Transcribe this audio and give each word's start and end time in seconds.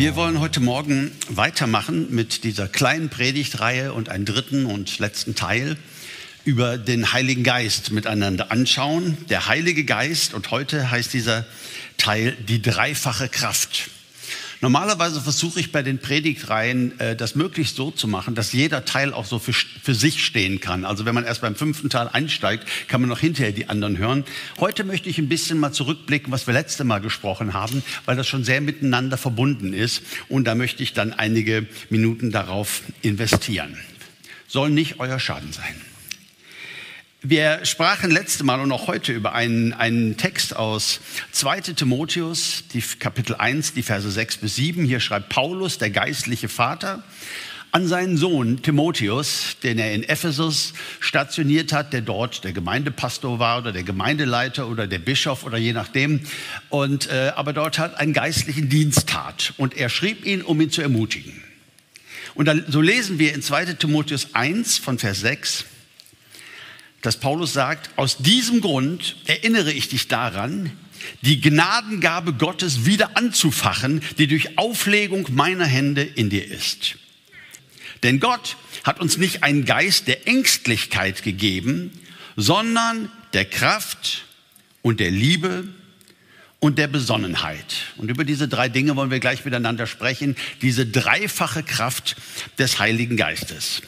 Wir 0.00 0.16
wollen 0.16 0.40
heute 0.40 0.60
Morgen 0.60 1.12
weitermachen 1.28 2.06
mit 2.08 2.44
dieser 2.44 2.68
kleinen 2.68 3.10
Predigtreihe 3.10 3.92
und 3.92 4.08
einen 4.08 4.24
dritten 4.24 4.64
und 4.64 4.98
letzten 4.98 5.34
Teil 5.34 5.76
über 6.46 6.78
den 6.78 7.12
Heiligen 7.12 7.44
Geist 7.44 7.90
miteinander 7.90 8.50
anschauen. 8.50 9.18
Der 9.28 9.46
Heilige 9.46 9.84
Geist 9.84 10.32
und 10.32 10.50
heute 10.52 10.90
heißt 10.90 11.12
dieser 11.12 11.44
Teil 11.98 12.32
die 12.32 12.62
dreifache 12.62 13.28
Kraft. 13.28 13.90
Normalerweise 14.62 15.22
versuche 15.22 15.58
ich 15.58 15.72
bei 15.72 15.82
den 15.82 15.98
Predigtreihen, 15.98 16.98
äh, 17.00 17.16
das 17.16 17.34
möglichst 17.34 17.76
so 17.76 17.90
zu 17.90 18.06
machen, 18.06 18.34
dass 18.34 18.52
jeder 18.52 18.84
Teil 18.84 19.14
auch 19.14 19.24
so 19.24 19.38
für, 19.38 19.54
für 19.54 19.94
sich 19.94 20.22
stehen 20.22 20.60
kann. 20.60 20.84
Also 20.84 21.06
wenn 21.06 21.14
man 21.14 21.24
erst 21.24 21.40
beim 21.40 21.54
fünften 21.54 21.88
Teil 21.88 22.08
einsteigt, 22.08 22.66
kann 22.86 23.00
man 23.00 23.08
noch 23.08 23.18
hinterher 23.18 23.52
die 23.52 23.70
anderen 23.70 23.96
hören. 23.96 24.24
Heute 24.58 24.84
möchte 24.84 25.08
ich 25.08 25.16
ein 25.16 25.30
bisschen 25.30 25.58
mal 25.58 25.72
zurückblicken, 25.72 26.30
was 26.30 26.46
wir 26.46 26.52
letzte 26.52 26.84
Mal 26.84 27.00
gesprochen 27.00 27.54
haben, 27.54 27.82
weil 28.04 28.16
das 28.16 28.28
schon 28.28 28.44
sehr 28.44 28.60
miteinander 28.60 29.16
verbunden 29.16 29.72
ist. 29.72 30.02
Und 30.28 30.44
da 30.44 30.54
möchte 30.54 30.82
ich 30.82 30.92
dann 30.92 31.14
einige 31.14 31.66
Minuten 31.88 32.30
darauf 32.30 32.82
investieren. 33.00 33.78
Soll 34.46 34.68
nicht 34.68 35.00
euer 35.00 35.18
Schaden 35.18 35.52
sein. 35.52 35.89
Wir 37.22 37.66
sprachen 37.66 38.10
letzte 38.10 38.44
Mal 38.44 38.60
und 38.60 38.72
auch 38.72 38.86
heute 38.86 39.12
über 39.12 39.34
einen, 39.34 39.74
einen 39.74 40.16
Text 40.16 40.56
aus 40.56 41.00
2 41.32 41.60
Timotheus, 41.60 42.64
die 42.72 42.80
Kapitel 42.80 43.36
1, 43.36 43.74
die 43.74 43.82
Verse 43.82 44.10
6 44.10 44.38
bis 44.38 44.56
7. 44.56 44.86
Hier 44.86 45.00
schreibt 45.00 45.28
Paulus, 45.28 45.76
der 45.76 45.90
geistliche 45.90 46.48
Vater, 46.48 47.04
an 47.72 47.86
seinen 47.86 48.16
Sohn 48.16 48.62
Timotheus, 48.62 49.58
den 49.62 49.78
er 49.78 49.92
in 49.92 50.02
Ephesus 50.02 50.72
stationiert 50.98 51.74
hat, 51.74 51.92
der 51.92 52.00
dort 52.00 52.42
der 52.42 52.54
Gemeindepastor 52.54 53.38
war 53.38 53.58
oder 53.58 53.72
der 53.72 53.82
Gemeindeleiter 53.82 54.66
oder 54.66 54.86
der 54.86 54.98
Bischof 54.98 55.44
oder 55.44 55.58
je 55.58 55.74
nachdem, 55.74 56.20
und 56.70 57.10
äh, 57.10 57.32
aber 57.36 57.52
dort 57.52 57.78
hat 57.78 58.00
einen 58.00 58.14
geistlichen 58.14 58.70
Dienst 58.70 59.10
tat. 59.10 59.52
Und 59.58 59.76
er 59.76 59.90
schrieb 59.90 60.24
ihn, 60.24 60.40
um 60.40 60.58
ihn 60.58 60.70
zu 60.70 60.80
ermutigen. 60.80 61.44
Und 62.34 62.46
dann, 62.46 62.64
so 62.66 62.80
lesen 62.80 63.18
wir 63.18 63.34
in 63.34 63.42
2 63.42 63.66
Timotheus 63.74 64.34
1 64.34 64.78
von 64.78 64.98
Vers 64.98 65.20
6, 65.20 65.66
dass 67.02 67.18
Paulus 67.18 67.52
sagt, 67.52 67.90
aus 67.96 68.18
diesem 68.18 68.60
Grund 68.60 69.16
erinnere 69.26 69.72
ich 69.72 69.88
dich 69.88 70.08
daran, 70.08 70.70
die 71.22 71.40
Gnadengabe 71.40 72.34
Gottes 72.34 72.84
wieder 72.84 73.16
anzufachen, 73.16 74.02
die 74.18 74.26
durch 74.26 74.58
Auflegung 74.58 75.26
meiner 75.32 75.64
Hände 75.64 76.02
in 76.02 76.30
dir 76.30 76.46
ist. 76.46 76.96
Denn 78.02 78.20
Gott 78.20 78.56
hat 78.84 79.00
uns 79.00 79.16
nicht 79.16 79.42
einen 79.42 79.64
Geist 79.64 80.08
der 80.08 80.26
Ängstlichkeit 80.26 81.22
gegeben, 81.22 81.90
sondern 82.36 83.10
der 83.32 83.44
Kraft 83.44 84.24
und 84.82 85.00
der 85.00 85.10
Liebe 85.10 85.68
und 86.60 86.78
der 86.78 86.88
Besonnenheit. 86.88 87.64
Und 87.96 88.10
über 88.10 88.24
diese 88.24 88.48
drei 88.48 88.68
Dinge 88.68 88.96
wollen 88.96 89.10
wir 89.10 89.20
gleich 89.20 89.44
miteinander 89.44 89.86
sprechen, 89.86 90.36
diese 90.62 90.86
dreifache 90.86 91.62
Kraft 91.62 92.16
des 92.58 92.78
Heiligen 92.78 93.16
Geistes. 93.16 93.82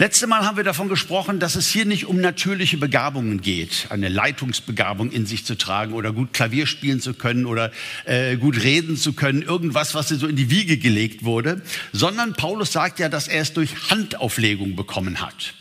Letzte 0.00 0.26
Mal 0.26 0.46
haben 0.46 0.56
wir 0.56 0.64
davon 0.64 0.88
gesprochen, 0.88 1.40
dass 1.40 1.56
es 1.56 1.68
hier 1.68 1.84
nicht 1.84 2.06
um 2.06 2.22
natürliche 2.22 2.78
Begabungen 2.78 3.42
geht, 3.42 3.88
eine 3.90 4.08
Leitungsbegabung 4.08 5.12
in 5.12 5.26
sich 5.26 5.44
zu 5.44 5.58
tragen 5.58 5.92
oder 5.92 6.10
gut 6.10 6.32
Klavier 6.32 6.66
spielen 6.66 7.02
zu 7.02 7.12
können 7.12 7.44
oder 7.44 7.70
äh, 8.06 8.38
gut 8.38 8.62
reden 8.62 8.96
zu 8.96 9.12
können, 9.12 9.42
irgendwas, 9.42 9.94
was 9.94 10.08
so 10.08 10.26
in 10.26 10.36
die 10.36 10.48
Wiege 10.48 10.78
gelegt 10.78 11.22
wurde, 11.22 11.60
sondern 11.92 12.32
Paulus 12.32 12.72
sagt 12.72 12.98
ja, 12.98 13.10
dass 13.10 13.28
er 13.28 13.42
es 13.42 13.52
durch 13.52 13.90
Handauflegung 13.90 14.74
bekommen 14.74 15.20
hat. 15.20 15.52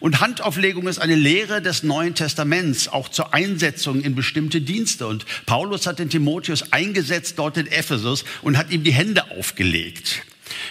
Und 0.00 0.20
Handauflegung 0.20 0.88
ist 0.88 0.98
eine 0.98 1.14
Lehre 1.14 1.62
des 1.62 1.84
Neuen 1.84 2.16
Testaments, 2.16 2.88
auch 2.88 3.08
zur 3.08 3.34
Einsetzung 3.34 4.02
in 4.02 4.16
bestimmte 4.16 4.62
Dienste. 4.62 5.06
Und 5.06 5.26
Paulus 5.46 5.86
hat 5.86 6.00
den 6.00 6.10
Timotheus 6.10 6.72
eingesetzt 6.72 7.38
dort 7.38 7.56
in 7.56 7.68
Ephesus 7.68 8.24
und 8.42 8.58
hat 8.58 8.72
ihm 8.72 8.82
die 8.82 8.92
Hände 8.92 9.30
aufgelegt. 9.30 10.24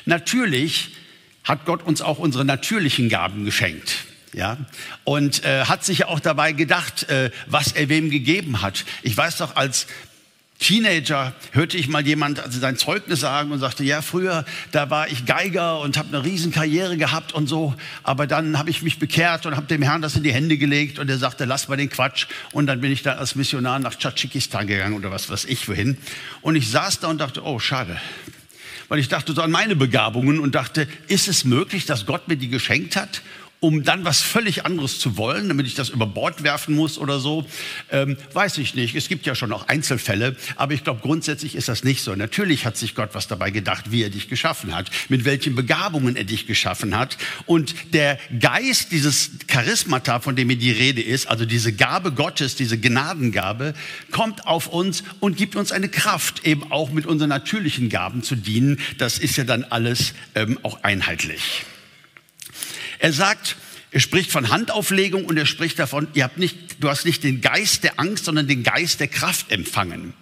Natürlich 0.04 0.90
hat 1.46 1.66
Gott 1.66 1.84
uns 1.84 2.02
auch 2.02 2.18
unsere 2.18 2.44
natürlichen 2.44 3.08
Gaben 3.08 3.46
geschenkt. 3.46 3.96
Ja, 4.34 4.58
und 5.06 5.46
äh, 5.46 5.64
hat 5.64 5.86
sich 5.86 6.06
auch 6.06 6.20
dabei 6.20 6.52
gedacht, 6.52 7.08
äh, 7.08 7.32
was 7.46 7.72
er 7.72 7.88
wem 7.88 8.10
gegeben 8.10 8.62
hat. 8.62 8.84
Ich 9.02 9.16
weiß 9.16 9.38
doch, 9.38 9.56
als 9.56 9.88
Teenager 10.60 11.34
hörte 11.52 11.78
ich 11.78 11.90
mal 11.90 12.06
jemand 12.06 12.40
also 12.40 12.60
sein 12.60 12.78
Zeugnis 12.78 13.20
sagen 13.20 13.52
und 13.52 13.60
sagte, 13.60 13.84
ja, 13.84 14.02
früher, 14.02 14.46
da 14.72 14.90
war 14.90 15.10
ich 15.10 15.26
Geiger 15.26 15.80
und 15.80 15.98
habe 15.98 16.10
eine 16.10 16.26
Riesenkarriere 16.26 16.98
gehabt 16.98 17.34
und 17.34 17.48
so, 17.48 17.76
aber 18.04 18.26
dann 18.26 18.58
habe 18.58 18.70
ich 18.70 18.82
mich 18.82 18.98
bekehrt 18.98 19.46
und 19.46 19.56
habe 19.58 19.68
dem 19.68 19.82
Herrn 19.82 20.02
das 20.02 20.16
in 20.16 20.24
die 20.24 20.34
Hände 20.34 20.58
gelegt 20.58 20.98
und 20.98 21.10
er 21.10 21.18
sagte, 21.18 21.44
lass 21.46 21.68
mal 21.68 21.76
den 21.76 21.90
Quatsch 21.90 22.28
und 22.54 22.68
dann 22.68 22.80
bin 22.80 22.92
ich 22.92 23.04
dann 23.04 23.18
als 23.18 23.36
Missionar 23.36 23.80
nach 23.80 23.96
Tschatschikistan 23.96 24.66
gegangen 24.66 24.96
oder 24.96 25.12
was 25.12 25.30
weiß 25.30 25.46
ich 25.46 25.68
wohin 25.68 25.98
und 26.42 26.56
ich 26.56 26.70
saß 26.70 27.02
da 27.02 27.10
und 27.10 27.20
dachte, 27.20 27.44
oh, 27.44 27.60
schade, 27.60 28.00
weil 28.88 29.00
ich 29.00 29.08
dachte 29.08 29.34
so 29.34 29.42
an 29.42 29.52
meine 29.52 29.76
Begabungen 29.76 30.40
und 30.40 30.56
dachte, 30.56 30.88
ist 31.08 31.28
es 31.28 31.46
möglich, 31.46 31.86
dass 31.86 32.06
Gott 32.06 32.28
mir 32.28 32.38
die 32.38 32.50
geschenkt 32.50 32.96
hat 32.96 33.22
um 33.60 33.84
dann 33.84 34.06
was 34.06 34.22
völlig 34.22 34.66
anderes 34.66 35.00
zu 35.00 35.18
wollen, 35.18 35.48
damit 35.48 35.66
ich 35.66 35.76
das 35.76 35.90
über 35.90 36.06
Bord 36.06 36.44
werfen 36.44 36.76
muss 36.76 36.98
oder 36.98 37.20
so, 37.20 37.46
ähm, 37.92 38.18
weiß 38.34 38.58
ich 38.60 38.76
nicht. 38.76 38.96
Es 38.96 39.08
gibt 39.08 39.26
ja 39.26 39.36
schon 39.36 39.52
auch 39.52 39.68
Einzelfälle, 39.68 40.36
aber 40.56 40.74
ich 40.74 40.84
glaube, 40.84 41.02
grundsätzlich 41.02 41.56
ist 41.56 41.68
das 41.68 41.84
nicht 41.84 42.02
so. 42.02 42.16
Natürlich 42.16 42.66
hat 42.66 42.78
sich 42.78 42.96
Gott 42.96 43.10
was 43.14 43.28
dabei 43.28 43.52
gedacht, 43.52 43.92
wie 43.92 44.04
er 44.04 44.10
dich 44.10 44.30
geschaffen 44.30 44.76
hat, 44.76 44.92
mit 45.10 45.26
welchen 45.26 45.56
Begabungen 45.56 46.16
er 46.16 46.26
dich 46.26 46.48
geschaffen 46.48 46.98
hat. 46.98 47.18
Und 47.46 47.76
der 47.94 48.20
Geist, 48.40 48.92
dieses 48.92 49.32
Charismata, 49.48 50.20
von 50.20 50.36
dem 50.36 50.50
hier 50.50 50.60
die 50.60 50.72
Rede 50.72 51.02
ist, 51.02 51.28
also 51.28 51.46
diese 51.46 51.74
Gabe 51.74 52.12
Gottes, 52.12 52.56
diese 52.56 52.78
Gnadengabe, 52.78 53.74
kommt 54.12 54.46
auf 54.46 54.68
uns 54.68 55.04
und 55.20 55.38
gibt 55.38 55.56
uns 55.56 55.72
eine 55.72 55.90
Kraft, 55.90 56.46
eben 56.46 56.72
auch 56.72 56.92
mit 56.92 57.06
unseren 57.06 57.30
natürlichen 57.30 57.90
Gaben 57.90 58.22
zu 58.22 58.36
dienen. 58.36 58.80
Das 58.98 59.18
ist 59.18 59.38
ja 59.38 59.44
dann 59.44 59.64
alles 59.64 60.14
ähm, 60.36 60.60
auch 60.64 60.84
einheitlich. 60.84 61.66
Er 63.00 63.14
sagt, 63.14 63.58
er 63.92 64.00
spricht 64.00 64.32
von 64.32 64.50
Handauflegung 64.50 65.26
und 65.26 65.38
er 65.38 65.46
spricht 65.46 65.80
davon, 65.80 66.08
ihr 66.14 66.24
habt 66.24 66.38
nicht, 66.38 66.84
du 66.84 66.90
hast 66.90 67.06
nicht 67.06 67.24
den 67.24 67.42
Geist 67.42 67.84
der 67.84 68.00
Angst, 68.00 68.26
sondern 68.26 68.48
den 68.48 68.64
Geist 68.64 69.00
der 69.00 69.08
Kraft 69.08 69.52
empfangen. 69.52 70.14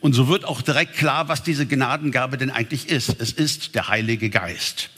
Und 0.00 0.14
so 0.14 0.28
wird 0.28 0.44
auch 0.44 0.62
direkt 0.62 0.96
klar, 0.96 1.28
was 1.28 1.42
diese 1.42 1.66
Gnadengabe 1.66 2.38
denn 2.38 2.50
eigentlich 2.50 2.88
ist. 2.88 3.20
Es 3.20 3.32
ist 3.32 3.74
der 3.74 3.88
Heilige 3.88 4.30
Geist. 4.30 4.90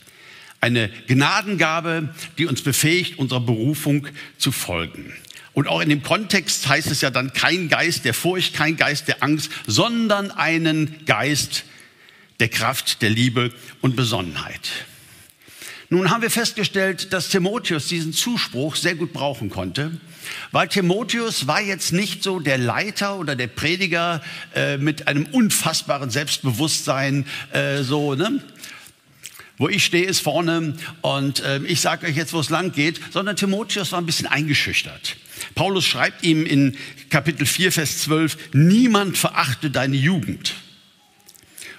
Eine 0.61 0.89
Gnadengabe, 1.07 2.09
die 2.37 2.45
uns 2.45 2.61
befähigt, 2.61 3.19
unserer 3.19 3.41
Berufung 3.41 4.07
zu 4.37 4.51
folgen. 4.51 5.13
Und 5.53 5.67
auch 5.67 5.81
in 5.81 5.89
dem 5.89 6.01
Kontext 6.01 6.67
heißt 6.67 6.89
es 6.89 7.01
ja 7.01 7.11
dann 7.11 7.33
kein 7.33 7.69
Geist 7.69 8.05
der 8.05 8.13
Furcht, 8.13 8.55
kein 8.55 8.77
Geist 8.77 9.07
der 9.09 9.21
Angst, 9.21 9.51
sondern 9.67 10.31
einen 10.31 11.05
Geist 11.05 11.65
der 12.39 12.49
Kraft, 12.49 13.01
der 13.01 13.09
Liebe 13.09 13.51
und 13.81 13.95
Besonnenheit. 13.95 14.87
Nun 15.93 16.09
haben 16.09 16.23
wir 16.23 16.31
festgestellt, 16.31 17.13
dass 17.13 17.29
Timotheus 17.29 17.85
diesen 17.87 18.13
Zuspruch 18.13 18.75
sehr 18.75 18.95
gut 18.95 19.13
brauchen 19.13 19.51
konnte, 19.51 19.91
weil 20.51 20.67
Timotheus 20.67 21.45
war 21.45 21.61
jetzt 21.61 21.93
nicht 21.93 22.23
so 22.23 22.39
der 22.39 22.57
Leiter 22.57 23.19
oder 23.19 23.35
der 23.35 23.45
Prediger 23.45 24.19
äh, 24.55 24.77
mit 24.77 25.07
einem 25.07 25.27
unfassbaren 25.27 26.09
Selbstbewusstsein, 26.09 27.27
äh, 27.51 27.83
so, 27.83 28.15
ne? 28.15 28.41
Wo 29.59 29.69
ich 29.69 29.85
stehe, 29.85 30.07
ist 30.07 30.21
vorne 30.21 30.73
und 31.03 31.41
äh, 31.41 31.59
ich 31.59 31.79
sage 31.79 32.07
euch 32.07 32.15
jetzt, 32.15 32.33
wo 32.33 32.39
es 32.39 32.49
lang 32.49 32.71
geht, 32.71 32.99
sondern 33.11 33.35
Timotheus 33.35 33.91
war 33.91 34.01
ein 34.01 34.07
bisschen 34.07 34.25
eingeschüchtert. 34.25 35.15
Paulus 35.53 35.85
schreibt 35.85 36.23
ihm 36.23 36.47
in 36.47 36.75
Kapitel 37.11 37.45
4, 37.45 37.71
Vers 37.71 37.99
12, 37.99 38.35
niemand 38.53 39.15
verachte 39.15 39.69
deine 39.69 39.95
Jugend. 39.95 40.55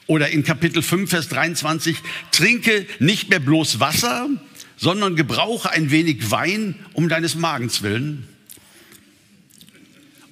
Oder 0.07 0.29
in 0.31 0.45
Kapitel 0.45 0.83
5, 0.83 1.09
Vers 1.09 1.29
23, 1.29 1.97
trinke 2.31 2.87
nicht 2.99 3.31
mehr 3.31 3.41
bloß 3.41 3.81
Wasser, 3.81 4.29
sondern 4.77 5.17
gebrauche 5.17 5.71
ein 5.71 5.91
wenig 5.91 6.31
Wein 6.31 6.75
um 6.93 7.09
deines 7.09 7.35
Magens 7.35 7.83
willen 7.83 8.29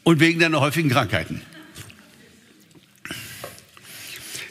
und 0.03 0.21
wegen 0.21 0.41
deiner 0.41 0.61
häufigen 0.61 0.91
Krankheiten. 0.91 1.43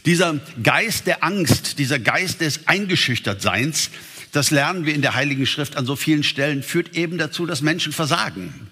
Dieser 0.06 0.40
Geist 0.64 1.06
der 1.06 1.24
Angst, 1.24 1.78
dieser 1.78 2.00
Geist 2.00 2.42
des 2.42 2.68
Eingeschüchtertseins, 2.68 3.92
das 4.32 4.50
lernen 4.50 4.86
wir 4.86 4.96
in 4.96 5.04
der 5.04 5.14
Heiligen 5.14 5.46
Schrift 5.46 5.76
an 5.78 5.86
so 5.86 5.96
vielen 5.96 6.24
Stellen, 6.24 6.64
führt 6.64 6.96
eben 6.96 7.20
dazu, 7.20 7.46
dass 7.46 7.62
Menschen 7.62 7.92
versagen 7.92 8.72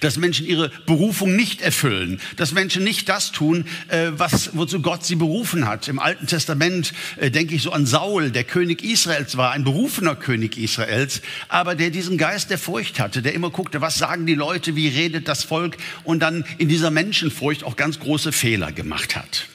dass 0.00 0.16
Menschen 0.16 0.46
ihre 0.46 0.70
Berufung 0.86 1.36
nicht 1.36 1.60
erfüllen, 1.60 2.20
dass 2.36 2.52
Menschen 2.52 2.84
nicht 2.84 3.08
das 3.08 3.32
tun, 3.32 3.66
äh, 3.88 4.10
was, 4.12 4.56
wozu 4.56 4.80
Gott 4.80 5.04
sie 5.04 5.16
berufen 5.16 5.66
hat. 5.66 5.88
Im 5.88 5.98
Alten 5.98 6.26
Testament 6.26 6.92
äh, 7.16 7.30
denke 7.30 7.54
ich 7.54 7.62
so 7.62 7.72
an 7.72 7.86
Saul, 7.86 8.30
der 8.30 8.44
König 8.44 8.82
Israels 8.82 9.36
war, 9.36 9.52
ein 9.52 9.64
berufener 9.64 10.16
König 10.16 10.56
Israels, 10.58 11.22
aber 11.48 11.74
der 11.74 11.90
diesen 11.90 12.18
Geist 12.18 12.50
der 12.50 12.58
Furcht 12.58 13.00
hatte, 13.00 13.22
der 13.22 13.34
immer 13.34 13.50
guckte, 13.50 13.80
was 13.80 13.96
sagen 13.96 14.26
die 14.26 14.34
Leute, 14.34 14.76
wie 14.76 14.88
redet 14.88 15.28
das 15.28 15.44
Volk 15.44 15.76
und 16.04 16.20
dann 16.20 16.44
in 16.58 16.68
dieser 16.68 16.90
Menschenfurcht 16.90 17.64
auch 17.64 17.76
ganz 17.76 18.00
große 18.00 18.32
Fehler 18.32 18.72
gemacht 18.72 19.16
hat. 19.16 19.46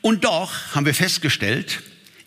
Und 0.00 0.24
doch 0.24 0.52
haben 0.74 0.84
wir 0.84 0.94
festgestellt, 0.94 1.82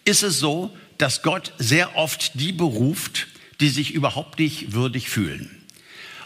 ist 0.05 0.23
es 0.23 0.39
so, 0.39 0.75
dass 0.97 1.21
Gott 1.23 1.53
sehr 1.57 1.97
oft 1.97 2.31
die 2.35 2.53
beruft, 2.53 3.27
die 3.59 3.69
sich 3.69 3.93
überhaupt 3.93 4.39
nicht 4.39 4.73
würdig 4.73 5.09
fühlen. 5.09 5.64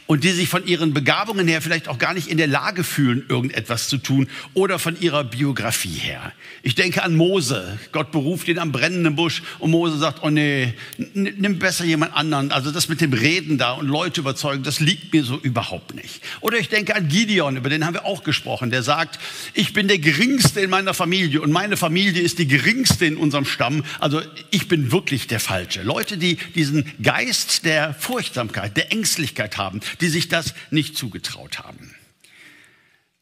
Und 0.09 0.23
die 0.23 0.31
sich 0.31 0.49
von 0.49 0.65
ihren 0.65 0.91
Begabungen 0.91 1.47
her 1.47 1.61
vielleicht 1.61 1.87
auch 1.87 1.99
gar 1.99 2.15
nicht 2.15 2.29
in 2.29 2.39
der 2.39 2.47
Lage 2.47 2.83
fühlen, 2.83 3.23
irgendetwas 3.29 3.89
zu 3.89 3.99
tun 3.99 4.27
oder 4.55 4.79
von 4.79 4.99
ihrer 4.99 5.23
Biografie 5.23 5.93
her. 5.93 6.31
Ich 6.63 6.73
denke 6.73 7.03
an 7.03 7.15
Mose. 7.15 7.77
Gott 7.91 8.11
beruft 8.11 8.47
ihn 8.47 8.57
am 8.57 8.71
brennenden 8.71 9.15
Busch 9.15 9.43
und 9.59 9.69
Mose 9.69 9.99
sagt, 9.99 10.23
oh 10.23 10.31
nee, 10.31 10.73
nimm 11.13 11.59
besser 11.59 11.85
jemand 11.85 12.15
anderen. 12.15 12.51
Also 12.51 12.71
das 12.71 12.89
mit 12.89 13.01
dem 13.01 13.13
Reden 13.13 13.59
da 13.59 13.73
und 13.73 13.87
Leute 13.87 14.21
überzeugen, 14.21 14.63
das 14.63 14.79
liegt 14.79 15.13
mir 15.13 15.23
so 15.23 15.37
überhaupt 15.37 15.93
nicht. 15.93 16.23
Oder 16.41 16.57
ich 16.57 16.69
denke 16.69 16.95
an 16.95 17.07
Gideon, 17.07 17.55
über 17.55 17.69
den 17.69 17.85
haben 17.85 17.93
wir 17.93 18.05
auch 18.05 18.23
gesprochen, 18.23 18.71
der 18.71 18.81
sagt, 18.81 19.19
ich 19.53 19.73
bin 19.73 19.87
der 19.87 19.99
Geringste 19.99 20.59
in 20.61 20.71
meiner 20.71 20.95
Familie 20.95 21.39
und 21.39 21.51
meine 21.51 21.77
Familie 21.77 22.23
ist 22.23 22.39
die 22.39 22.47
Geringste 22.47 23.05
in 23.05 23.15
unserem 23.15 23.45
Stamm. 23.45 23.83
Also 23.99 24.23
ich 24.49 24.67
bin 24.67 24.91
wirklich 24.91 25.27
der 25.27 25.39
Falsche. 25.39 25.83
Leute, 25.83 26.17
die 26.17 26.37
diesen 26.55 26.91
Geist 27.03 27.63
der 27.63 27.93
Furchtsamkeit, 27.93 28.75
der 28.75 28.91
Ängstlichkeit 28.91 29.59
haben, 29.59 29.81
die 30.01 30.09
sich 30.09 30.27
das 30.27 30.53
nicht 30.71 30.97
zugetraut 30.97 31.59
haben. 31.59 31.95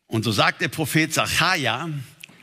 Und 0.08 0.24
so 0.24 0.32
sagt 0.32 0.62
der 0.62 0.70
Prophet 0.70 1.14
Zachariah, 1.14 1.90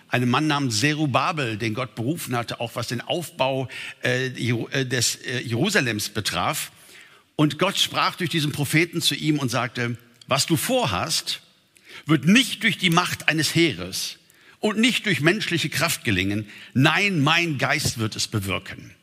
einem 0.08 0.30
Mann 0.30 0.46
namens 0.46 0.78
Zerubabel, 0.80 1.56
den 1.56 1.74
Gott 1.74 1.94
berufen 1.94 2.36
hatte, 2.36 2.60
auch 2.60 2.76
was 2.76 2.88
den 2.88 3.00
Aufbau 3.00 3.68
äh, 4.02 4.26
äh, 4.26 4.84
des 4.84 5.16
äh, 5.16 5.40
Jerusalems 5.40 6.10
betraf. 6.10 6.70
Und 7.36 7.58
Gott 7.58 7.78
sprach 7.78 8.14
durch 8.14 8.30
diesen 8.30 8.52
Propheten 8.52 9.02
zu 9.02 9.16
ihm 9.16 9.40
und 9.40 9.50
sagte, 9.50 9.96
was 10.28 10.46
du 10.46 10.56
vorhast, 10.56 11.40
wird 12.06 12.26
nicht 12.26 12.62
durch 12.62 12.78
die 12.78 12.90
Macht 12.90 13.28
eines 13.28 13.54
Heeres 13.54 14.18
und 14.60 14.78
nicht 14.78 15.06
durch 15.06 15.20
menschliche 15.20 15.68
Kraft 15.68 16.04
gelingen. 16.04 16.48
Nein, 16.74 17.20
mein 17.20 17.58
Geist 17.58 17.98
wird 17.98 18.14
es 18.14 18.28
bewirken. 18.28 18.93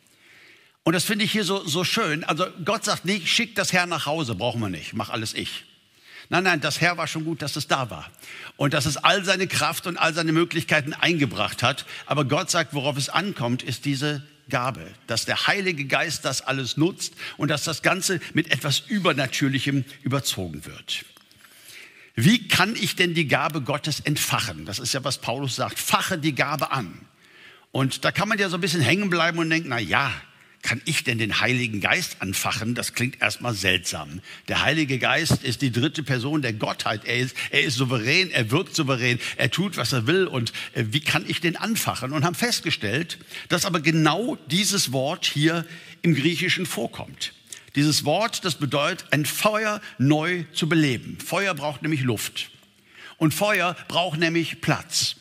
Und 0.84 0.94
das 0.94 1.04
finde 1.04 1.26
ich 1.26 1.32
hier 1.32 1.44
so, 1.44 1.66
so 1.66 1.84
schön. 1.84 2.24
Also 2.24 2.48
Gott 2.66 2.84
sagt 2.84 3.06
nicht, 3.06 3.28
schick 3.28 3.56
das 3.56 3.72
Herr 3.72 3.86
nach 3.86 4.06
Hause, 4.06 4.36
brauchen 4.36 4.62
wir 4.62 4.70
nicht, 4.70 4.94
mach 4.94 5.10
alles 5.10 5.34
ich. 5.34 5.66
Nein, 6.30 6.46
nein, 6.46 6.62
das 6.62 6.80
Herr 6.80 6.98
war 6.98 7.08
schon 7.08 7.26
gut, 7.26 7.42
dass 7.42 7.56
es 7.58 7.68
da 7.68 7.90
war. 7.90 8.10
Und 8.56 8.74
dass 8.74 8.86
es 8.86 8.98
all 8.98 9.26
seine 9.26 9.48
Kraft 9.48 9.86
und 9.86 9.98
all 9.98 10.14
seine 10.14 10.32
Möglichkeiten 10.32 10.94
eingebracht 10.94 11.62
hat. 11.62 11.86
Aber 12.06 12.26
Gott 12.26 12.50
sagt, 12.50 12.74
worauf 12.74 12.98
es 12.98 13.10
ankommt, 13.10 13.64
ist 13.64 13.84
diese 13.86 14.26
Gabe, 14.50 14.88
dass 15.08 15.26
der 15.26 15.48
Heilige 15.48 15.86
Geist 15.86 16.26
das 16.26 16.42
alles 16.42 16.78
nutzt 16.78 17.14
und 17.38 17.50
dass 17.50 17.64
das 17.64 17.82
Ganze 17.82 18.22
mit 18.34 18.52
etwas 18.52 18.80
Übernatürlichem 18.80 19.84
überzogen 20.04 20.66
wird. 20.66 21.06
Wie 22.16 22.48
kann 22.48 22.76
ich 22.76 22.96
denn 22.96 23.14
die 23.14 23.28
Gabe 23.28 23.62
Gottes 23.62 24.00
entfachen? 24.00 24.66
Das 24.66 24.80
ist 24.80 24.94
ja, 24.94 25.04
was 25.04 25.20
Paulus 25.20 25.56
sagt. 25.56 25.80
Fache 25.80 26.18
die 26.18 26.36
Gabe 26.36 26.72
an. 26.72 27.06
Und 27.72 28.06
da 28.06 28.12
kann 28.12 28.30
man 28.30 28.38
ja 28.38 28.50
so 28.50 28.58
ein 28.58 28.62
bisschen 28.62 28.82
hängen 28.82 29.10
bleiben 29.10 29.40
und 29.40 29.50
denken, 29.50 29.70
na 29.70 29.80
ja, 29.80 30.12
kann 30.62 30.82
ich 30.86 31.04
denn 31.04 31.18
den 31.18 31.40
Heiligen 31.40 31.82
Geist 31.82 32.18
anfachen? 32.22 32.76
Das 32.76 32.94
klingt 32.94 33.22
erstmal 33.22 33.54
seltsam. 33.54 34.22
Der 34.48 34.62
Heilige 34.62 35.00
Geist 35.00 35.44
ist 35.44 35.62
die 35.62 35.72
dritte 35.72 36.04
Person 36.04 36.42
der 36.42 36.54
Gottheit. 36.54 37.06
Er 37.06 37.18
ist, 37.18 37.36
er 37.50 37.62
ist 37.62 37.76
souverän, 37.76 38.30
er 38.32 38.52
wirkt 38.52 38.76
souverän, 38.76 39.20
er 39.38 39.50
tut, 39.50 39.78
was 39.78 39.92
er 39.92 40.06
will. 40.06 40.28
Und 40.28 40.54
äh, 40.74 40.86
wie 40.90 41.00
kann 41.00 41.26
ich 41.28 41.42
den 41.42 41.58
anfachen? 41.58 42.12
Und 42.12 42.24
haben 42.24 42.36
festgestellt, 42.36 43.18
dass 43.50 43.66
aber 43.66 43.80
genau 43.80 44.38
dieses 44.48 44.92
Wort 44.92 45.26
hier 45.26 45.66
im 46.04 46.14
Griechischen 46.16 46.66
vorkommt. 46.66 47.34
Dieses 47.76 48.06
Wort, 48.06 48.44
das 48.46 48.56
bedeutet, 48.56 49.08
ein 49.12 49.26
Feuer 49.26 49.82
neu 49.98 50.44
zu 50.54 50.68
beleben. 50.68 51.18
Feuer 51.20 51.54
braucht 51.54 51.82
nämlich 51.82 52.02
Luft. 52.02 52.52
Und 53.18 53.34
Feuer 53.34 53.76
braucht 53.88 54.20
nämlich 54.20 54.62
Platz. 54.62 55.16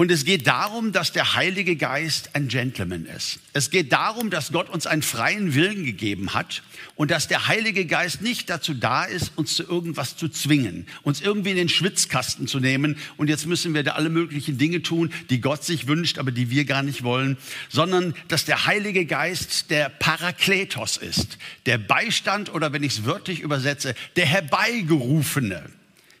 Und 0.00 0.10
es 0.10 0.24
geht 0.24 0.46
darum, 0.46 0.92
dass 0.92 1.12
der 1.12 1.34
Heilige 1.34 1.76
Geist 1.76 2.30
ein 2.32 2.48
Gentleman 2.48 3.04
ist. 3.04 3.38
Es 3.52 3.68
geht 3.68 3.92
darum, 3.92 4.30
dass 4.30 4.50
Gott 4.50 4.70
uns 4.70 4.86
einen 4.86 5.02
freien 5.02 5.54
Willen 5.54 5.84
gegeben 5.84 6.32
hat 6.32 6.62
und 6.94 7.10
dass 7.10 7.28
der 7.28 7.48
Heilige 7.48 7.84
Geist 7.84 8.22
nicht 8.22 8.48
dazu 8.48 8.72
da 8.72 9.04
ist, 9.04 9.32
uns 9.36 9.54
zu 9.54 9.62
irgendwas 9.62 10.16
zu 10.16 10.30
zwingen, 10.30 10.86
uns 11.02 11.20
irgendwie 11.20 11.50
in 11.50 11.56
den 11.56 11.68
Schwitzkasten 11.68 12.46
zu 12.46 12.60
nehmen 12.60 12.96
und 13.18 13.28
jetzt 13.28 13.44
müssen 13.44 13.74
wir 13.74 13.82
da 13.82 13.90
alle 13.90 14.08
möglichen 14.08 14.56
Dinge 14.56 14.80
tun, 14.80 15.12
die 15.28 15.42
Gott 15.42 15.64
sich 15.64 15.86
wünscht, 15.86 16.16
aber 16.16 16.32
die 16.32 16.48
wir 16.48 16.64
gar 16.64 16.82
nicht 16.82 17.02
wollen, 17.02 17.36
sondern 17.68 18.14
dass 18.28 18.46
der 18.46 18.64
Heilige 18.64 19.04
Geist 19.04 19.70
der 19.70 19.90
Parakletos 19.90 20.96
ist, 20.96 21.36
der 21.66 21.76
Beistand 21.76 22.54
oder 22.54 22.72
wenn 22.72 22.84
ich 22.84 22.92
es 22.92 23.04
wörtlich 23.04 23.40
übersetze, 23.40 23.94
der 24.16 24.24
Herbeigerufene. 24.24 25.62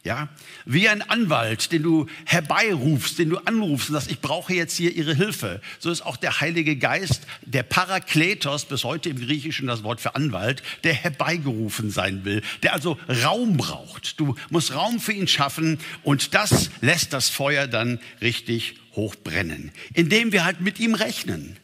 Ja, 0.02 0.30
wie 0.64 0.88
ein 0.88 1.02
Anwalt, 1.02 1.72
den 1.72 1.82
du 1.82 2.06
herbeirufst, 2.24 3.18
den 3.18 3.28
du 3.28 3.36
anrufst 3.36 3.90
und 3.90 3.96
sagst, 3.96 4.10
ich 4.10 4.20
brauche 4.20 4.54
jetzt 4.54 4.74
hier 4.74 4.96
ihre 4.96 5.14
Hilfe. 5.14 5.60
So 5.78 5.90
ist 5.90 6.00
auch 6.00 6.16
der 6.16 6.40
Heilige 6.40 6.76
Geist, 6.76 7.26
der 7.42 7.64
Parakletos, 7.64 8.64
bis 8.64 8.84
heute 8.84 9.10
im 9.10 9.20
Griechischen 9.20 9.66
das 9.66 9.82
Wort 9.82 10.00
für 10.00 10.14
Anwalt, 10.14 10.62
der 10.84 10.94
herbeigerufen 10.94 11.90
sein 11.90 12.24
will, 12.24 12.40
der 12.62 12.72
also 12.72 12.96
Raum 13.22 13.58
braucht. 13.58 14.18
Du 14.18 14.36
musst 14.48 14.74
Raum 14.74 15.00
für 15.00 15.12
ihn 15.12 15.28
schaffen 15.28 15.78
und 16.02 16.32
das 16.34 16.70
lässt 16.80 17.12
das 17.12 17.28
Feuer 17.28 17.66
dann 17.66 18.00
richtig 18.22 18.76
hochbrennen, 18.96 19.70
indem 19.92 20.32
wir 20.32 20.46
halt 20.46 20.62
mit 20.62 20.80
ihm 20.80 20.94
rechnen 20.94 21.58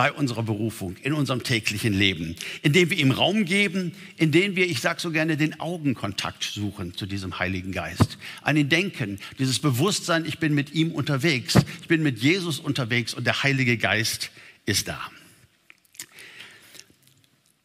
bei 0.00 0.12
unserer 0.12 0.42
Berufung, 0.42 0.96
in 1.02 1.12
unserem 1.12 1.42
täglichen 1.42 1.92
Leben, 1.92 2.34
indem 2.62 2.88
wir 2.88 2.96
ihm 2.96 3.10
Raum 3.10 3.44
geben, 3.44 3.92
indem 4.16 4.56
wir, 4.56 4.66
ich 4.66 4.80
sage 4.80 4.98
so 4.98 5.10
gerne, 5.10 5.36
den 5.36 5.60
Augenkontakt 5.60 6.42
suchen 6.42 6.94
zu 6.94 7.04
diesem 7.04 7.38
Heiligen 7.38 7.70
Geist. 7.70 8.16
An 8.40 8.56
ihn 8.56 8.70
denken, 8.70 9.18
dieses 9.38 9.58
Bewusstsein, 9.58 10.24
ich 10.24 10.38
bin 10.38 10.54
mit 10.54 10.72
ihm 10.72 10.92
unterwegs, 10.92 11.58
ich 11.82 11.88
bin 11.88 12.02
mit 12.02 12.18
Jesus 12.18 12.58
unterwegs 12.58 13.12
und 13.12 13.26
der 13.26 13.42
Heilige 13.42 13.76
Geist 13.76 14.30
ist 14.64 14.88
da. 14.88 14.98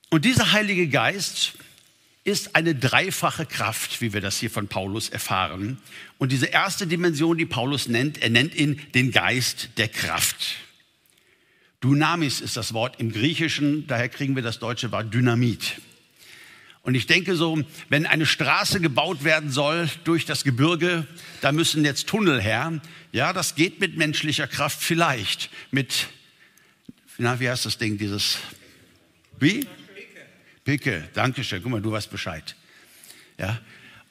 Und 0.10 0.26
dieser 0.26 0.52
Heilige 0.52 0.90
Geist 0.90 1.54
ist 2.26 2.54
eine 2.54 2.76
dreifache 2.76 3.46
Kraft, 3.46 4.02
wie 4.02 4.12
wir 4.12 4.20
das 4.20 4.38
hier 4.40 4.52
von 4.52 4.68
Paulus 4.68 5.08
erfahren. 5.08 5.78
Und 6.18 6.34
diese 6.34 6.48
erste 6.48 6.86
Dimension, 6.86 7.38
die 7.38 7.46
Paulus 7.46 7.88
nennt, 7.88 8.22
er 8.22 8.30
nennt 8.30 8.54
ihn 8.56 8.82
den 8.94 9.14
Geist 9.14 9.70
der 9.78 9.88
Kraft. 9.88 10.65
Dynamis 11.86 12.42
ist 12.42 12.58
das 12.58 12.74
Wort 12.74 13.00
im 13.00 13.12
Griechischen, 13.12 13.86
daher 13.86 14.10
kriegen 14.10 14.36
wir 14.36 14.42
das 14.42 14.58
deutsche 14.58 14.92
Wort 14.92 15.14
Dynamit. 15.14 15.80
Und 16.82 16.96
ich 16.96 17.06
denke 17.06 17.36
so, 17.36 17.64
wenn 17.90 18.06
eine 18.06 18.26
Straße 18.26 18.80
gebaut 18.80 19.24
werden 19.24 19.52
soll 19.52 19.90
durch 20.04 20.26
das 20.26 20.44
Gebirge, 20.44 21.06
da 21.42 21.52
müssen 21.52 21.86
jetzt 21.86 22.08
Tunnel 22.08 22.42
her. 22.42 22.80
Ja, 23.12 23.34
das 23.34 23.56
geht 23.56 23.80
mit 23.80 23.98
menschlicher 23.98 24.48
Kraft 24.48 24.82
vielleicht. 24.82 25.50
Mit, 25.72 26.08
na, 27.18 27.40
wie 27.40 27.50
heißt 27.50 27.66
das 27.66 27.78
Ding, 27.78 27.98
dieses, 27.98 28.38
wie? 29.40 29.68
Picke, 30.64 31.08
danke 31.14 31.44
schön. 31.44 31.62
Guck 31.62 31.72
mal, 31.72 31.82
du 31.82 31.92
weißt 31.92 32.10
Bescheid. 32.10 32.56
Ja, 33.38 33.60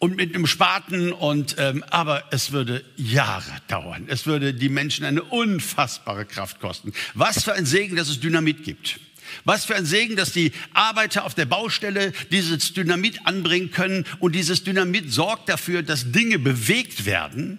und 0.04 0.16
mit 0.16 0.34
einem 0.34 0.46
Spaten 0.46 1.12
und 1.12 1.56
ähm, 1.56 1.82
aber 1.88 2.24
es 2.30 2.52
würde 2.52 2.84
Jahre 2.98 3.50
dauern. 3.68 4.04
Es 4.06 4.26
würde 4.26 4.52
die 4.52 4.68
Menschen 4.68 5.06
eine 5.06 5.22
unfassbare 5.22 6.26
Kraft 6.26 6.60
kosten. 6.60 6.92
Was 7.14 7.42
für 7.44 7.54
ein 7.54 7.64
Segen, 7.64 7.96
dass 7.96 8.10
es 8.10 8.20
Dynamit 8.20 8.64
gibt. 8.64 9.00
Was 9.44 9.64
für 9.64 9.74
ein 9.74 9.86
Segen, 9.86 10.14
dass 10.14 10.30
die 10.30 10.52
Arbeiter 10.74 11.24
auf 11.24 11.34
der 11.34 11.46
Baustelle 11.46 12.12
dieses 12.30 12.74
Dynamit 12.74 13.26
anbringen 13.26 13.70
können 13.70 14.04
und 14.18 14.34
dieses 14.34 14.62
Dynamit 14.62 15.10
sorgt 15.10 15.48
dafür, 15.48 15.82
dass 15.82 16.12
Dinge 16.12 16.38
bewegt 16.38 17.06
werden 17.06 17.58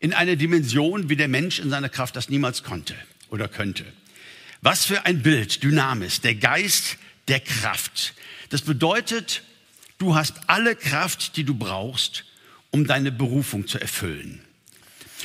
in 0.00 0.12
eine 0.12 0.36
Dimension, 0.36 1.10
wie 1.10 1.16
der 1.16 1.28
Mensch 1.28 1.60
in 1.60 1.70
seiner 1.70 1.90
Kraft 1.90 2.16
das 2.16 2.28
niemals 2.28 2.64
konnte 2.64 2.96
oder 3.28 3.46
könnte. 3.46 3.84
Was 4.62 4.84
für 4.84 5.06
ein 5.06 5.22
Bild, 5.22 5.62
Dynamis, 5.62 6.22
der 6.22 6.34
Geist 6.34 6.96
der 7.28 7.38
Kraft. 7.38 8.14
Das 8.48 8.62
bedeutet, 8.62 9.44
Du 10.00 10.14
hast 10.14 10.40
alle 10.46 10.74
Kraft, 10.76 11.36
die 11.36 11.44
du 11.44 11.54
brauchst, 11.54 12.24
um 12.70 12.86
deine 12.86 13.12
Berufung 13.12 13.66
zu 13.66 13.78
erfüllen. 13.78 14.40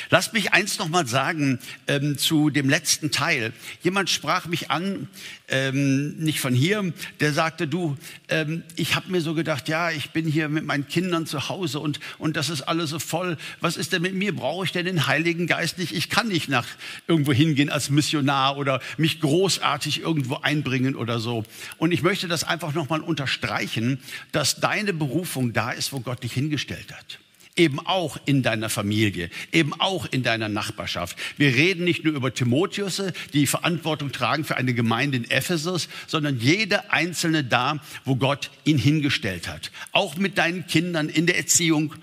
Lass 0.09 0.33
mich 0.33 0.53
eins 0.53 0.77
noch 0.79 0.89
mal 0.89 1.07
sagen 1.07 1.59
ähm, 1.87 2.17
zu 2.17 2.49
dem 2.49 2.69
letzten 2.69 3.11
Teil. 3.11 3.53
Jemand 3.81 4.09
sprach 4.09 4.45
mich 4.47 4.71
an, 4.71 5.07
ähm, 5.47 6.17
nicht 6.17 6.39
von 6.39 6.53
hier, 6.53 6.93
der 7.19 7.33
sagte, 7.33 7.67
du, 7.67 7.97
ähm, 8.29 8.63
ich 8.75 8.95
habe 8.95 9.11
mir 9.11 9.21
so 9.21 9.33
gedacht, 9.33 9.69
ja, 9.69 9.91
ich 9.91 10.11
bin 10.11 10.25
hier 10.25 10.49
mit 10.49 10.65
meinen 10.65 10.87
Kindern 10.87 11.25
zu 11.25 11.49
Hause 11.49 11.79
und, 11.79 11.99
und 12.17 12.35
das 12.35 12.49
ist 12.49 12.63
alles 12.63 12.89
so 12.89 12.99
voll. 12.99 13.37
Was 13.61 13.77
ist 13.77 13.93
denn 13.93 14.01
mit 14.01 14.15
mir? 14.15 14.35
Brauche 14.35 14.65
ich 14.65 14.71
denn 14.71 14.85
den 14.85 15.07
Heiligen 15.07 15.47
Geist 15.47 15.77
nicht? 15.77 15.93
Ich 15.93 16.09
kann 16.09 16.27
nicht 16.27 16.49
nach 16.49 16.67
irgendwo 17.07 17.33
hingehen 17.33 17.69
als 17.69 17.89
Missionar 17.89 18.57
oder 18.57 18.81
mich 18.97 19.19
großartig 19.19 20.01
irgendwo 20.01 20.37
einbringen 20.37 20.95
oder 20.95 21.19
so. 21.19 21.43
Und 21.77 21.91
ich 21.91 22.01
möchte 22.01 22.27
das 22.27 22.43
einfach 22.43 22.73
noch 22.73 22.89
mal 22.89 23.01
unterstreichen, 23.01 23.99
dass 24.31 24.59
deine 24.59 24.93
Berufung 24.93 25.53
da 25.53 25.71
ist, 25.71 25.93
wo 25.93 25.99
Gott 25.99 26.23
dich 26.23 26.33
hingestellt 26.33 26.93
hat 26.93 27.19
eben 27.55 27.79
auch 27.79 28.17
in 28.25 28.43
deiner 28.43 28.69
Familie, 28.69 29.29
eben 29.51 29.73
auch 29.79 30.05
in 30.05 30.23
deiner 30.23 30.49
Nachbarschaft. 30.49 31.17
Wir 31.37 31.55
reden 31.55 31.85
nicht 31.85 32.03
nur 32.03 32.13
über 32.13 32.33
Timotheus, 32.33 33.01
die 33.33 33.47
Verantwortung 33.47 34.11
tragen 34.11 34.43
für 34.43 34.57
eine 34.57 34.73
Gemeinde 34.73 35.17
in 35.17 35.29
Ephesus, 35.29 35.87
sondern 36.07 36.39
jede 36.39 36.91
einzelne 36.91 37.43
da, 37.43 37.79
wo 38.03 38.15
Gott 38.15 38.51
ihn 38.65 38.77
hingestellt 38.77 39.47
hat. 39.47 39.71
Auch 39.93 40.17
mit 40.17 40.37
deinen 40.37 40.67
Kindern 40.67 41.07
in 41.07 41.25
der 41.25 41.37
Erziehung. 41.37 41.95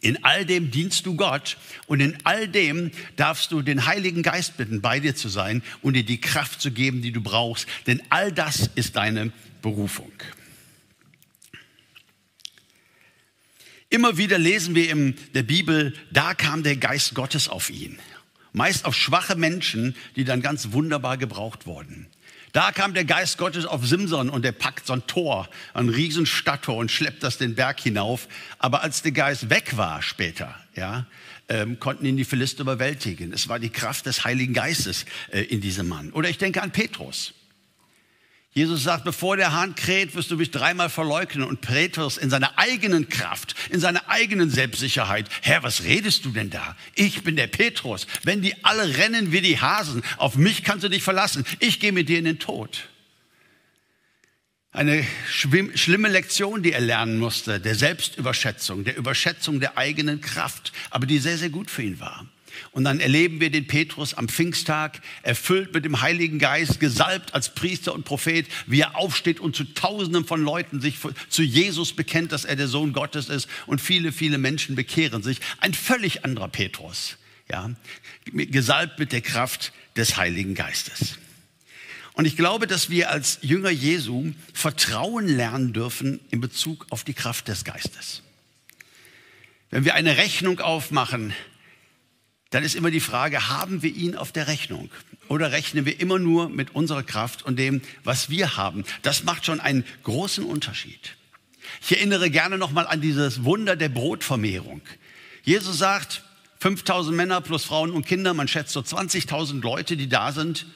In 0.00 0.22
all 0.22 0.44
dem 0.44 0.70
dienst 0.70 1.06
du 1.06 1.16
Gott 1.16 1.56
und 1.86 2.00
in 2.00 2.18
all 2.24 2.46
dem 2.46 2.90
darfst 3.16 3.50
du 3.52 3.62
den 3.62 3.86
Heiligen 3.86 4.22
Geist 4.22 4.58
bitten, 4.58 4.82
bei 4.82 5.00
dir 5.00 5.16
zu 5.16 5.28
sein 5.28 5.62
und 5.80 5.94
dir 5.94 6.04
die 6.04 6.20
Kraft 6.20 6.60
zu 6.60 6.70
geben, 6.70 7.00
die 7.00 7.10
du 7.10 7.22
brauchst. 7.22 7.66
Denn 7.86 8.02
all 8.10 8.30
das 8.30 8.70
ist 8.74 8.96
deine 8.96 9.32
Berufung. 9.62 10.12
Immer 13.94 14.16
wieder 14.16 14.38
lesen 14.38 14.74
wir 14.74 14.90
in 14.90 15.14
der 15.34 15.44
Bibel, 15.44 15.94
da 16.10 16.34
kam 16.34 16.64
der 16.64 16.74
Geist 16.74 17.14
Gottes 17.14 17.48
auf 17.48 17.70
ihn. 17.70 18.00
Meist 18.52 18.86
auf 18.86 18.96
schwache 18.96 19.36
Menschen, 19.36 19.94
die 20.16 20.24
dann 20.24 20.42
ganz 20.42 20.72
wunderbar 20.72 21.16
gebraucht 21.16 21.64
wurden. 21.64 22.08
Da 22.50 22.72
kam 22.72 22.92
der 22.92 23.04
Geist 23.04 23.38
Gottes 23.38 23.66
auf 23.66 23.86
Simson 23.86 24.30
und 24.30 24.44
der 24.44 24.50
packt 24.50 24.88
so 24.88 24.94
ein 24.94 25.06
Tor, 25.06 25.48
ein 25.74 25.88
riesen 25.88 26.26
Stadttor 26.26 26.74
und 26.74 26.90
schleppt 26.90 27.22
das 27.22 27.38
den 27.38 27.54
Berg 27.54 27.78
hinauf. 27.78 28.26
Aber 28.58 28.82
als 28.82 29.02
der 29.02 29.12
Geist 29.12 29.48
weg 29.48 29.76
war 29.76 30.02
später, 30.02 30.52
ja, 30.74 31.06
ähm, 31.48 31.78
konnten 31.78 32.04
ihn 32.04 32.16
die 32.16 32.24
Philister 32.24 32.62
überwältigen. 32.62 33.32
Es 33.32 33.48
war 33.48 33.60
die 33.60 33.70
Kraft 33.70 34.06
des 34.06 34.24
Heiligen 34.24 34.54
Geistes 34.54 35.04
äh, 35.30 35.42
in 35.42 35.60
diesem 35.60 35.86
Mann. 35.86 36.10
Oder 36.10 36.30
ich 36.30 36.38
denke 36.38 36.60
an 36.60 36.72
Petrus. 36.72 37.32
Jesus 38.56 38.84
sagt, 38.84 39.02
bevor 39.02 39.36
der 39.36 39.52
Hahn 39.52 39.74
kräht, 39.74 40.14
wirst 40.14 40.30
du 40.30 40.36
mich 40.36 40.52
dreimal 40.52 40.88
verleugnen. 40.88 41.44
Und 41.44 41.60
Petrus 41.60 42.16
in 42.16 42.30
seiner 42.30 42.56
eigenen 42.56 43.08
Kraft, 43.08 43.56
in 43.70 43.80
seiner 43.80 44.08
eigenen 44.08 44.48
Selbstsicherheit, 44.48 45.28
Herr, 45.42 45.64
was 45.64 45.82
redest 45.82 46.24
du 46.24 46.30
denn 46.30 46.50
da? 46.50 46.76
Ich 46.94 47.24
bin 47.24 47.34
der 47.34 47.48
Petrus. 47.48 48.06
Wenn 48.22 48.42
die 48.42 48.64
alle 48.64 48.96
rennen 48.96 49.32
wie 49.32 49.40
die 49.40 49.60
Hasen, 49.60 50.04
auf 50.18 50.36
mich 50.36 50.62
kannst 50.62 50.84
du 50.84 50.88
dich 50.88 51.02
verlassen. 51.02 51.44
Ich 51.58 51.80
gehe 51.80 51.90
mit 51.90 52.08
dir 52.08 52.20
in 52.20 52.26
den 52.26 52.38
Tod. 52.38 52.88
Eine 54.70 55.04
schlimme 55.28 56.08
Lektion, 56.08 56.62
die 56.62 56.72
er 56.72 56.80
lernen 56.80 57.18
musste, 57.18 57.58
der 57.58 57.74
Selbstüberschätzung, 57.74 58.84
der 58.84 58.96
Überschätzung 58.96 59.58
der 59.58 59.78
eigenen 59.78 60.20
Kraft, 60.20 60.72
aber 60.90 61.06
die 61.06 61.18
sehr, 61.18 61.38
sehr 61.38 61.50
gut 61.50 61.70
für 61.70 61.82
ihn 61.82 61.98
war. 61.98 62.26
Und 62.72 62.84
dann 62.84 63.00
erleben 63.00 63.40
wir 63.40 63.50
den 63.50 63.66
Petrus 63.66 64.14
am 64.14 64.28
Pfingsttag, 64.28 65.00
erfüllt 65.22 65.74
mit 65.74 65.84
dem 65.84 66.00
Heiligen 66.00 66.38
Geist, 66.38 66.80
gesalbt 66.80 67.34
als 67.34 67.54
Priester 67.54 67.94
und 67.94 68.04
Prophet, 68.04 68.46
wie 68.66 68.80
er 68.80 68.96
aufsteht 68.96 69.40
und 69.40 69.56
zu 69.56 69.64
Tausenden 69.64 70.24
von 70.24 70.42
Leuten 70.42 70.80
sich 70.80 70.96
zu 71.28 71.42
Jesus 71.42 71.92
bekennt, 71.92 72.32
dass 72.32 72.44
er 72.44 72.56
der 72.56 72.68
Sohn 72.68 72.92
Gottes 72.92 73.28
ist. 73.28 73.48
Und 73.66 73.80
viele, 73.80 74.12
viele 74.12 74.38
Menschen 74.38 74.76
bekehren 74.76 75.22
sich. 75.22 75.38
Ein 75.58 75.74
völlig 75.74 76.24
anderer 76.24 76.48
Petrus, 76.48 77.16
ja, 77.50 77.70
gesalbt 78.32 78.98
mit 78.98 79.12
der 79.12 79.20
Kraft 79.20 79.72
des 79.96 80.16
Heiligen 80.16 80.54
Geistes. 80.54 81.18
Und 82.14 82.26
ich 82.26 82.36
glaube, 82.36 82.66
dass 82.68 82.90
wir 82.90 83.10
als 83.10 83.38
Jünger 83.42 83.70
Jesu 83.70 84.32
Vertrauen 84.52 85.26
lernen 85.26 85.72
dürfen 85.72 86.20
in 86.30 86.40
Bezug 86.40 86.86
auf 86.90 87.02
die 87.02 87.14
Kraft 87.14 87.48
des 87.48 87.64
Geistes. 87.64 88.22
Wenn 89.70 89.84
wir 89.84 89.94
eine 89.94 90.16
Rechnung 90.16 90.60
aufmachen, 90.60 91.34
dann 92.54 92.62
ist 92.62 92.76
immer 92.76 92.92
die 92.92 93.00
Frage, 93.00 93.48
haben 93.48 93.82
wir 93.82 93.92
ihn 93.92 94.14
auf 94.14 94.30
der 94.30 94.46
Rechnung? 94.46 94.88
Oder 95.28 95.50
rechnen 95.50 95.86
wir 95.86 95.98
immer 95.98 96.20
nur 96.20 96.48
mit 96.48 96.74
unserer 96.74 97.02
Kraft 97.02 97.44
und 97.44 97.58
dem, 97.58 97.82
was 98.04 98.30
wir 98.30 98.56
haben? 98.56 98.84
Das 99.02 99.24
macht 99.24 99.44
schon 99.44 99.58
einen 99.58 99.84
großen 100.04 100.44
Unterschied. 100.44 101.16
Ich 101.82 101.96
erinnere 101.96 102.30
gerne 102.30 102.56
nochmal 102.56 102.86
an 102.86 103.00
dieses 103.00 103.42
Wunder 103.42 103.74
der 103.74 103.88
Brotvermehrung. 103.88 104.82
Jesus 105.42 105.78
sagt, 105.78 106.22
5000 106.60 107.16
Männer 107.16 107.40
plus 107.40 107.64
Frauen 107.64 107.90
und 107.90 108.06
Kinder, 108.06 108.34
man 108.34 108.46
schätzt 108.46 108.72
so 108.72 108.80
20.000 108.80 109.60
Leute, 109.60 109.96
die 109.96 110.08
da 110.08 110.30
sind. 110.30 110.66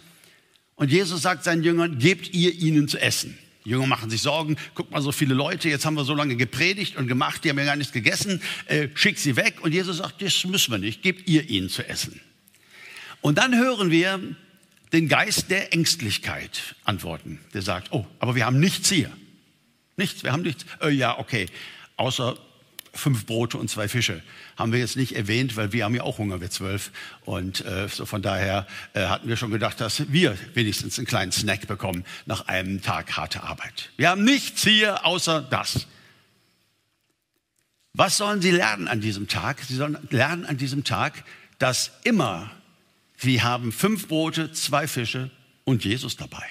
Und 0.75 0.91
Jesus 0.91 1.23
sagt 1.23 1.45
seinen 1.45 1.63
Jüngern, 1.63 2.01
gebt 2.01 2.35
ihr 2.35 2.53
ihnen 2.55 2.89
zu 2.89 3.01
essen. 3.01 3.39
Die 3.65 3.71
Jünger 3.71 3.87
machen 3.87 4.09
sich 4.11 4.23
Sorgen, 4.23 4.57
guck 4.75 4.91
mal, 4.91 5.03
so 5.03 5.13
viele 5.13 5.35
Leute, 5.35 5.69
jetzt 5.69 5.85
haben 5.85 5.95
wir 5.95 6.05
so 6.05 6.15
lange 6.15 6.37
gepredigt 6.37 6.97
und 6.97 7.07
gemacht, 7.07 7.45
die 7.45 7.51
haben 7.51 7.59
ja 7.59 7.65
gar 7.65 7.77
nichts 7.77 7.93
gegessen, 7.93 8.41
äh, 8.67 8.89
schick 8.95 9.19
sie 9.19 9.37
weg. 9.37 9.57
Und 9.63 9.73
Jesus 9.73 9.99
sagt, 9.99 10.23
das 10.23 10.45
müssen 10.45 10.73
wir 10.73 10.79
nicht, 10.79 11.03
gebt 11.03 11.29
ihr 11.29 11.49
ihnen 11.49 11.69
zu 11.69 11.87
essen. 11.87 12.21
Und 13.21 13.39
dann 13.39 13.57
hören 13.57 13.91
wir 13.91 14.21
den 14.93 15.09
Geist 15.09 15.51
der 15.51 15.73
Ängstlichkeit 15.73 16.77
antworten, 16.85 17.41
der 17.53 17.63
sagt, 17.63 17.93
oh, 17.93 18.07
aber 18.21 18.35
wir 18.35 18.47
haben 18.47 18.61
nichts 18.61 18.89
hier. 18.89 19.11
Nichts, 19.97 20.23
wir 20.23 20.33
haben 20.33 20.43
nichts. 20.43 20.65
Äh, 20.81 20.91
ja, 20.91 21.19
okay, 21.19 21.47
außer 21.97 22.39
fünf 22.93 23.27
Brote 23.27 23.59
und 23.59 23.69
zwei 23.69 23.89
Fische. 23.89 24.23
Haben 24.57 24.73
wir 24.73 24.79
jetzt 24.79 24.97
nicht 24.97 25.15
erwähnt, 25.15 25.57
weil 25.57 25.73
wir 25.73 25.85
haben 25.85 25.95
ja 25.95 26.03
auch 26.03 26.19
Hunger, 26.19 26.41
wir 26.41 26.51
zwölf. 26.51 26.91
Und 27.25 27.65
äh, 27.65 27.89
so 27.89 28.07
von 28.07 28.23
daher 28.23 28.67
äh, 28.95 29.07
hatten 29.07 29.29
wir 29.29 29.37
schon 29.37 29.51
gedacht, 29.51 29.81
dass 29.81 30.11
wir 30.13 30.37
wenigstens 30.55 30.99
einen 30.99 31.07
kleinen 31.07 31.33
Snack 31.33 31.67
bekommen 31.67 32.05
nach 32.27 32.49
einem 32.49 32.83
Tag 32.83 33.17
harter 33.17 33.45
Arbeit. 33.45 33.91
Wir 33.97 34.11
haben 34.11 34.25
nichts 34.25 34.63
hier 34.63 35.05
außer 35.05 35.43
das. 35.43 35.87
Was 37.95 38.17
sollen 38.17 38.41
sie 38.41 38.51
lernen 38.51 38.87
an 38.87 39.01
diesem 39.01 39.29
Tag? 39.29 39.61
Sie 39.67 39.75
sollen 39.75 39.99
lernen 40.11 40.47
an 40.47 40.57
diesem 40.57 40.85
Tag, 40.85 41.25
dass 41.59 41.91
immer 42.05 42.51
sie 43.17 43.43
haben 43.43 43.73
fünf 43.73 44.07
Brote, 44.09 44.53
zwei 44.53 44.87
Fische 44.87 45.31
und 45.65 45.85
Jesus 45.85 46.17
dabei. 46.17 46.47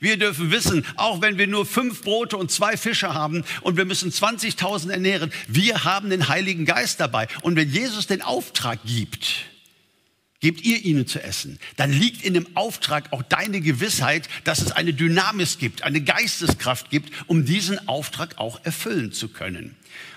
Wir 0.00 0.16
dürfen 0.16 0.50
wissen, 0.50 0.84
auch 0.96 1.20
wenn 1.20 1.38
wir 1.38 1.46
nur 1.46 1.66
fünf 1.66 2.02
Brote 2.02 2.36
und 2.36 2.50
zwei 2.50 2.76
Fische 2.76 3.14
haben 3.14 3.44
und 3.62 3.76
wir 3.76 3.84
müssen 3.84 4.10
20.000 4.10 4.90
ernähren, 4.90 5.32
wir 5.48 5.84
haben 5.84 6.10
den 6.10 6.28
Heiligen 6.28 6.64
Geist 6.64 7.00
dabei. 7.00 7.28
Und 7.42 7.56
wenn 7.56 7.70
Jesus 7.70 8.06
den 8.06 8.22
Auftrag 8.22 8.80
gibt, 8.84 9.46
gebt 10.40 10.62
ihr 10.62 10.84
ihnen 10.84 11.06
zu 11.06 11.22
essen, 11.22 11.58
dann 11.76 11.90
liegt 11.90 12.22
in 12.22 12.34
dem 12.34 12.46
Auftrag 12.54 13.12
auch 13.12 13.22
deine 13.22 13.60
Gewissheit, 13.62 14.28
dass 14.44 14.60
es 14.60 14.72
eine 14.72 14.92
Dynamis 14.92 15.58
gibt, 15.58 15.84
eine 15.84 16.02
Geisteskraft 16.02 16.90
gibt, 16.90 17.10
um 17.28 17.46
diesen 17.46 17.88
Auftrag 17.88 18.38
auch 18.38 18.62
erfüllen 18.64 19.12
zu 19.12 19.28
können. 19.28 19.74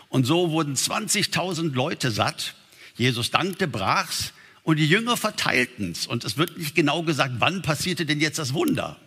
Und 0.10 0.26
so 0.26 0.52
wurden 0.52 0.76
20.000 0.76 1.74
Leute 1.74 2.12
satt. 2.12 2.56
Jesus 2.96 3.32
dankte, 3.32 3.68
brach's 3.68 4.34
und 4.64 4.76
die 4.76 4.88
Jünger 4.88 5.16
verteilten 5.16 5.92
es. 5.92 6.08
Und 6.08 6.26
es 6.26 6.36
wird 6.36 6.58
nicht 6.58 6.76
genau 6.76 7.04
gesagt, 7.04 7.36
wann 7.40 7.62
passierte 7.62 8.06
denn 8.06 8.20
jetzt 8.20 8.38
das 8.38 8.54
Wunder. 8.54 8.98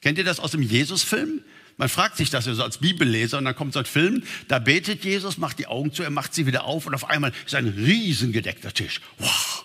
Kennt 0.00 0.18
ihr 0.18 0.24
das 0.24 0.40
aus 0.40 0.52
dem 0.52 0.62
Jesus-Film? 0.62 1.42
Man 1.76 1.88
fragt 1.88 2.16
sich 2.16 2.28
das 2.28 2.46
ja 2.46 2.54
so 2.54 2.64
als 2.64 2.78
Bibelleser 2.78 3.38
und 3.38 3.44
dann 3.44 3.54
kommt 3.54 3.72
so 3.72 3.78
ein 3.78 3.84
Film, 3.84 4.24
da 4.48 4.58
betet 4.58 5.04
Jesus, 5.04 5.38
macht 5.38 5.60
die 5.60 5.68
Augen 5.68 5.92
zu, 5.92 6.02
er 6.02 6.10
macht 6.10 6.34
sie 6.34 6.44
wieder 6.46 6.64
auf 6.64 6.86
und 6.86 6.94
auf 6.94 7.08
einmal 7.08 7.32
ist 7.46 7.54
ein 7.54 7.68
riesengedeckter 7.68 8.74
Tisch. 8.74 9.00
Wow. 9.18 9.64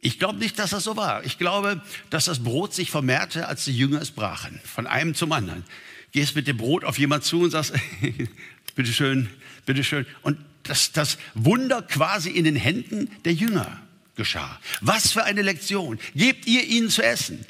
Ich 0.00 0.18
glaube 0.18 0.38
nicht, 0.38 0.58
dass 0.58 0.70
das 0.70 0.84
so 0.84 0.96
war. 0.96 1.24
Ich 1.24 1.38
glaube, 1.38 1.82
dass 2.10 2.24
das 2.24 2.42
Brot 2.42 2.74
sich 2.74 2.90
vermehrte, 2.90 3.46
als 3.46 3.64
die 3.64 3.76
Jünger 3.76 4.00
es 4.00 4.10
brachen, 4.10 4.60
von 4.64 4.86
einem 4.86 5.14
zum 5.14 5.30
anderen. 5.32 5.64
Gehst 6.12 6.34
mit 6.34 6.48
dem 6.48 6.56
Brot 6.56 6.84
auf 6.84 6.98
jemand 6.98 7.24
zu 7.24 7.42
und 7.42 7.50
sagst, 7.50 7.72
bitteschön, 8.74 9.28
bitteschön. 9.66 10.06
Und 10.22 10.38
das, 10.64 10.92
das 10.92 11.18
Wunder 11.34 11.82
quasi 11.82 12.30
in 12.30 12.44
den 12.44 12.56
Händen 12.56 13.10
der 13.24 13.34
Jünger 13.34 13.80
geschah. 14.16 14.58
Was 14.80 15.12
für 15.12 15.24
eine 15.24 15.42
Lektion. 15.42 15.98
Gebt 16.14 16.46
ihr 16.46 16.64
ihnen 16.64 16.90
zu 16.90 17.02
essen. 17.02 17.44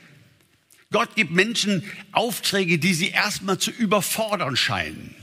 Gott 0.91 1.15
gibt 1.17 1.31
Menschen 1.31 1.83
Aufträge, 2.13 2.79
die 2.79 2.95
sie 2.95 3.11
erstmal 3.11 3.59
zu 3.59 3.71
überfordern 3.71 4.57
scheinen. 4.57 5.15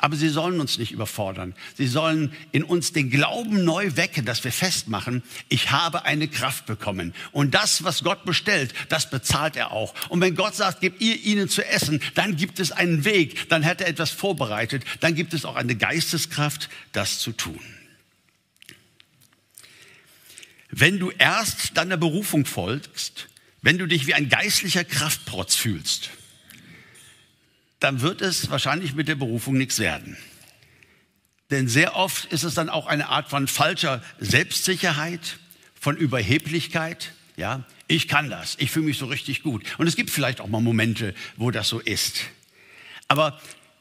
Aber 0.00 0.14
sie 0.14 0.28
sollen 0.28 0.60
uns 0.60 0.78
nicht 0.78 0.92
überfordern. 0.92 1.54
Sie 1.76 1.88
sollen 1.88 2.32
in 2.52 2.62
uns 2.62 2.92
den 2.92 3.10
Glauben 3.10 3.64
neu 3.64 3.96
wecken, 3.96 4.24
dass 4.24 4.44
wir 4.44 4.52
festmachen, 4.52 5.24
ich 5.48 5.72
habe 5.72 6.04
eine 6.04 6.28
Kraft 6.28 6.66
bekommen. 6.66 7.14
Und 7.32 7.52
das, 7.54 7.82
was 7.82 8.04
Gott 8.04 8.24
bestellt, 8.24 8.74
das 8.88 9.10
bezahlt 9.10 9.56
er 9.56 9.72
auch. 9.72 9.94
Und 10.08 10.20
wenn 10.20 10.36
Gott 10.36 10.54
sagt, 10.54 10.80
gebt 10.80 11.00
ihr 11.00 11.16
ihnen 11.16 11.48
zu 11.48 11.64
essen, 11.64 12.00
dann 12.14 12.36
gibt 12.36 12.60
es 12.60 12.70
einen 12.70 13.04
Weg, 13.04 13.48
dann 13.48 13.64
hat 13.64 13.80
er 13.80 13.88
etwas 13.88 14.10
vorbereitet, 14.10 14.84
dann 15.00 15.16
gibt 15.16 15.34
es 15.34 15.44
auch 15.44 15.56
eine 15.56 15.74
Geisteskraft, 15.74 16.68
das 16.92 17.18
zu 17.18 17.32
tun. 17.32 17.60
Wenn 20.70 21.00
du 21.00 21.10
erst 21.10 21.76
deiner 21.76 21.96
Berufung 21.96 22.44
folgst, 22.44 23.28
wenn 23.68 23.76
du 23.76 23.84
dich 23.84 24.06
wie 24.06 24.14
ein 24.14 24.30
geistlicher 24.30 24.82
Kraftprotz 24.82 25.54
fühlst, 25.54 26.08
dann 27.80 28.00
wird 28.00 28.22
es 28.22 28.48
wahrscheinlich 28.48 28.94
mit 28.94 29.08
der 29.08 29.14
Berufung 29.14 29.58
nichts 29.58 29.78
werden. 29.78 30.16
Denn 31.50 31.68
sehr 31.68 31.94
oft 31.94 32.24
ist 32.32 32.44
es 32.44 32.54
dann 32.54 32.70
auch 32.70 32.86
eine 32.86 33.10
Art 33.10 33.28
von 33.28 33.46
falscher 33.46 34.02
Selbstsicherheit, 34.20 35.38
von 35.78 35.98
Überheblichkeit. 35.98 37.12
Ja, 37.36 37.64
ich 37.88 38.08
kann 38.08 38.30
das, 38.30 38.56
ich 38.58 38.70
fühle 38.70 38.86
mich 38.86 38.96
so 38.96 39.04
richtig 39.04 39.42
gut. 39.42 39.62
Und 39.76 39.86
es 39.86 39.96
gibt 39.96 40.08
vielleicht 40.08 40.40
auch 40.40 40.48
mal 40.48 40.62
Momente, 40.62 41.14
wo 41.36 41.50
das 41.50 41.68
so 41.68 41.78
ist. 41.78 42.22
Aber 43.06 43.38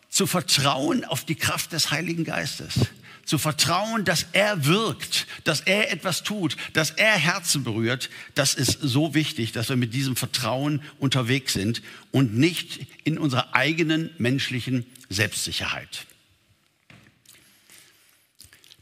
zu 0.09 0.27
vertrauen 0.27 1.05
auf 1.05 1.23
die 1.23 1.35
Kraft 1.35 1.71
des 1.71 1.91
Heiligen 1.91 2.25
Geistes, 2.25 2.87
zu 3.27 3.37
vertrauen, 3.37 4.05
dass 4.05 4.25
er 4.31 4.65
wirkt, 4.65 5.27
dass 5.43 5.59
er 5.61 5.91
etwas 5.91 6.23
tut, 6.23 6.55
dass 6.73 6.91
er 6.91 7.11
Herzen 7.11 7.63
berührt, 7.63 8.09
das 8.35 8.55
ist 8.55 8.79
so 8.81 9.13
wichtig, 9.13 9.51
dass 9.51 9.69
wir 9.69 9.75
mit 9.75 9.93
diesem 9.93 10.15
Vertrauen 10.15 10.81
unterwegs 10.97 11.53
sind 11.53 11.81
und 12.11 12.35
nicht 12.35 12.87
in 13.03 13.17
unserer 13.17 13.53
eigenen 13.53 14.09
menschlichen 14.17 14.85
Selbstsicherheit. 15.09 16.05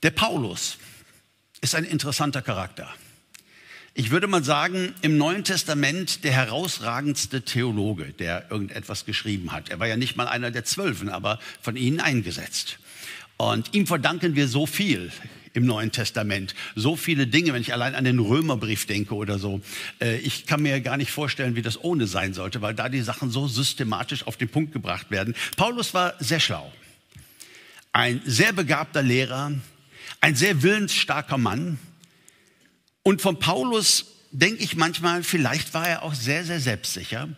Der 0.04 0.12
Paulus 0.12 0.78
ist 1.62 1.74
ein 1.74 1.84
interessanter 1.84 2.44
Charakter. 2.44 2.94
Ich 3.96 4.12
würde 4.12 4.28
mal 4.28 4.44
sagen, 4.44 4.94
im 5.02 5.18
Neuen 5.18 5.44
Testament 5.44 6.24
der 6.24 6.34
herausragendste 6.34 7.44
Theologe, 7.44 8.12
der 8.12 8.52
irgendetwas 8.52 9.06
geschrieben 9.06 9.54
hat. 9.54 9.70
Er 9.70 9.80
war 9.80 9.88
ja 9.88 9.98
nicht 9.98 10.18
mal 10.18 10.28
einer 10.28 10.52
der 10.52 10.66
Zwölfen, 10.66 11.10
aber 11.10 11.40
von 11.62 11.78
ihnen 11.78 12.00
eingesetzt. 12.00 12.78
Und 13.38 13.74
ihm 13.74 13.86
verdanken 13.88 14.36
wir 14.36 14.48
so 14.48 14.66
viel 14.66 15.12
im 15.54 15.66
Neuen 15.66 15.92
Testament. 15.92 16.54
So 16.76 16.96
viele 16.96 17.28
Dinge, 17.28 17.54
wenn 17.54 17.62
ich 17.62 17.74
allein 17.74 17.96
an 17.96 18.04
den 18.04 18.20
Römerbrief 18.20 18.86
denke 18.86 19.16
oder 19.16 19.40
so. 19.40 19.62
Äh, 20.02 20.18
ich 20.18 20.46
kann 20.46 20.62
mir 20.62 20.82
gar 20.82 20.98
nicht 20.98 21.12
vorstellen, 21.12 21.56
wie 21.56 21.62
das 21.62 21.82
ohne 21.84 22.08
sein 22.08 22.34
sollte, 22.34 22.62
weil 22.62 22.74
da 22.74 22.90
die 22.90 23.02
Sachen 23.02 23.32
so 23.32 23.48
systematisch 23.48 24.28
auf 24.28 24.38
den 24.38 24.50
Punkt 24.50 24.74
gebracht 24.74 25.12
werden. 25.12 25.34
Paulus 25.56 25.94
war 25.94 26.14
sehr 26.20 26.40
schlau. 26.40 26.72
ein 27.94 28.22
sehr 28.26 28.52
begabter 28.52 29.02
Lehrer, 29.02 29.54
ein 30.20 30.36
sehr 30.36 30.62
willensstarker 30.62 31.38
Mann. 31.38 31.80
Und 33.04 33.22
von 33.22 33.40
Paulus 33.40 34.08
denke 34.32 34.62
ich 34.62 34.76
manchmal, 34.76 35.24
vielleicht 35.24 35.74
war 35.74 35.88
er 35.88 36.04
auch 36.04 36.14
sehr, 36.14 36.44
sehr 36.44 36.60
selbstsicher. 36.60 37.30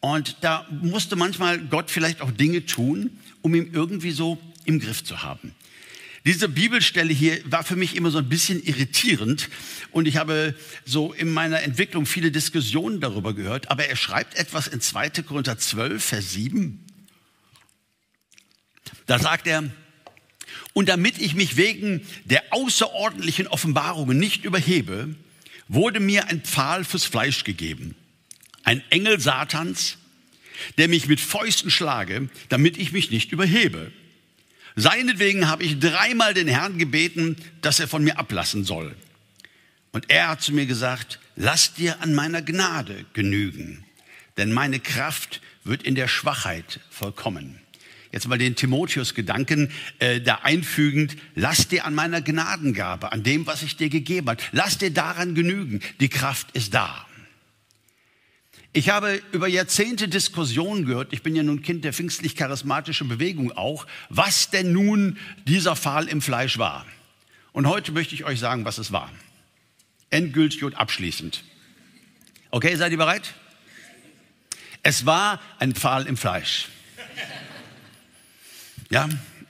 Und 0.00 0.36
da 0.42 0.66
musste 0.82 1.16
manchmal 1.16 1.58
Gott 1.58 1.90
vielleicht 1.90 2.20
auch 2.20 2.30
Dinge 2.30 2.66
tun, 2.66 3.18
um 3.40 3.54
ihn 3.54 3.70
irgendwie 3.72 4.10
so 4.10 4.38
im 4.68 4.78
Griff 4.80 5.02
zu 5.02 5.22
haben. 5.22 5.54
Diese 6.26 6.48
Bibelstelle 6.48 7.12
hier 7.12 7.40
war 7.50 7.64
für 7.64 7.74
mich 7.74 7.96
immer 7.96 8.10
so 8.10 8.18
ein 8.18 8.28
bisschen 8.28 8.62
irritierend 8.62 9.48
und 9.92 10.06
ich 10.06 10.18
habe 10.18 10.54
so 10.84 11.14
in 11.14 11.32
meiner 11.32 11.62
Entwicklung 11.62 12.04
viele 12.04 12.30
Diskussionen 12.30 13.00
darüber 13.00 13.34
gehört, 13.34 13.70
aber 13.70 13.86
er 13.86 13.96
schreibt 13.96 14.36
etwas 14.36 14.68
in 14.68 14.82
2. 14.82 15.10
Korinther 15.22 15.58
12, 15.58 16.04
Vers 16.04 16.32
7. 16.32 16.84
Da 19.06 19.18
sagt 19.18 19.46
er, 19.46 19.70
und 20.74 20.90
damit 20.90 21.18
ich 21.18 21.34
mich 21.34 21.56
wegen 21.56 22.02
der 22.26 22.42
außerordentlichen 22.50 23.46
Offenbarungen 23.46 24.18
nicht 24.18 24.44
überhebe, 24.44 25.14
wurde 25.66 25.98
mir 25.98 26.26
ein 26.26 26.42
Pfahl 26.42 26.84
fürs 26.84 27.04
Fleisch 27.04 27.44
gegeben, 27.44 27.94
ein 28.64 28.82
Engel 28.90 29.18
Satans, 29.18 29.96
der 30.76 30.88
mich 30.88 31.06
mit 31.06 31.20
Fäusten 31.20 31.70
schlage, 31.70 32.28
damit 32.50 32.76
ich 32.76 32.92
mich 32.92 33.10
nicht 33.10 33.32
überhebe. 33.32 33.92
Seinetwegen 34.80 35.48
habe 35.48 35.64
ich 35.64 35.80
dreimal 35.80 36.34
den 36.34 36.46
Herrn 36.46 36.78
gebeten, 36.78 37.34
dass 37.62 37.80
er 37.80 37.88
von 37.88 38.04
mir 38.04 38.16
ablassen 38.16 38.62
soll. 38.62 38.94
Und 39.90 40.08
er 40.08 40.28
hat 40.28 40.40
zu 40.40 40.52
mir 40.52 40.66
gesagt, 40.66 41.18
lass 41.34 41.74
dir 41.74 42.00
an 42.00 42.14
meiner 42.14 42.42
Gnade 42.42 43.04
genügen, 43.12 43.84
denn 44.36 44.52
meine 44.52 44.78
Kraft 44.78 45.40
wird 45.64 45.82
in 45.82 45.96
der 45.96 46.06
Schwachheit 46.06 46.78
vollkommen. 46.90 47.58
Jetzt 48.12 48.28
mal 48.28 48.38
den 48.38 48.54
Timotheus-Gedanken 48.54 49.72
äh, 49.98 50.20
da 50.20 50.36
einfügend, 50.44 51.16
lass 51.34 51.66
dir 51.66 51.84
an 51.84 51.96
meiner 51.96 52.22
Gnadengabe, 52.22 53.10
an 53.10 53.24
dem, 53.24 53.48
was 53.48 53.64
ich 53.64 53.76
dir 53.76 53.88
gegeben 53.88 54.28
habe, 54.28 54.42
lass 54.52 54.78
dir 54.78 54.92
daran 54.92 55.34
genügen, 55.34 55.80
die 55.98 56.08
Kraft 56.08 56.52
ist 56.52 56.72
da. 56.72 57.04
Ich 58.78 58.90
habe 58.90 59.20
über 59.32 59.48
Jahrzehnte 59.48 60.06
Diskussionen 60.06 60.86
gehört, 60.86 61.12
ich 61.12 61.24
bin 61.24 61.34
ja 61.34 61.42
nun 61.42 61.62
Kind 61.62 61.84
der 61.84 61.92
pfingstlich-charismatischen 61.92 63.08
Bewegung 63.08 63.50
auch, 63.50 63.88
was 64.08 64.50
denn 64.50 64.70
nun 64.70 65.18
dieser 65.48 65.74
Pfahl 65.74 66.06
im 66.06 66.22
Fleisch 66.22 66.58
war. 66.58 66.86
Und 67.50 67.66
heute 67.66 67.90
möchte 67.90 68.14
ich 68.14 68.24
euch 68.24 68.38
sagen, 68.38 68.64
was 68.64 68.78
es 68.78 68.92
war. 68.92 69.10
Endgültig 70.10 70.62
und 70.62 70.76
abschließend. 70.76 71.42
Okay, 72.52 72.76
seid 72.76 72.92
ihr 72.92 72.98
bereit? 72.98 73.34
Es 74.84 75.04
war 75.04 75.40
ein 75.58 75.74
Pfahl 75.74 76.06
im 76.06 76.16
Fleisch. 76.16 76.68
Ja, 78.90 79.08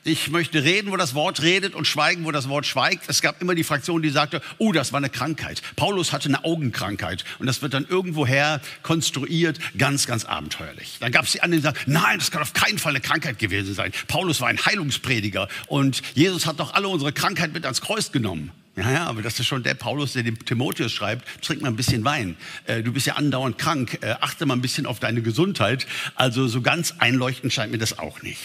ich 0.09 0.31
möchte 0.31 0.65
reden, 0.65 0.91
wo 0.91 0.97
das 0.97 1.15
Wort 1.15 1.43
redet 1.43 1.75
und 1.75 1.87
schweigen, 1.87 2.25
wo 2.25 2.31
das 2.31 2.49
Wort 2.49 2.67
schweigt. 2.67 3.05
Es 3.09 3.23
gab 3.23 3.41
immer 3.41 3.55
die 3.55 3.65
Fraktion, 3.65 4.03
die 4.03 4.11
sagte, 4.11 4.41
oh, 4.59 4.73
das 4.73 4.93
war 4.93 4.99
eine 4.99 5.11
Krankheit. 5.11 5.63
Paulus 5.77 6.13
hatte 6.13 6.29
eine 6.29 6.45
Augenkrankheit 6.45 7.25
und 7.39 7.47
das 7.47 7.63
wird 7.63 7.75
dann 7.75 7.87
irgendwoher 7.87 8.61
konstruiert, 8.83 9.59
ganz, 9.77 10.07
ganz 10.07 10.25
abenteuerlich. 10.25 10.97
Dann 11.01 11.13
gab 11.13 11.25
es 11.25 11.33
die 11.33 11.43
anderen, 11.43 11.63
die 11.63 11.67
sagten, 11.67 11.93
nein, 11.93 12.19
das 12.19 12.31
kann 12.31 12.43
auf 12.43 12.53
keinen 12.53 12.79
Fall 12.79 12.93
eine 12.93 13.01
Krankheit 13.01 13.39
gewesen 13.39 13.75
sein. 13.75 13.93
Paulus 14.07 14.41
war 14.41 14.49
ein 14.49 14.65
Heilungsprediger 14.65 15.49
und 15.67 16.03
Jesus 16.15 16.47
hat 16.47 16.61
doch 16.61 16.75
alle 16.75 16.89
unsere 16.89 17.13
Krankheit 17.13 17.53
mit 17.53 17.65
ans 17.65 17.81
Kreuz 17.81 18.13
genommen. 18.13 18.51
Ja, 18.77 18.93
ja, 18.93 19.07
aber 19.07 19.23
das 19.23 19.41
ist 19.41 19.47
schon 19.47 19.65
der 19.65 19.75
Paulus, 19.75 20.13
der 20.13 20.23
dem 20.23 20.45
Timotheus 20.45 20.93
schreibt, 20.93 21.27
trink 21.43 21.63
mal 21.63 21.69
ein 21.69 21.75
bisschen 21.75 22.05
Wein. 22.05 22.37
Äh, 22.67 22.85
du 22.85 22.93
bist 22.93 23.07
ja 23.07 23.15
andauernd 23.15 23.59
krank, 23.59 23.99
äh, 24.03 24.15
achte 24.21 24.47
mal 24.47 24.55
ein 24.55 24.61
bisschen 24.61 24.87
auf 24.87 25.01
deine 25.01 25.21
Gesundheit. 25.21 25.87
Also 26.15 26.47
so 26.47 26.63
ganz 26.63 26.95
einleuchtend 26.99 27.53
scheint 27.53 27.73
mir 27.73 27.79
das 27.79 27.99
auch 27.99 28.23
nicht. 28.23 28.39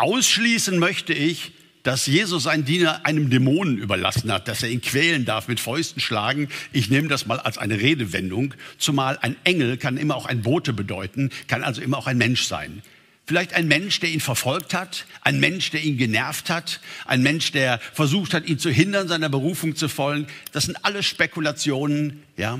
Ausschließen 0.00 0.78
möchte 0.78 1.12
ich, 1.12 1.52
dass 1.82 2.06
Jesus 2.06 2.44
seinen 2.44 2.64
Diener 2.64 3.04
einem 3.04 3.28
Dämonen 3.28 3.76
überlassen 3.76 4.32
hat, 4.32 4.48
dass 4.48 4.62
er 4.62 4.70
ihn 4.70 4.80
quälen 4.80 5.26
darf, 5.26 5.46
mit 5.46 5.60
Fäusten 5.60 6.00
schlagen. 6.00 6.48
Ich 6.72 6.88
nehme 6.88 7.08
das 7.08 7.26
mal 7.26 7.38
als 7.38 7.58
eine 7.58 7.78
Redewendung, 7.80 8.54
zumal 8.78 9.18
ein 9.20 9.36
Engel 9.44 9.76
kann 9.76 9.98
immer 9.98 10.16
auch 10.16 10.24
ein 10.24 10.40
Bote 10.40 10.72
bedeuten, 10.72 11.28
kann 11.48 11.62
also 11.62 11.82
immer 11.82 11.98
auch 11.98 12.06
ein 12.06 12.16
Mensch 12.16 12.44
sein. 12.44 12.82
Vielleicht 13.26 13.52
ein 13.52 13.68
Mensch, 13.68 14.00
der 14.00 14.08
ihn 14.08 14.20
verfolgt 14.20 14.72
hat, 14.72 15.04
ein 15.20 15.38
Mensch, 15.38 15.70
der 15.70 15.82
ihn 15.82 15.98
genervt 15.98 16.48
hat, 16.48 16.80
ein 17.04 17.22
Mensch, 17.22 17.52
der 17.52 17.78
versucht 17.92 18.32
hat, 18.32 18.48
ihn 18.48 18.58
zu 18.58 18.70
hindern, 18.70 19.06
seiner 19.06 19.28
Berufung 19.28 19.76
zu 19.76 19.90
folgen. 19.90 20.26
Das 20.52 20.64
sind 20.64 20.82
alles 20.82 21.04
Spekulationen, 21.04 22.22
ja. 22.38 22.58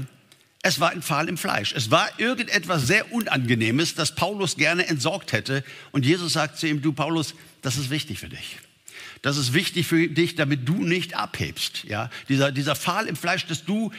Es 0.62 0.79
war 0.79 0.90
ein 0.90 1.03
Pfahl 1.03 1.29
im 1.29 1.38
Fleisch. 1.38 1.73
Es 1.73 1.90
war 1.90 2.09
irgendetwas 2.18 2.87
sehr 2.87 3.12
Unangenehmes, 3.12 3.94
das 3.94 4.14
Paulus 4.14 4.57
gerne 4.57 4.87
entsorgt 4.87 5.33
hätte. 5.33 5.64
Und 5.90 6.05
Jesus 6.05 6.35
sagt 6.35 6.59
zu 6.59 6.68
ihm, 6.68 6.83
du 6.83 6.92
Paulus, 6.92 7.35
das 7.62 7.79
ist 7.79 7.88
wichtig 7.88 8.18
für 8.18 8.29
dich. 8.29 8.59
Das 9.23 9.37
ist 9.37 9.55
wichtig 9.55 9.87
für 9.87 10.09
dich, 10.09 10.35
damit 10.35 10.68
du 10.68 10.85
nicht 10.85 11.14
abhebst. 11.14 11.85
Ja, 11.85 12.11
dieser, 12.29 12.53
dieser 12.53 12.77
Pfahl 12.77 13.07
im 13.07 13.16
Fleisch, 13.16 13.46
dass 13.46 13.64
du 13.64 13.90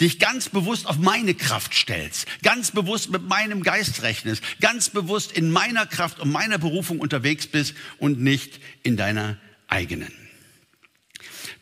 dich 0.00 0.18
ganz 0.18 0.48
bewusst 0.48 0.86
auf 0.86 0.98
meine 0.98 1.34
Kraft 1.34 1.74
stellst, 1.74 2.26
ganz 2.42 2.72
bewusst 2.72 3.10
mit 3.10 3.22
meinem 3.22 3.62
Geist 3.62 4.02
rechnest, 4.02 4.42
ganz 4.60 4.90
bewusst 4.90 5.32
in 5.32 5.50
meiner 5.50 5.86
Kraft 5.86 6.18
und 6.20 6.30
meiner 6.30 6.58
Berufung 6.58 7.00
unterwegs 7.00 7.46
bist 7.46 7.74
und 7.98 8.20
nicht 8.20 8.60
in 8.82 8.96
deiner 8.96 9.38
eigenen. 9.68 10.12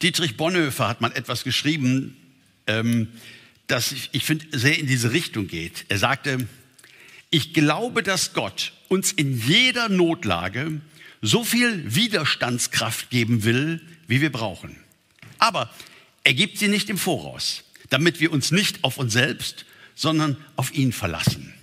Dietrich 0.00 0.36
Bonhoeffer 0.36 0.88
hat 0.88 1.00
mal 1.00 1.12
etwas 1.12 1.44
geschrieben, 1.44 2.16
ähm, 2.66 3.08
das 3.72 3.92
ich, 4.12 4.24
finde 4.24 4.46
sehr 4.56 4.78
in 4.78 4.86
diese 4.86 5.12
Richtung 5.12 5.48
geht. 5.48 5.86
Er 5.88 5.98
sagte, 5.98 6.46
ich 7.30 7.54
glaube, 7.54 8.02
dass 8.02 8.34
Gott 8.34 8.72
uns 8.88 9.12
in 9.12 9.40
jeder 9.40 9.88
Notlage 9.88 10.80
so 11.22 11.44
viel 11.44 11.94
Widerstandskraft 11.94 13.08
geben 13.10 13.44
will, 13.44 13.80
wie 14.06 14.20
wir 14.20 14.30
brauchen. 14.30 14.76
Aber 15.38 15.70
er 16.24 16.34
gibt 16.34 16.58
sie 16.58 16.68
nicht 16.68 16.90
im 16.90 16.98
Voraus, 16.98 17.64
damit 17.88 18.20
wir 18.20 18.32
uns 18.32 18.50
nicht 18.50 18.84
auf 18.84 18.98
uns 18.98 19.14
selbst, 19.14 19.64
sondern 19.94 20.36
auf 20.56 20.74
ihn 20.74 20.92
verlassen. 20.92 21.54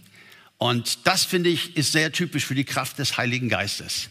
Und 0.57 1.05
das, 1.05 1.25
finde 1.25 1.49
ich, 1.49 1.77
ist 1.77 1.91
sehr 1.91 2.11
typisch 2.11 2.45
für 2.45 2.55
die 2.55 2.65
Kraft 2.65 2.99
des 2.99 3.17
Heiligen 3.17 3.49
Geistes. 3.49 4.09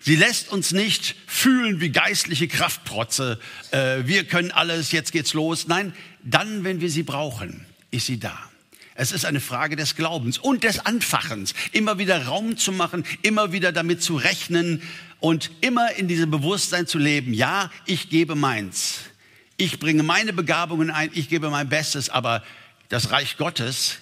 Sie 0.00 0.16
lässt 0.16 0.50
uns 0.50 0.72
nicht 0.72 1.16
fühlen 1.26 1.80
wie 1.80 1.90
geistliche 1.90 2.48
Kraftprotze. 2.48 3.38
Äh, 3.70 4.02
wir 4.04 4.24
können 4.24 4.50
alles, 4.50 4.92
jetzt 4.92 5.12
geht's 5.12 5.32
los. 5.32 5.66
Nein, 5.66 5.94
dann, 6.24 6.64
wenn 6.64 6.80
wir 6.80 6.90
sie 6.90 7.02
brauchen, 7.02 7.64
ist 7.90 8.06
sie 8.06 8.18
da. 8.18 8.36
Es 8.96 9.12
ist 9.12 9.24
eine 9.24 9.40
Frage 9.40 9.76
des 9.76 9.96
Glaubens 9.96 10.38
und 10.38 10.64
des 10.64 10.86
Anfachens, 10.86 11.52
immer 11.72 11.98
wieder 11.98 12.26
Raum 12.26 12.56
zu 12.56 12.72
machen, 12.72 13.04
immer 13.22 13.52
wieder 13.52 13.72
damit 13.72 14.02
zu 14.02 14.16
rechnen 14.16 14.82
und 15.18 15.50
immer 15.60 15.94
in 15.96 16.06
diesem 16.06 16.30
Bewusstsein 16.30 16.86
zu 16.86 16.98
leben. 16.98 17.34
Ja, 17.34 17.70
ich 17.86 18.08
gebe 18.08 18.36
meins. 18.36 19.00
Ich 19.56 19.80
bringe 19.80 20.02
meine 20.02 20.32
Begabungen 20.32 20.90
ein, 20.90 21.10
ich 21.12 21.28
gebe 21.28 21.50
mein 21.50 21.68
Bestes, 21.68 22.08
aber 22.08 22.42
das 22.88 23.10
Reich 23.10 23.36
Gottes 23.36 23.98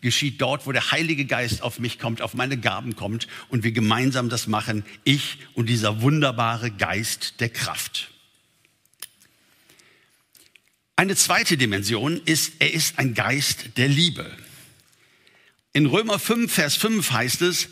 geschieht 0.00 0.40
dort, 0.40 0.66
wo 0.66 0.72
der 0.72 0.92
Heilige 0.92 1.24
Geist 1.24 1.62
auf 1.62 1.78
mich 1.78 1.98
kommt, 1.98 2.22
auf 2.22 2.34
meine 2.34 2.56
Gaben 2.56 2.96
kommt 2.96 3.26
und 3.48 3.64
wir 3.64 3.72
gemeinsam 3.72 4.28
das 4.28 4.46
machen, 4.46 4.84
ich 5.04 5.38
und 5.54 5.68
dieser 5.68 6.02
wunderbare 6.02 6.70
Geist 6.70 7.40
der 7.40 7.50
Kraft. 7.50 8.10
Eine 11.00 11.16
zweite 11.16 11.56
Dimension 11.56 12.20
ist, 12.26 12.52
er 12.58 12.74
ist 12.74 12.98
ein 12.98 13.14
Geist 13.14 13.78
der 13.78 13.88
Liebe. 13.88 14.30
In 15.72 15.86
Römer 15.86 16.18
5, 16.18 16.52
Vers 16.52 16.76
5 16.76 17.10
heißt 17.10 17.40
es, 17.40 17.70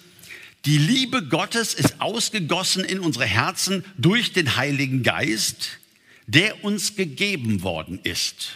die 0.64 0.78
Liebe 0.78 1.22
Gottes 1.22 1.74
ist 1.74 2.00
ausgegossen 2.00 2.84
in 2.84 3.00
unsere 3.00 3.26
Herzen 3.26 3.84
durch 3.98 4.32
den 4.32 4.56
Heiligen 4.56 5.02
Geist, 5.02 5.78
der 6.26 6.64
uns 6.64 6.96
gegeben 6.96 7.62
worden 7.62 8.00
ist. 8.02 8.52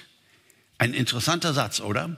Ein 0.79 0.95
interessanter 0.95 1.53
Satz, 1.53 1.81
oder? 1.81 2.17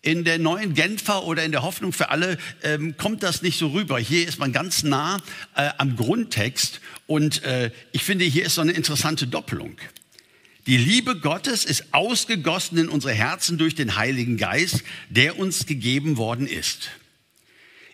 In 0.00 0.22
der 0.22 0.38
neuen 0.38 0.74
Genfer 0.74 1.24
oder 1.24 1.42
in 1.42 1.50
der 1.50 1.62
Hoffnung 1.62 1.92
für 1.92 2.10
alle 2.10 2.38
ähm, 2.62 2.96
kommt 2.96 3.24
das 3.24 3.42
nicht 3.42 3.58
so 3.58 3.70
rüber. 3.70 3.98
Hier 3.98 4.28
ist 4.28 4.38
man 4.38 4.52
ganz 4.52 4.84
nah 4.84 5.16
äh, 5.56 5.70
am 5.78 5.96
Grundtext 5.96 6.80
und 7.08 7.42
äh, 7.42 7.72
ich 7.90 8.04
finde, 8.04 8.24
hier 8.26 8.46
ist 8.46 8.54
so 8.54 8.60
eine 8.60 8.70
interessante 8.70 9.26
Doppelung. 9.26 9.76
Die 10.66 10.78
Liebe 10.78 11.18
Gottes 11.18 11.64
ist 11.64 11.92
ausgegossen 11.92 12.78
in 12.78 12.88
unsere 12.88 13.12
Herzen 13.12 13.58
durch 13.58 13.74
den 13.74 13.96
Heiligen 13.96 14.38
Geist, 14.38 14.82
der 15.10 15.38
uns 15.38 15.66
gegeben 15.66 16.16
worden 16.16 16.46
ist. 16.46 16.90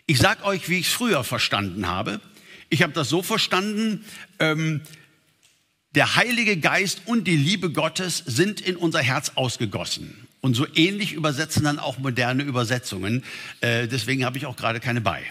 Ich 0.05 0.19
sage 0.19 0.45
euch, 0.45 0.69
wie 0.69 0.79
ich 0.79 0.87
es 0.87 0.93
früher 0.93 1.23
verstanden 1.23 1.87
habe. 1.87 2.21
Ich 2.69 2.81
habe 2.81 2.93
das 2.93 3.09
so 3.09 3.21
verstanden, 3.21 4.05
ähm, 4.39 4.81
der 5.93 6.15
Heilige 6.15 6.55
Geist 6.55 7.01
und 7.05 7.27
die 7.27 7.35
Liebe 7.35 7.71
Gottes 7.71 8.23
sind 8.25 8.61
in 8.61 8.77
unser 8.77 9.01
Herz 9.01 9.33
ausgegossen. 9.35 10.27
Und 10.39 10.55
so 10.55 10.65
ähnlich 10.73 11.11
übersetzen 11.11 11.65
dann 11.65 11.77
auch 11.77 11.97
moderne 11.97 12.43
Übersetzungen. 12.43 13.25
Äh, 13.59 13.89
deswegen 13.89 14.23
habe 14.23 14.37
ich 14.37 14.45
auch 14.45 14.55
gerade 14.55 14.79
keine 14.79 15.01
bei. 15.01 15.23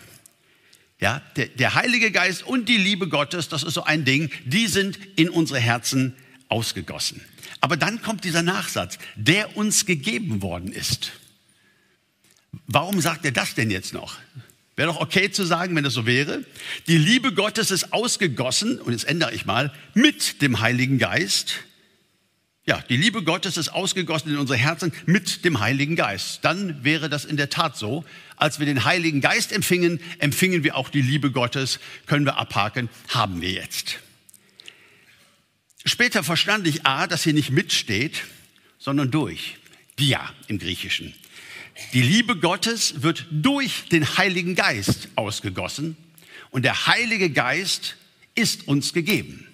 Ja, 1.01 1.23
der, 1.37 1.47
der 1.47 1.75
Heilige 1.75 2.11
Geist 2.11 2.43
und 2.47 2.69
die 2.69 2.77
Liebe 2.77 3.09
Gottes, 3.09 3.49
das 3.49 3.63
ist 3.63 3.73
so 3.73 3.85
ein 3.85 4.05
Ding, 4.05 4.31
die 4.45 4.67
sind 4.67 4.99
in 5.17 5.31
unsere 5.31 5.59
Herzen 5.59 6.15
ausgegossen. 6.51 7.21
Aber 7.61 7.77
dann 7.77 8.03
kommt 8.03 8.25
dieser 8.25 8.43
Nachsatz, 8.43 8.99
der 9.17 9.57
uns 9.57 9.87
gegeben 9.87 10.43
worden 10.43 10.73
ist. 10.73 11.13
Warum 12.67 13.01
sagt 13.01 13.25
er 13.25 13.33
das 13.33 13.55
denn 13.55 13.71
jetzt 13.71 13.95
noch? 13.95 14.17
Wäre 14.77 14.93
doch 14.93 15.01
okay 15.01 15.31
zu 15.31 15.45
sagen, 15.45 15.77
wenn 15.77 15.85
das 15.85 15.95
so 15.95 16.07
wäre. 16.07 16.45
Die 16.87 16.97
Liebe 16.97 17.35
Gottes 17.35 17.71
ist 17.71 17.93
ausgegossen, 17.93 18.81
und 18.81 18.93
jetzt 18.93 19.05
ändere 19.05 19.35
ich 19.35 19.45
mal, 19.45 19.73
mit 19.95 20.41
dem 20.43 20.61
Heiligen 20.61 20.99
Geist. 20.99 21.57
Ja, 22.67 22.83
die 22.89 22.97
Liebe 22.97 23.23
Gottes 23.23 23.57
ist 23.57 23.71
ausgegossen 23.71 24.31
in 24.31 24.39
unsere 24.39 24.59
Herzen 24.59 24.93
mit 25.07 25.45
dem 25.45 25.61
Heiligen 25.61 25.97
Geist. 25.97 26.45
Dann 26.45 26.85
wäre 26.85 27.09
das 27.09 27.25
in 27.25 27.37
der 27.37 27.51
Tat 27.51 27.77
so. 27.77 28.05
Als 28.37 28.59
wir 28.59 28.67
den 28.67 28.85
Heiligen 28.85 29.21
Geist 29.21 29.53
empfingen, 29.53 30.01
empfingen 30.19 30.63
wir 30.63 30.77
auch 30.77 30.89
die 30.89 31.03
Liebe 31.03 31.31
Gottes, 31.31 31.81
können 32.07 32.25
wir 32.25 32.39
abhaken, 32.39 32.89
haben 33.09 33.41
wir 33.41 33.51
jetzt. 33.51 33.99
Später 35.85 36.23
verstand 36.23 36.67
ich 36.67 36.87
A, 36.87 37.07
dass 37.07 37.25
hier 37.25 37.33
nicht 37.33 37.51
mitsteht, 37.51 38.23
sondern 38.79 39.11
durch. 39.11 39.57
Dia 39.99 40.33
im 40.49 40.59
Griechischen. 40.59 41.15
Die 41.93 42.03
Liebe 42.03 42.37
Gottes 42.37 43.03
wird 43.03 43.27
durch 43.31 43.89
den 43.91 44.17
Heiligen 44.17 44.55
Geist 44.55 45.09
ausgegossen 45.17 45.97
und 46.51 46.65
der 46.65 46.87
Heilige 46.87 47.31
Geist 47.31 47.97
ist 48.35 48.69
uns 48.69 48.93
gegeben. 48.93 49.47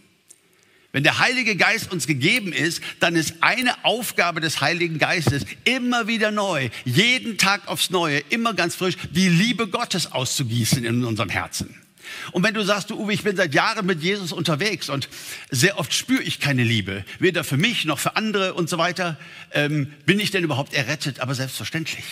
Wenn 0.92 1.02
der 1.02 1.18
Heilige 1.18 1.56
Geist 1.56 1.92
uns 1.92 2.06
gegeben 2.06 2.52
ist, 2.52 2.80
dann 3.00 3.16
ist 3.16 3.34
eine 3.42 3.84
Aufgabe 3.84 4.40
des 4.40 4.60
Heiligen 4.60 4.98
Geistes 4.98 5.44
immer 5.64 6.06
wieder 6.06 6.30
neu, 6.30 6.70
jeden 6.84 7.36
Tag 7.36 7.68
aufs 7.68 7.90
Neue, 7.90 8.18
immer 8.30 8.54
ganz 8.54 8.76
frisch, 8.76 8.96
die 9.10 9.28
Liebe 9.28 9.68
Gottes 9.68 10.10
auszugießen 10.10 10.84
in 10.84 11.04
unserem 11.04 11.28
Herzen. 11.28 11.86
Und 12.32 12.42
wenn 12.42 12.54
du 12.54 12.62
sagst, 12.62 12.90
du 12.90 12.98
Uwe, 12.98 13.12
ich 13.12 13.22
bin 13.22 13.36
seit 13.36 13.54
Jahren 13.54 13.86
mit 13.86 14.02
Jesus 14.02 14.32
unterwegs 14.32 14.88
und 14.88 15.08
sehr 15.50 15.78
oft 15.78 15.92
spüre 15.92 16.22
ich 16.22 16.40
keine 16.40 16.64
Liebe, 16.64 17.04
weder 17.18 17.44
für 17.44 17.56
mich 17.56 17.84
noch 17.84 17.98
für 17.98 18.16
andere 18.16 18.54
und 18.54 18.68
so 18.68 18.78
weiter, 18.78 19.18
ähm, 19.52 19.92
bin 20.04 20.20
ich 20.20 20.30
denn 20.30 20.44
überhaupt 20.44 20.74
errettet? 20.74 21.20
Aber 21.20 21.34
selbstverständlich. 21.34 22.04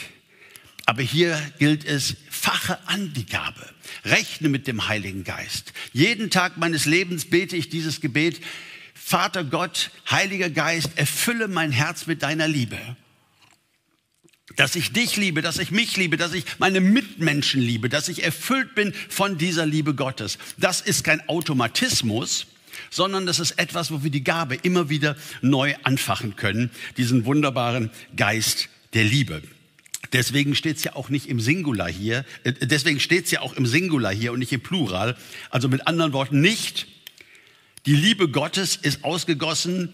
Aber 0.86 1.02
hier 1.02 1.40
gilt 1.58 1.84
es, 1.84 2.16
fache 2.30 2.78
an 2.86 3.12
die 3.14 3.26
Gabe. 3.26 3.64
Rechne 4.04 4.48
mit 4.48 4.66
dem 4.66 4.88
Heiligen 4.88 5.24
Geist. 5.24 5.72
Jeden 5.92 6.30
Tag 6.30 6.58
meines 6.58 6.84
Lebens 6.84 7.24
bete 7.24 7.56
ich 7.56 7.70
dieses 7.70 8.00
Gebet. 8.00 8.40
Vater 8.94 9.44
Gott, 9.44 9.90
Heiliger 10.10 10.50
Geist, 10.50 10.90
erfülle 10.96 11.48
mein 11.48 11.72
Herz 11.72 12.06
mit 12.06 12.22
deiner 12.22 12.48
Liebe 12.48 12.78
dass 14.56 14.76
ich 14.76 14.92
dich 14.92 15.16
liebe, 15.16 15.42
dass 15.42 15.58
ich 15.58 15.70
mich 15.70 15.96
liebe, 15.96 16.16
dass 16.16 16.32
ich 16.32 16.44
meine 16.58 16.80
Mitmenschen 16.80 17.60
liebe, 17.60 17.88
dass 17.88 18.08
ich 18.08 18.22
erfüllt 18.22 18.74
bin 18.74 18.92
von 19.08 19.38
dieser 19.38 19.66
Liebe 19.66 19.94
Gottes. 19.94 20.38
Das 20.56 20.80
ist 20.80 21.04
kein 21.04 21.28
Automatismus, 21.28 22.46
sondern 22.90 23.26
das 23.26 23.40
ist 23.40 23.52
etwas, 23.52 23.90
wo 23.90 24.02
wir 24.02 24.10
die 24.10 24.24
Gabe 24.24 24.54
immer 24.56 24.88
wieder 24.88 25.16
neu 25.42 25.74
anfachen 25.82 26.36
können, 26.36 26.70
diesen 26.96 27.24
wunderbaren 27.24 27.90
Geist 28.16 28.68
der 28.94 29.04
Liebe. 29.04 29.42
Deswegen 30.12 30.54
steht 30.54 30.76
es 30.76 30.84
ja 30.84 30.94
auch 30.94 31.08
nicht 31.08 31.26
im 31.26 31.40
Singular 31.40 31.90
hier, 31.90 32.24
äh, 32.44 32.52
deswegen 32.52 33.00
steht 33.00 33.24
es 33.24 33.30
ja 33.32 33.40
auch 33.40 33.54
im 33.54 33.66
Singular 33.66 34.14
hier 34.14 34.32
und 34.32 34.38
nicht 34.38 34.52
im 34.52 34.60
Plural. 34.60 35.16
Also 35.50 35.68
mit 35.68 35.86
anderen 35.86 36.12
Worten 36.12 36.40
nicht, 36.40 36.86
die 37.86 37.96
Liebe 37.96 38.28
Gottes 38.28 38.76
ist 38.76 39.02
ausgegossen 39.02 39.92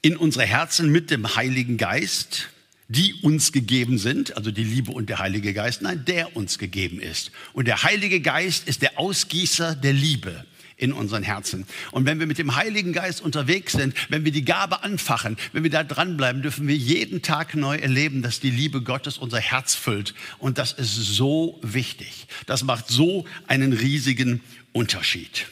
in 0.00 0.16
unsere 0.16 0.46
Herzen 0.46 0.90
mit 0.90 1.10
dem 1.10 1.36
Heiligen 1.36 1.76
Geist, 1.76 2.48
die 2.88 3.14
uns 3.22 3.52
gegeben 3.52 3.98
sind, 3.98 4.36
also 4.36 4.50
die 4.50 4.64
Liebe 4.64 4.92
und 4.92 5.10
der 5.10 5.18
Heilige 5.18 5.52
Geist, 5.52 5.82
nein, 5.82 6.04
der 6.06 6.36
uns 6.36 6.58
gegeben 6.58 7.00
ist. 7.00 7.30
Und 7.52 7.68
der 7.68 7.82
Heilige 7.82 8.20
Geist 8.20 8.66
ist 8.66 8.80
der 8.80 8.98
Ausgießer 8.98 9.76
der 9.76 9.92
Liebe 9.92 10.44
in 10.78 10.92
unseren 10.92 11.22
Herzen. 11.22 11.66
Und 11.90 12.06
wenn 12.06 12.18
wir 12.18 12.26
mit 12.26 12.38
dem 12.38 12.56
Heiligen 12.56 12.92
Geist 12.92 13.20
unterwegs 13.20 13.72
sind, 13.72 13.94
wenn 14.08 14.24
wir 14.24 14.32
die 14.32 14.44
Gabe 14.44 14.84
anfachen, 14.84 15.36
wenn 15.52 15.64
wir 15.64 15.70
da 15.70 15.84
dranbleiben, 15.84 16.40
dürfen 16.40 16.66
wir 16.66 16.76
jeden 16.76 17.20
Tag 17.20 17.54
neu 17.54 17.76
erleben, 17.76 18.22
dass 18.22 18.40
die 18.40 18.50
Liebe 18.50 18.80
Gottes 18.80 19.18
unser 19.18 19.40
Herz 19.40 19.74
füllt. 19.74 20.14
Und 20.38 20.56
das 20.56 20.72
ist 20.72 20.94
so 20.94 21.58
wichtig. 21.62 22.26
Das 22.46 22.62
macht 22.62 22.88
so 22.88 23.26
einen 23.48 23.72
riesigen 23.72 24.40
Unterschied. 24.72 25.46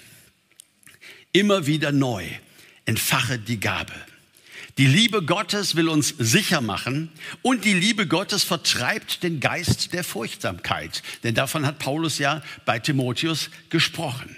Immer 1.33 1.67
wieder 1.67 1.93
neu 1.93 2.25
entfache 2.87 3.39
die 3.39 3.61
Gabe. 3.61 3.93
Die 4.79 4.87
Liebe 4.87 5.23
Gottes 5.23 5.75
will 5.75 5.89
uns 5.89 6.15
sicher 6.19 6.61
machen 6.61 7.11
und 7.41 7.65
die 7.65 7.73
Liebe 7.73 8.07
Gottes 8.07 8.45
vertreibt 8.45 9.23
den 9.23 9.41
Geist 9.41 9.95
der 9.95 10.05
Furchtsamkeit. 10.05 11.03
Denn 11.23 11.35
davon 11.35 11.65
hat 11.65 11.79
Paulus 11.79 12.19
ja 12.19 12.43
bei 12.67 12.79
Timotheus 12.79 13.49
gesprochen. 13.71 14.37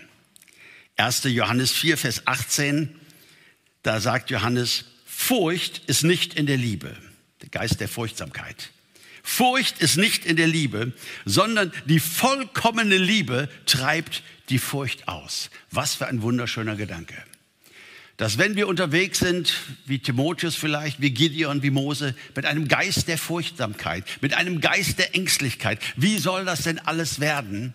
1. 0.97 1.25
Johannes 1.25 1.73
4, 1.73 1.99
Vers 1.99 2.23
18, 2.27 2.95
da 3.83 4.01
sagt 4.01 4.31
Johannes, 4.31 4.85
Furcht 5.05 5.83
ist 5.89 6.05
nicht 6.05 6.35
in 6.35 6.47
der 6.47 6.57
Liebe, 6.57 6.97
der 7.43 7.49
Geist 7.49 7.81
der 7.81 7.89
Furchtsamkeit. 7.89 8.71
Furcht 9.25 9.81
ist 9.81 9.97
nicht 9.97 10.25
in 10.25 10.37
der 10.37 10.47
Liebe, 10.47 10.93
sondern 11.25 11.73
die 11.87 11.99
vollkommene 11.99 12.97
Liebe 12.97 13.49
treibt 13.67 14.23
die 14.51 14.59
Furcht 14.59 15.09
aus. 15.09 15.51
Was 15.73 15.95
für 15.95 16.07
ein 16.07 16.23
wunderschöner 16.23 16.77
Gedanke 16.77 17.17
dass 18.19 18.37
wenn 18.37 18.57
wir 18.57 18.67
unterwegs 18.67 19.21
sind, 19.21 19.55
wie 19.87 20.01
Timotheus 20.01 20.57
vielleicht, 20.57 21.01
wie 21.01 21.11
Gideon, 21.11 21.63
wie 21.63 21.71
Mose, 21.71 22.17
mit 22.35 22.47
einem 22.47 22.67
Geist 22.67 23.07
der 23.07 23.17
Furchtsamkeit, 23.17 24.05
mit 24.21 24.35
einem 24.35 24.61
Geist 24.61 24.99
der 24.99 25.15
Ängstlichkeit, 25.15 25.81
wie 25.97 26.19
soll 26.19 26.45
das 26.45 26.65
denn 26.65 26.81
alles 26.81 27.21
werden? 27.21 27.75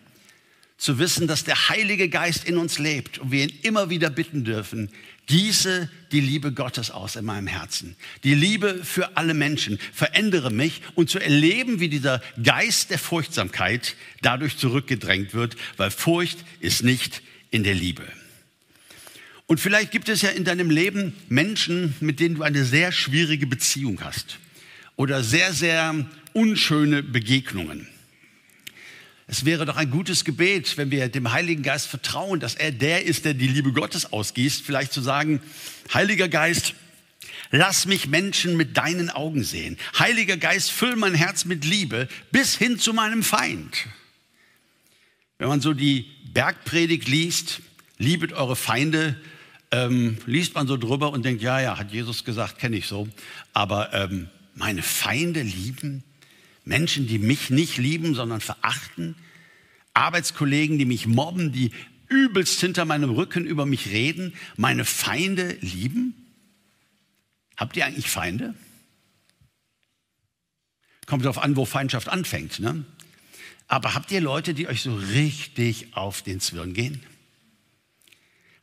Zu 0.78 1.00
wissen, 1.00 1.28
dass 1.28 1.46
der 1.46 1.70
Heilige 1.70 2.10
Geist 2.10 2.44
in 2.44 2.58
uns 2.58 2.78
lebt 2.78 3.20
und 3.20 3.32
wir 3.32 3.44
ihn 3.44 3.58
immer 3.62 3.90
wieder 3.90 4.10
bitten 4.10 4.44
dürfen, 4.44 4.90
gieße 5.28 5.90
die 6.12 6.20
Liebe 6.20 6.52
Gottes 6.52 6.92
aus 6.92 7.16
in 7.16 7.24
meinem 7.24 7.48
Herzen. 7.48 7.96
Die 8.26 8.36
Liebe 8.36 8.84
für 8.84 9.16
alle 9.16 9.34
Menschen. 9.34 9.80
Verändere 9.94 10.52
mich 10.52 10.82
und 10.96 11.10
zu 11.10 11.20
erleben, 11.20 11.80
wie 11.80 11.88
dieser 11.88 12.22
Geist 12.44 12.90
der 12.90 13.00
Furchtsamkeit 13.00 13.96
dadurch 14.22 14.58
zurückgedrängt 14.58 15.34
wird, 15.34 15.56
weil 15.78 15.90
Furcht 15.90 16.40
ist 16.60 16.84
nicht 16.84 17.22
in 17.50 17.64
der 17.64 17.76
Liebe. 17.76 18.04
Und 19.48 19.60
vielleicht 19.60 19.92
gibt 19.92 20.10
es 20.10 20.22
ja 20.22 20.30
in 20.30 20.46
deinem 20.46 20.70
Leben 20.70 21.16
Menschen, 21.30 21.96
mit 22.00 22.20
denen 22.20 22.36
du 22.36 22.44
eine 22.44 22.64
sehr 22.64 22.92
schwierige 22.92 23.46
Beziehung 23.46 24.02
hast 24.02 24.40
oder 24.96 25.24
sehr, 25.24 25.54
sehr 25.54 26.06
unschöne 26.34 27.04
Begegnungen. 27.04 27.88
Es 29.28 29.46
wäre 29.46 29.66
doch 29.66 29.78
ein 29.78 29.90
gutes 29.90 30.26
Gebet, 30.26 30.78
wenn 30.78 30.92
wir 30.92 31.08
dem 31.08 31.32
Heiligen 31.32 31.64
Geist 31.64 31.88
vertrauen, 31.88 32.40
dass 32.40 32.56
er 32.56 32.72
der 32.72 33.06
ist, 33.06 33.26
der 33.26 33.34
die 33.34 33.48
Liebe 33.48 33.72
Gottes 33.72 34.12
ausgießt, 34.12 34.64
vielleicht 34.64 34.92
zu 34.92 35.02
sagen, 35.02 35.42
Heiliger 35.94 36.28
Geist, 36.28 36.76
lass 37.52 37.86
mich 37.86 38.08
Menschen 38.08 38.58
mit 38.58 38.78
deinen 38.78 39.10
Augen 39.10 39.44
sehen. 39.44 39.78
Heiliger 39.98 40.38
Geist, 40.38 40.72
füll 40.72 40.96
mein 40.96 41.16
Herz 41.16 41.46
mit 41.46 41.66
Liebe 41.66 42.08
bis 42.32 42.58
hin 42.58 42.80
zu 42.80 42.94
meinem 42.94 43.24
Feind. 43.24 43.88
Wenn 45.38 45.48
man 45.48 45.62
so 45.62 45.74
die 45.74 46.06
Bergpredigt 46.34 47.08
liest, 47.08 47.62
liebet 47.98 48.34
eure 48.34 48.56
Feinde, 48.56 49.20
ähm, 49.74 50.18
liest 50.28 50.54
man 50.54 50.68
so 50.68 50.78
drüber 50.78 51.12
und 51.12 51.26
denkt, 51.26 51.42
ja, 51.42 51.60
ja, 51.60 51.80
hat 51.80 51.92
Jesus 51.92 52.24
gesagt, 52.24 52.60
kenne 52.60 52.78
ich 52.78 52.86
so. 52.86 53.08
Aber 53.54 53.92
ähm, 53.92 54.30
meine 54.54 54.84
Feinde 54.84 55.42
lieben, 55.42 56.04
Menschen, 56.64 57.08
die 57.08 57.18
mich 57.18 57.50
nicht 57.50 57.78
lieben, 57.78 58.14
sondern 58.14 58.40
verachten, 58.40 59.16
Arbeitskollegen, 59.96 60.78
die 60.78 60.86
mich 60.86 61.08
mobben, 61.08 61.52
die 61.52 61.72
übelst 62.08 62.62
hinter 62.62 62.86
meinem 62.86 63.10
Rücken 63.10 63.46
über 63.46 63.66
mich 63.66 63.88
reden, 63.88 64.34
meine 64.58 64.86
Feinde 64.86 65.58
lieben? 65.62 66.14
Habt 67.58 67.76
ihr 67.76 67.88
eigentlich 67.88 68.10
Feinde? 68.10 68.54
Kommt 71.08 71.26
darauf 71.26 71.40
an, 71.40 71.56
wo 71.56 71.66
Feindschaft 71.66 72.10
anfängt. 72.10 72.60
Ne? 72.60 72.86
Aber 73.68 73.96
habt 73.96 74.12
ihr 74.12 74.22
Leute, 74.22 74.54
die 74.54 74.68
euch 74.68 74.84
so 74.84 74.94
richtig 74.96 75.98
auf 75.98 76.22
den 76.22 76.40
Zwirn 76.40 76.74
gehen? 76.74 77.02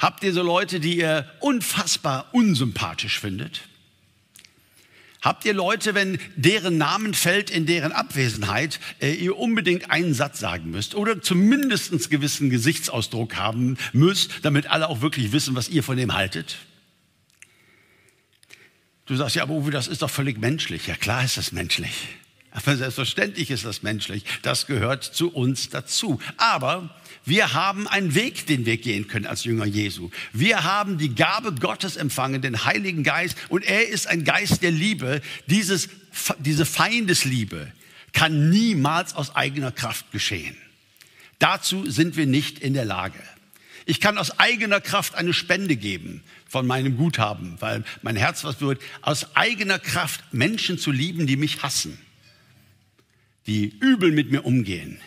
Habt 0.00 0.24
ihr 0.24 0.32
so 0.32 0.42
Leute, 0.42 0.80
die 0.80 0.96
ihr 0.96 1.30
unfassbar 1.40 2.30
unsympathisch 2.32 3.20
findet? 3.20 3.60
Habt 5.20 5.44
ihr 5.44 5.52
Leute, 5.52 5.94
wenn 5.94 6.18
deren 6.36 6.78
Namen 6.78 7.12
fällt 7.12 7.50
in 7.50 7.66
deren 7.66 7.92
Abwesenheit, 7.92 8.80
äh, 9.00 9.12
ihr 9.12 9.36
unbedingt 9.36 9.90
einen 9.90 10.14
Satz 10.14 10.40
sagen 10.40 10.70
müsst 10.70 10.94
oder 10.94 11.20
zumindest 11.20 11.92
einen 11.92 12.00
gewissen 12.08 12.48
Gesichtsausdruck 12.48 13.36
haben 13.36 13.76
müsst, 13.92 14.30
damit 14.42 14.68
alle 14.70 14.88
auch 14.88 15.02
wirklich 15.02 15.32
wissen, 15.32 15.54
was 15.54 15.68
ihr 15.68 15.82
von 15.82 15.98
dem 15.98 16.14
haltet? 16.14 16.56
Du 19.04 19.14
sagst 19.14 19.36
ja, 19.36 19.42
aber 19.42 19.52
Uwe, 19.52 19.70
das 19.70 19.88
ist 19.88 20.00
doch 20.00 20.08
völlig 20.08 20.38
menschlich. 20.38 20.86
Ja 20.86 20.96
klar 20.96 21.22
ist 21.22 21.36
das 21.36 21.52
menschlich. 21.52 21.92
Aber 22.52 22.76
selbstverständlich 22.76 23.50
ist 23.50 23.64
das 23.64 23.82
menschlich. 23.82 24.24
Das 24.42 24.66
gehört 24.66 25.04
zu 25.04 25.30
uns 25.30 25.68
dazu. 25.68 26.20
Aber 26.36 26.90
wir 27.24 27.52
haben 27.52 27.86
einen 27.86 28.14
Weg, 28.14 28.46
den 28.46 28.66
wir 28.66 28.76
gehen 28.76 29.06
können 29.06 29.26
als 29.26 29.44
Jünger 29.44 29.66
Jesu. 29.66 30.10
Wir 30.32 30.64
haben 30.64 30.98
die 30.98 31.14
Gabe 31.14 31.52
Gottes 31.54 31.96
empfangen, 31.96 32.42
den 32.42 32.64
Heiligen 32.64 33.04
Geist, 33.04 33.36
und 33.48 33.64
er 33.64 33.88
ist 33.88 34.06
ein 34.06 34.24
Geist 34.24 34.62
der 34.62 34.72
Liebe. 34.72 35.20
Dieses, 35.46 35.88
diese 36.38 36.66
Feindesliebe 36.66 37.70
kann 38.12 38.50
niemals 38.50 39.14
aus 39.14 39.36
eigener 39.36 39.70
Kraft 39.70 40.10
geschehen. 40.10 40.56
Dazu 41.38 41.88
sind 41.88 42.16
wir 42.16 42.26
nicht 42.26 42.58
in 42.58 42.74
der 42.74 42.84
Lage. 42.84 43.18
Ich 43.86 44.00
kann 44.00 44.18
aus 44.18 44.38
eigener 44.38 44.80
Kraft 44.80 45.14
eine 45.14 45.32
Spende 45.32 45.76
geben 45.76 46.22
von 46.48 46.66
meinem 46.66 46.96
Guthaben, 46.96 47.56
weil 47.60 47.84
mein 48.02 48.16
Herz 48.16 48.44
was 48.44 48.60
wird, 48.60 48.80
aus 49.02 49.34
eigener 49.36 49.78
Kraft 49.78 50.22
Menschen 50.32 50.78
zu 50.78 50.90
lieben, 50.90 51.26
die 51.26 51.36
mich 51.36 51.62
hassen, 51.62 51.98
die 53.46 53.68
übel 53.80 54.12
mit 54.12 54.30
mir 54.30 54.44
umgehen, 54.44 54.98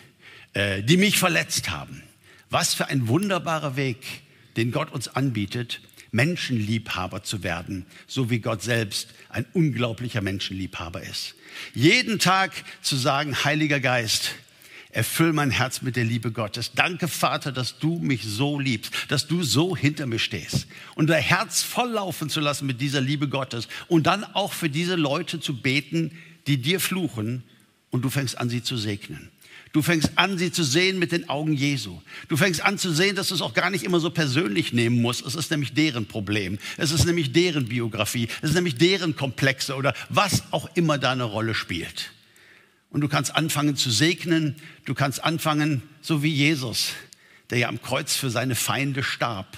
äh, 0.52 0.82
die 0.82 0.96
mich 0.96 1.18
verletzt 1.18 1.70
haben. 1.70 2.02
Was 2.50 2.74
für 2.74 2.86
ein 2.86 3.08
wunderbarer 3.08 3.76
Weg, 3.76 3.98
den 4.56 4.70
Gott 4.70 4.92
uns 4.92 5.08
anbietet, 5.08 5.80
Menschenliebhaber 6.12 7.24
zu 7.24 7.42
werden, 7.42 7.86
so 8.06 8.30
wie 8.30 8.38
Gott 8.38 8.62
selbst 8.62 9.08
ein 9.30 9.46
unglaublicher 9.52 10.20
Menschenliebhaber 10.20 11.02
ist. 11.02 11.34
Jeden 11.74 12.20
Tag 12.20 12.52
zu 12.82 12.94
sagen, 12.96 13.44
Heiliger 13.44 13.80
Geist, 13.80 14.36
erfüll 14.94 15.32
mein 15.32 15.50
Herz 15.50 15.82
mit 15.82 15.96
der 15.96 16.04
Liebe 16.04 16.30
Gottes. 16.30 16.70
Danke, 16.72 17.08
Vater, 17.08 17.50
dass 17.50 17.78
du 17.80 17.98
mich 17.98 18.22
so 18.22 18.60
liebst, 18.60 18.94
dass 19.08 19.26
du 19.26 19.42
so 19.42 19.76
hinter 19.76 20.06
mir 20.06 20.20
stehst. 20.20 20.68
Und 20.94 21.08
dein 21.08 21.22
Herz 21.22 21.62
volllaufen 21.62 22.30
zu 22.30 22.40
lassen 22.40 22.66
mit 22.66 22.80
dieser 22.80 23.00
Liebe 23.00 23.28
Gottes 23.28 23.66
und 23.88 24.06
dann 24.06 24.22
auch 24.22 24.52
für 24.52 24.70
diese 24.70 24.94
Leute 24.94 25.40
zu 25.40 25.60
beten, 25.60 26.16
die 26.46 26.58
dir 26.58 26.78
fluchen 26.78 27.42
und 27.94 28.02
du 28.02 28.10
fängst 28.10 28.38
an, 28.38 28.50
sie 28.50 28.60
zu 28.60 28.76
segnen. 28.76 29.30
Du 29.72 29.80
fängst 29.80 30.18
an, 30.18 30.36
sie 30.36 30.50
zu 30.50 30.64
sehen 30.64 30.98
mit 30.98 31.12
den 31.12 31.28
Augen 31.28 31.52
Jesu. 31.52 32.00
Du 32.26 32.36
fängst 32.36 32.60
an 32.60 32.76
zu 32.76 32.92
sehen, 32.92 33.14
dass 33.14 33.28
du 33.28 33.36
es 33.36 33.40
auch 33.40 33.54
gar 33.54 33.70
nicht 33.70 33.84
immer 33.84 34.00
so 34.00 34.10
persönlich 34.10 34.72
nehmen 34.72 35.00
musst. 35.00 35.24
Es 35.24 35.36
ist 35.36 35.52
nämlich 35.52 35.74
deren 35.74 36.06
Problem. 36.06 36.58
Es 36.76 36.90
ist 36.90 37.04
nämlich 37.04 37.30
deren 37.30 37.66
Biografie. 37.66 38.26
Es 38.42 38.48
ist 38.50 38.56
nämlich 38.56 38.74
deren 38.74 39.14
Komplexe 39.14 39.76
oder 39.76 39.94
was 40.08 40.42
auch 40.50 40.68
immer 40.74 40.98
da 40.98 41.12
eine 41.12 41.22
Rolle 41.22 41.54
spielt. 41.54 42.10
Und 42.90 43.00
du 43.00 43.06
kannst 43.06 43.36
anfangen 43.36 43.76
zu 43.76 43.92
segnen. 43.92 44.56
Du 44.86 44.94
kannst 44.94 45.22
anfangen, 45.22 45.80
so 46.02 46.24
wie 46.24 46.34
Jesus, 46.34 46.94
der 47.50 47.58
ja 47.58 47.68
am 47.68 47.80
Kreuz 47.80 48.16
für 48.16 48.28
seine 48.28 48.56
Feinde 48.56 49.04
starb. 49.04 49.56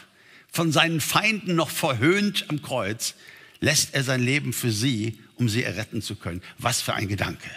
Von 0.53 0.73
seinen 0.73 1.01
Feinden 1.01 1.55
noch 1.55 1.71
verhöhnt 1.71 2.45
am 2.49 2.61
Kreuz, 2.61 3.15
lässt 3.61 3.95
er 3.95 4.05
sein 4.05 4.23
Leben 4.23 4.53
für 4.53 4.71
sie, 4.71 5.21
um 5.37 5.49
sie 5.49 5.63
erretten 5.63 6.03
zu 6.03 6.17
können. 6.17 6.43
Was 6.59 6.83
für 6.83 6.93
ein 6.93 7.09
Gedanke. 7.09 7.49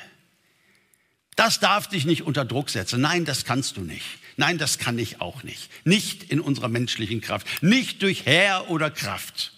Das 1.39 1.61
darf 1.61 1.87
dich 1.87 2.03
nicht 2.03 2.23
unter 2.23 2.43
Druck 2.43 2.69
setzen. 2.69 2.99
Nein, 2.99 3.23
das 3.23 3.45
kannst 3.45 3.77
du 3.77 3.81
nicht. 3.81 4.03
Nein, 4.35 4.57
das 4.57 4.77
kann 4.77 4.99
ich 4.99 5.21
auch 5.21 5.41
nicht. 5.41 5.69
Nicht 5.85 6.25
in 6.25 6.41
unserer 6.41 6.67
menschlichen 6.67 7.21
Kraft. 7.21 7.63
Nicht 7.63 8.01
durch 8.01 8.25
Herr 8.25 8.69
oder 8.69 8.91
Kraft, 8.91 9.53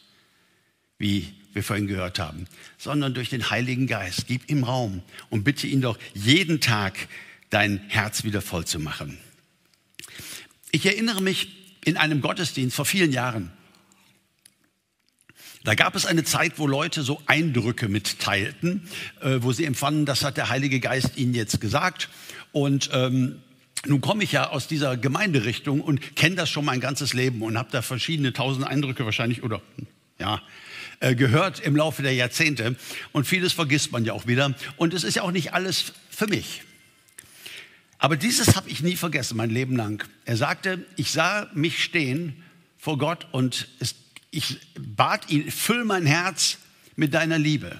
wie 1.00 1.34
wir 1.54 1.64
vorhin 1.64 1.88
gehört 1.88 2.20
haben, 2.20 2.46
sondern 2.78 3.16
durch 3.16 3.30
den 3.30 3.50
Heiligen 3.50 3.88
Geist. 3.88 4.28
Gib 4.28 4.48
ihm 4.48 4.64
Raum 4.64 5.02
und 5.32 5.44
bitte 5.44 5.66
ihn 5.66 5.82
doch 5.82 5.98
jeden 6.14 6.60
Tag 6.62 7.08
dein 7.50 7.80
Herz 7.88 8.24
wieder 8.26 8.44
voll 8.44 8.66
zu 8.66 8.78
machen. 8.78 9.18
Ich 10.70 10.86
erinnere 10.86 11.24
mich 11.24 11.48
in 11.84 11.98
einem 11.98 12.22
Gottesdienst 12.22 12.76
vor 12.76 12.86
vielen 12.86 13.12
Jahren, 13.12 13.52
da 15.64 15.76
gab 15.76 15.96
es 15.96 16.06
eine 16.06 16.24
Zeit, 16.24 16.54
wo 16.58 16.68
Leute 16.68 17.04
so 17.04 17.22
Eindrücke 17.28 17.88
mitteilten, 17.88 18.88
äh, 19.22 19.38
wo 19.42 19.52
sie 19.52 19.66
empfanden, 19.66 20.06
das 20.06 20.24
hat 20.24 20.38
der 20.38 20.50
Heilige 20.50 20.80
Geist 20.80 21.18
ihnen 21.18 21.34
jetzt 21.34 21.62
gesagt. 21.62 22.10
Und 22.52 22.90
ähm, 22.94 23.42
nun 23.86 24.02
komme 24.02 24.24
ich 24.24 24.32
ja 24.32 24.50
aus 24.50 24.68
dieser 24.68 24.98
Gemeinderichtung 24.98 25.82
und 25.82 26.16
kenne 26.16 26.36
das 26.36 26.50
schon 26.50 26.66
mein 26.66 26.80
ganzes 26.80 27.14
Leben 27.14 27.42
und 27.42 27.58
habe 27.58 27.70
da 27.72 27.82
verschiedene 27.82 28.34
tausend 28.34 28.66
Eindrücke 28.66 29.06
wahrscheinlich 29.06 29.44
oder 29.44 29.62
ja 30.20 30.42
äh, 31.00 31.16
gehört 31.16 31.60
im 31.60 31.76
Laufe 31.76 32.04
der 32.04 32.14
Jahrzehnte. 32.14 32.76
Und 33.12 33.26
vieles 33.26 33.54
vergisst 33.54 33.92
man 33.92 34.06
ja 34.06 34.14
auch 34.14 34.28
wieder. 34.28 34.54
Und 34.78 34.94
es 34.94 35.04
ist 35.04 35.16
ja 35.16 35.24
auch 35.24 35.32
nicht 35.32 35.54
alles 35.54 35.94
für 36.10 36.28
mich. 36.28 36.64
Aber 37.98 38.18
dieses 38.18 38.56
habe 38.56 38.70
ich 38.70 38.82
nie 38.82 38.96
vergessen, 38.96 39.38
mein 39.38 39.52
Leben 39.52 39.76
lang. 39.76 40.04
Er 40.26 40.38
sagte, 40.38 40.86
ich 40.96 41.12
sah 41.12 41.50
mich 41.54 41.84
stehen 41.84 42.44
vor 42.78 42.98
Gott 42.98 43.28
und 43.32 43.68
es 43.80 43.96
ich 44.32 44.60
bat 44.80 45.30
ihn, 45.30 45.52
füll 45.52 45.84
mein 45.84 46.06
Herz 46.06 46.58
mit 46.96 47.14
deiner 47.14 47.38
Liebe. 47.38 47.80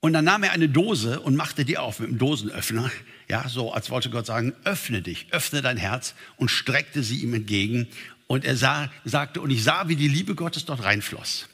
Und 0.00 0.12
dann 0.12 0.24
nahm 0.24 0.42
er 0.42 0.52
eine 0.52 0.68
Dose 0.68 1.20
und 1.20 1.36
machte 1.36 1.64
die 1.64 1.78
auf 1.78 2.00
mit 2.00 2.10
einem 2.10 2.18
Dosenöffner. 2.18 2.90
Ja, 3.28 3.48
so 3.48 3.72
als 3.72 3.88
wollte 3.88 4.10
Gott 4.10 4.26
sagen, 4.26 4.52
öffne 4.64 5.00
dich, 5.00 5.26
öffne 5.30 5.62
dein 5.62 5.76
Herz 5.76 6.14
und 6.36 6.50
streckte 6.50 7.02
sie 7.02 7.22
ihm 7.22 7.34
entgegen. 7.34 7.86
Und 8.26 8.44
er 8.44 8.56
sah, 8.56 8.90
sagte, 9.04 9.40
und 9.40 9.50
ich 9.50 9.62
sah, 9.62 9.88
wie 9.88 9.96
die 9.96 10.08
Liebe 10.08 10.34
Gottes 10.34 10.64
dort 10.64 10.82
reinfloss. 10.82 11.48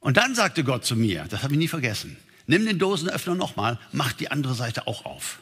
Und 0.00 0.16
dann 0.16 0.34
sagte 0.34 0.64
Gott 0.64 0.84
zu 0.84 0.96
mir, 0.96 1.26
das 1.28 1.42
habe 1.42 1.54
ich 1.54 1.58
nie 1.58 1.68
vergessen, 1.68 2.16
nimm 2.46 2.66
den 2.66 2.78
Dosenöffner 2.78 3.34
nochmal, 3.34 3.78
mach 3.92 4.12
die 4.12 4.30
andere 4.30 4.54
Seite 4.54 4.86
auch 4.86 5.04
auf. 5.04 5.38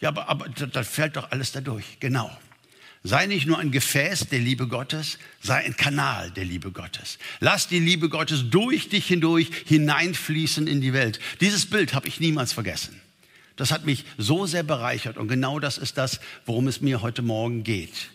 Ja, 0.00 0.10
aber, 0.10 0.28
aber 0.28 0.48
da 0.48 0.82
fällt 0.84 1.16
doch 1.16 1.30
alles 1.30 1.52
dadurch. 1.52 1.98
Genau. 2.00 2.30
Sei 3.04 3.26
nicht 3.26 3.46
nur 3.46 3.58
ein 3.58 3.70
Gefäß 3.70 4.28
der 4.28 4.40
Liebe 4.40 4.66
Gottes, 4.66 5.18
sei 5.40 5.64
ein 5.64 5.76
Kanal 5.76 6.30
der 6.32 6.44
Liebe 6.44 6.72
Gottes. 6.72 7.18
Lass 7.40 7.68
die 7.68 7.78
Liebe 7.78 8.08
Gottes 8.08 8.50
durch 8.50 8.88
dich 8.88 9.06
hindurch 9.06 9.50
hineinfließen 9.66 10.66
in 10.66 10.80
die 10.80 10.92
Welt. 10.92 11.20
Dieses 11.40 11.66
Bild 11.66 11.94
habe 11.94 12.08
ich 12.08 12.20
niemals 12.20 12.52
vergessen. 12.52 13.00
Das 13.56 13.72
hat 13.72 13.84
mich 13.84 14.04
so 14.16 14.46
sehr 14.46 14.62
bereichert 14.62 15.16
und 15.16 15.28
genau 15.28 15.58
das 15.58 15.78
ist 15.78 15.98
das, 15.98 16.20
worum 16.46 16.68
es 16.68 16.80
mir 16.80 17.02
heute 17.02 17.22
Morgen 17.22 17.64
geht. 17.64 18.10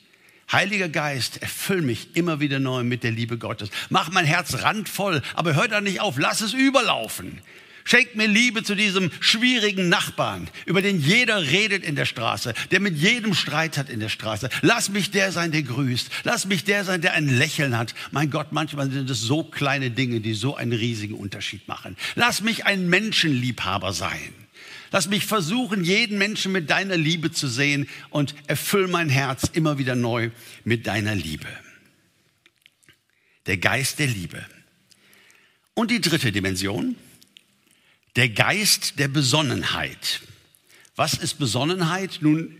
Heiliger 0.52 0.90
Geist, 0.90 1.42
erfüll 1.42 1.82
mich 1.82 2.16
immer 2.16 2.40
wieder 2.40 2.60
neu 2.60 2.84
mit 2.84 3.04
der 3.04 3.12
Liebe 3.12 3.38
Gottes. 3.38 3.70
Mach 3.90 4.12
mein 4.12 4.26
Herz 4.26 4.62
randvoll, 4.62 5.22
aber 5.34 5.56
hör 5.56 5.68
da 5.68 5.82
nicht 5.82 6.02
auf, 6.02 6.18
lass 6.18 6.42
es 6.42 6.54
überlaufen. 6.54 7.42
Schenk 7.84 8.16
mir 8.16 8.28
Liebe 8.28 8.64
zu 8.64 8.76
diesem 8.76 9.12
schwierigen 9.20 9.90
Nachbarn, 9.90 10.50
über 10.66 10.82
den 10.82 11.02
jeder 11.02 11.42
redet 11.42 11.84
in 11.84 11.96
der 11.96 12.06
Straße, 12.06 12.54
der 12.72 12.80
mit 12.80 12.98
jedem 12.98 13.34
Streit 13.34 13.78
hat 13.78 13.90
in 13.90 14.00
der 14.00 14.10
Straße. 14.10 14.50
Lass 14.62 14.90
mich 14.90 15.12
der 15.12 15.32
sein, 15.32 15.52
der 15.52 15.64
grüßt. 15.64 16.10
Lass 16.24 16.46
mich 16.46 16.64
der 16.64 16.86
sein, 16.86 17.02
der 17.02 17.14
ein 17.14 17.28
Lächeln 17.28 17.78
hat. 17.78 17.94
Mein 18.12 18.30
Gott, 18.30 18.52
manchmal 18.52 18.90
sind 18.90 19.10
es 19.10 19.22
so 19.22 19.44
kleine 19.44 19.92
Dinge, 19.92 20.22
die 20.22 20.34
so 20.34 20.56
einen 20.56 20.74
riesigen 20.74 21.16
Unterschied 21.16 21.68
machen. 21.68 21.98
Lass 22.16 22.42
mich 22.42 22.66
ein 22.66 22.88
Menschenliebhaber 22.88 23.94
sein. 23.94 24.34
Lass 24.92 25.10
mich 25.10 25.26
versuchen, 25.26 25.84
jeden 25.84 26.20
Menschen 26.20 26.52
mit 26.52 26.70
deiner 26.70 26.96
Liebe 26.96 27.32
zu 27.32 27.48
sehen 27.48 27.90
und 28.12 28.36
erfüll 28.46 28.88
mein 28.88 29.10
Herz 29.10 29.50
immer 29.52 29.80
wieder 29.80 29.96
neu 29.96 30.30
mit 30.64 30.86
deiner 30.86 31.16
Liebe. 31.16 31.48
Der 33.48 33.58
Geist 33.58 33.98
der 33.98 34.08
Liebe. 34.08 34.46
Und 35.74 35.90
die 35.90 36.00
dritte 36.00 36.32
Dimension, 36.32 36.96
der 38.16 38.30
Geist 38.30 39.00
der 39.00 39.08
Besonnenheit. 39.08 40.22
Was 40.96 41.14
ist 41.16 41.40
Besonnenheit? 41.40 42.20
Nun, 42.22 42.56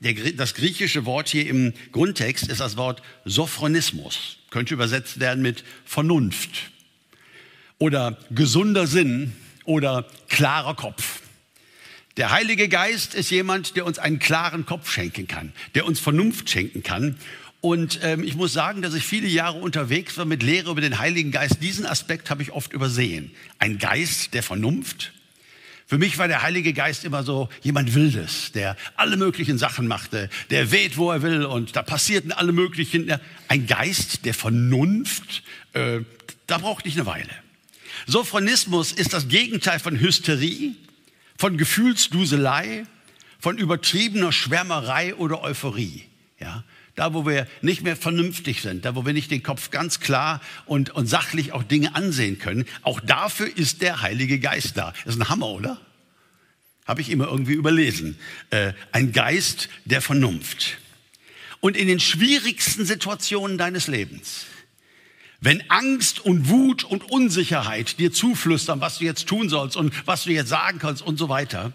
der, 0.00 0.14
das 0.32 0.54
griechische 0.54 1.04
Wort 1.04 1.28
hier 1.28 1.46
im 1.46 1.72
Grundtext 1.92 2.48
ist 2.48 2.60
das 2.60 2.76
Wort 2.76 3.02
Sophronismus. 3.24 4.38
Könnte 4.50 4.74
übersetzt 4.74 5.20
werden 5.20 5.42
mit 5.42 5.64
Vernunft 5.84 6.70
oder 7.78 8.18
gesunder 8.30 8.86
Sinn 8.86 9.32
oder 9.64 10.08
klarer 10.28 10.74
Kopf. 10.74 11.22
Der 12.16 12.30
Heilige 12.30 12.68
Geist 12.68 13.14
ist 13.14 13.30
jemand, 13.30 13.76
der 13.76 13.84
uns 13.84 13.98
einen 13.98 14.18
klaren 14.18 14.64
Kopf 14.64 14.90
schenken 14.90 15.26
kann, 15.28 15.52
der 15.74 15.84
uns 15.84 16.00
Vernunft 16.00 16.48
schenken 16.48 16.82
kann 16.82 17.18
und 17.66 17.98
ähm, 18.04 18.22
ich 18.22 18.36
muss 18.36 18.52
sagen, 18.52 18.80
dass 18.80 18.94
ich 18.94 19.02
viele 19.04 19.26
Jahre 19.26 19.58
unterwegs 19.58 20.16
war 20.18 20.24
mit 20.24 20.44
Lehre 20.44 20.70
über 20.70 20.80
den 20.80 21.00
Heiligen 21.00 21.32
Geist. 21.32 21.60
Diesen 21.60 21.84
Aspekt 21.84 22.30
habe 22.30 22.40
ich 22.40 22.52
oft 22.52 22.72
übersehen. 22.72 23.32
Ein 23.58 23.78
Geist 23.78 24.34
der 24.34 24.44
Vernunft. 24.44 25.12
Für 25.84 25.98
mich 25.98 26.16
war 26.16 26.28
der 26.28 26.42
Heilige 26.42 26.72
Geist 26.72 27.04
immer 27.04 27.24
so 27.24 27.48
jemand 27.62 27.96
Wildes, 27.96 28.52
der 28.52 28.76
alle 28.94 29.16
möglichen 29.16 29.58
Sachen 29.58 29.88
machte, 29.88 30.30
der 30.50 30.70
weht, 30.70 30.96
wo 30.96 31.10
er 31.10 31.22
will 31.22 31.44
und 31.44 31.74
da 31.74 31.82
passierten 31.82 32.30
alle 32.30 32.52
möglichen. 32.52 33.12
Ein 33.48 33.66
Geist 33.66 34.24
der 34.26 34.34
Vernunft, 34.34 35.42
äh, 35.72 36.02
da 36.46 36.58
brauchte 36.58 36.88
ich 36.88 36.94
eine 36.94 37.06
Weile. 37.06 37.30
Sophronismus 38.06 38.92
ist 38.92 39.12
das 39.12 39.26
Gegenteil 39.26 39.80
von 39.80 39.98
Hysterie, 39.98 40.76
von 41.36 41.58
Gefühlsduselei, 41.58 42.86
von 43.40 43.58
übertriebener 43.58 44.30
Schwärmerei 44.30 45.16
oder 45.16 45.42
Euphorie. 45.42 46.04
Ja, 46.38 46.62
da 46.96 47.12
wo 47.12 47.26
wir 47.26 47.46
nicht 47.60 47.82
mehr 47.82 47.94
vernünftig 47.94 48.62
sind, 48.62 48.84
da 48.84 48.94
wo 48.94 49.06
wir 49.06 49.12
nicht 49.12 49.30
den 49.30 49.42
Kopf 49.42 49.70
ganz 49.70 50.00
klar 50.00 50.40
und, 50.64 50.90
und 50.90 51.06
sachlich 51.06 51.52
auch 51.52 51.62
Dinge 51.62 51.94
ansehen 51.94 52.38
können, 52.38 52.64
auch 52.82 53.00
dafür 53.00 53.54
ist 53.54 53.82
der 53.82 54.02
Heilige 54.02 54.40
Geist 54.40 54.76
da. 54.76 54.92
Ist 55.04 55.20
ein 55.20 55.28
Hammer, 55.28 55.48
oder? 55.48 55.80
Habe 56.86 57.02
ich 57.02 57.10
immer 57.10 57.26
irgendwie 57.26 57.52
überlesen. 57.52 58.18
Äh, 58.50 58.72
ein 58.92 59.12
Geist 59.12 59.68
der 59.84 60.00
Vernunft. 60.00 60.78
Und 61.60 61.76
in 61.76 61.86
den 61.86 62.00
schwierigsten 62.00 62.86
Situationen 62.86 63.58
deines 63.58 63.88
Lebens, 63.88 64.46
wenn 65.40 65.62
Angst 65.70 66.20
und 66.20 66.48
Wut 66.48 66.84
und 66.84 67.10
Unsicherheit 67.10 67.98
dir 67.98 68.12
zuflüstern, 68.12 68.80
was 68.80 68.98
du 68.98 69.04
jetzt 69.04 69.26
tun 69.26 69.48
sollst 69.50 69.76
und 69.76 69.92
was 70.06 70.24
du 70.24 70.30
jetzt 70.30 70.48
sagen 70.48 70.78
kannst 70.78 71.02
und 71.02 71.18
so 71.18 71.28
weiter, 71.28 71.72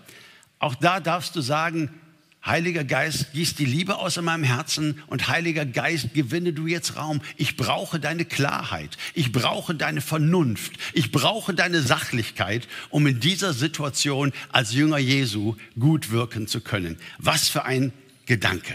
auch 0.57 0.75
da 0.75 0.99
darfst 0.99 1.36
du 1.36 1.41
sagen, 1.41 2.01
Heiliger 2.43 2.84
Geist, 2.84 3.34
gieß 3.34 3.54
die 3.54 3.65
Liebe 3.65 3.97
aus 3.97 4.17
in 4.17 4.25
meinem 4.25 4.43
Herzen 4.43 5.01
und 5.08 5.27
Heiliger 5.27 5.65
Geist, 5.65 6.15
gewinne 6.15 6.54
du 6.54 6.65
jetzt 6.65 6.95
Raum. 6.95 7.21
Ich 7.38 7.56
brauche 7.56 7.99
deine 7.99 8.25
Klarheit. 8.25 8.97
Ich 9.13 9.32
brauche 9.32 9.75
deine 9.75 10.01
Vernunft. 10.01 10.73
Ich 10.93 11.12
brauche 11.12 11.54
deine 11.54 11.82
Sachlichkeit, 11.82 12.67
um 12.89 13.06
in 13.06 13.19
dieser 13.19 13.54
Situation 13.54 14.34
als 14.51 14.73
Jünger 14.73 14.97
Jesu 14.97 15.56
gut 15.80 16.10
wirken 16.10 16.47
zu 16.47 16.62
können. 16.62 16.97
Was 17.19 17.47
für 17.47 17.63
ein 17.65 17.93
Gedanke. 18.25 18.73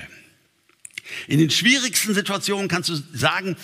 In 1.26 1.40
den 1.40 1.50
schwierigsten 1.50 2.14
Situationen 2.14 2.68
kannst 2.68 2.88
du 2.88 2.96
sagen, 3.12 3.56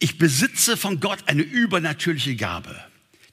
ich 0.00 0.18
besitze 0.18 0.76
von 0.76 0.98
Gott 0.98 1.20
eine 1.26 1.42
übernatürliche 1.42 2.34
Gabe. 2.34 2.74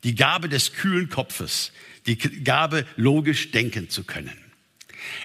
Die 0.04 0.14
Gabe 0.14 0.50
des 0.50 0.74
kühlen 0.74 1.10
Kopfes. 1.10 1.72
Die 2.06 2.18
Gabe, 2.18 2.86
logisch 2.96 3.52
denken 3.52 3.90
zu 3.90 4.04
können. 4.04 4.41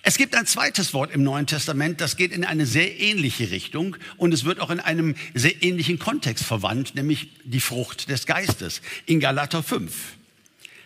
Es 0.03 0.17
gibt 0.17 0.35
ein 0.35 0.47
zweites 0.47 0.95
Wort 0.95 1.13
im 1.13 1.23
Neuen 1.23 1.47
Testament, 1.47 2.01
das 2.01 2.17
geht 2.17 2.33
in 2.33 2.45
eine 2.45 2.67
sehr 2.67 2.99
ähnliche 2.99 3.51
Richtung 3.51 3.97
und 4.17 4.33
es 4.33 4.45
wird 4.45 4.61
auch 4.61 4.71
in 4.71 4.81
einem 4.81 5.15
sehr 5.35 5.63
ähnlichen 5.63 5.99
Kontext 5.99 6.45
verwandt, 6.45 6.95
nämlich 6.95 7.29
die 7.45 7.61
Frucht 7.61 8.09
des 8.09 8.27
Geistes 8.27 8.83
in 9.07 9.21
Galater 9.21 9.63
5. 9.63 9.93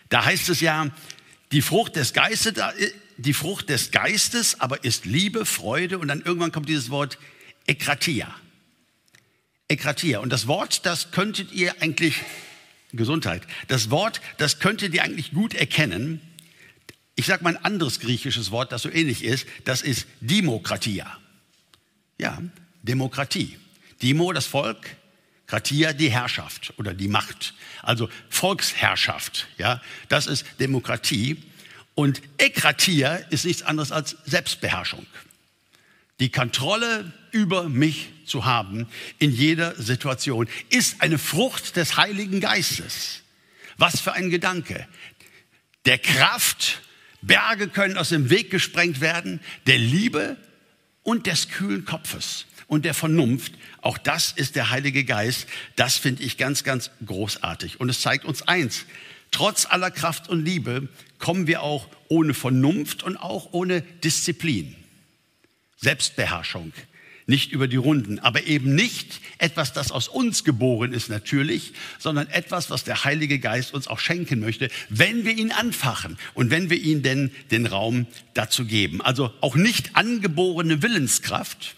Da 0.09 0.25
heißt 0.25 0.49
es 0.49 0.61
ja, 0.61 0.89
die 1.51 1.61
Frucht 1.61 1.95
des 1.95 2.13
Geistes, 2.13 2.53
die 3.17 3.33
Frucht 3.33 3.69
des 3.69 3.91
Geistes 3.91 4.59
aber 4.59 4.83
ist 4.83 5.05
Liebe, 5.05 5.45
Freude 5.45 5.99
und 5.99 6.07
dann 6.07 6.21
irgendwann 6.21 6.51
kommt 6.51 6.69
dieses 6.69 6.89
Wort 6.89 7.17
Ekratia. 7.67 8.33
Ekratia. 9.67 10.19
Und 10.19 10.31
das 10.31 10.47
Wort, 10.47 10.85
das 10.85 11.11
könntet 11.11 11.51
ihr 11.53 11.81
eigentlich, 11.81 12.15
Gesundheit, 12.93 13.43
das 13.69 13.89
Wort, 13.89 14.21
das 14.37 14.59
könntet 14.59 14.93
ihr 14.93 15.03
eigentlich 15.03 15.31
gut 15.31 15.53
erkennen, 15.53 16.19
ich 17.21 17.27
sage 17.27 17.43
mal 17.43 17.55
ein 17.55 17.63
anderes 17.63 17.99
griechisches 17.99 18.51
Wort, 18.51 18.71
das 18.71 18.81
so 18.81 18.89
ähnlich 18.89 19.23
ist. 19.23 19.47
Das 19.63 19.81
ist 19.81 20.07
Demokratia. 20.19 21.17
Ja, 22.17 22.41
Demokratie. 22.81 23.57
Demo, 24.01 24.33
das 24.33 24.45
Volk. 24.45 24.97
Kratia, 25.47 25.93
die 25.93 26.09
Herrschaft 26.09 26.73
oder 26.77 26.93
die 26.93 27.07
Macht. 27.07 27.53
Also 27.83 28.09
Volksherrschaft. 28.29 29.47
Ja, 29.57 29.81
das 30.07 30.27
ist 30.27 30.45
Demokratie. 30.59 31.43
Und 31.93 32.21
Ekratia 32.37 33.15
ist 33.15 33.45
nichts 33.45 33.63
anderes 33.63 33.91
als 33.91 34.15
Selbstbeherrschung. 34.25 35.05
Die 36.21 36.31
Kontrolle 36.31 37.11
über 37.31 37.67
mich 37.67 38.09
zu 38.25 38.45
haben 38.45 38.87
in 39.19 39.31
jeder 39.31 39.75
Situation 39.75 40.47
ist 40.69 41.01
eine 41.01 41.17
Frucht 41.17 41.75
des 41.75 41.97
Heiligen 41.97 42.39
Geistes. 42.39 43.21
Was 43.77 43.99
für 43.99 44.13
ein 44.13 44.29
Gedanke. 44.29 44.87
Der 45.85 45.97
Kraft 45.97 46.81
Berge 47.21 47.67
können 47.67 47.97
aus 47.97 48.09
dem 48.09 48.29
Weg 48.29 48.49
gesprengt 48.49 49.01
werden, 49.01 49.39
der 49.67 49.77
Liebe 49.77 50.37
und 51.03 51.27
des 51.27 51.49
kühlen 51.49 51.85
Kopfes 51.85 52.45
und 52.67 52.85
der 52.85 52.93
Vernunft. 52.93 53.53
Auch 53.81 53.97
das 53.97 54.31
ist 54.31 54.55
der 54.55 54.69
Heilige 54.69 55.03
Geist. 55.03 55.47
Das 55.75 55.97
finde 55.97 56.23
ich 56.23 56.37
ganz, 56.37 56.63
ganz 56.63 56.91
großartig. 57.05 57.79
Und 57.79 57.89
es 57.89 58.01
zeigt 58.01 58.25
uns 58.25 58.41
eins. 58.43 58.85
Trotz 59.31 59.65
aller 59.65 59.91
Kraft 59.91 60.29
und 60.29 60.43
Liebe 60.43 60.89
kommen 61.19 61.47
wir 61.47 61.61
auch 61.61 61.87
ohne 62.07 62.33
Vernunft 62.33 63.03
und 63.03 63.17
auch 63.17 63.53
ohne 63.53 63.81
Disziplin. 63.81 64.75
Selbstbeherrschung 65.77 66.73
nicht 67.31 67.51
über 67.51 67.67
die 67.67 67.77
Runden, 67.77 68.19
aber 68.19 68.43
eben 68.43 68.75
nicht 68.75 69.21
etwas, 69.39 69.73
das 69.73 69.91
aus 69.91 70.07
uns 70.07 70.43
geboren 70.43 70.93
ist 70.93 71.09
natürlich, 71.09 71.73
sondern 71.97 72.27
etwas, 72.27 72.69
was 72.69 72.83
der 72.83 73.03
Heilige 73.03 73.39
Geist 73.39 73.73
uns 73.73 73.87
auch 73.87 73.99
schenken 73.99 74.39
möchte, 74.39 74.69
wenn 74.89 75.25
wir 75.25 75.31
ihn 75.31 75.51
anfachen 75.51 76.19
und 76.35 76.51
wenn 76.51 76.69
wir 76.69 76.77
ihm 76.77 77.01
denn 77.01 77.31
den 77.49 77.65
Raum 77.65 78.05
dazu 78.35 78.65
geben. 78.65 79.01
Also 79.01 79.33
auch 79.41 79.55
nicht 79.55 79.95
angeborene 79.95 80.83
Willenskraft. 80.83 81.75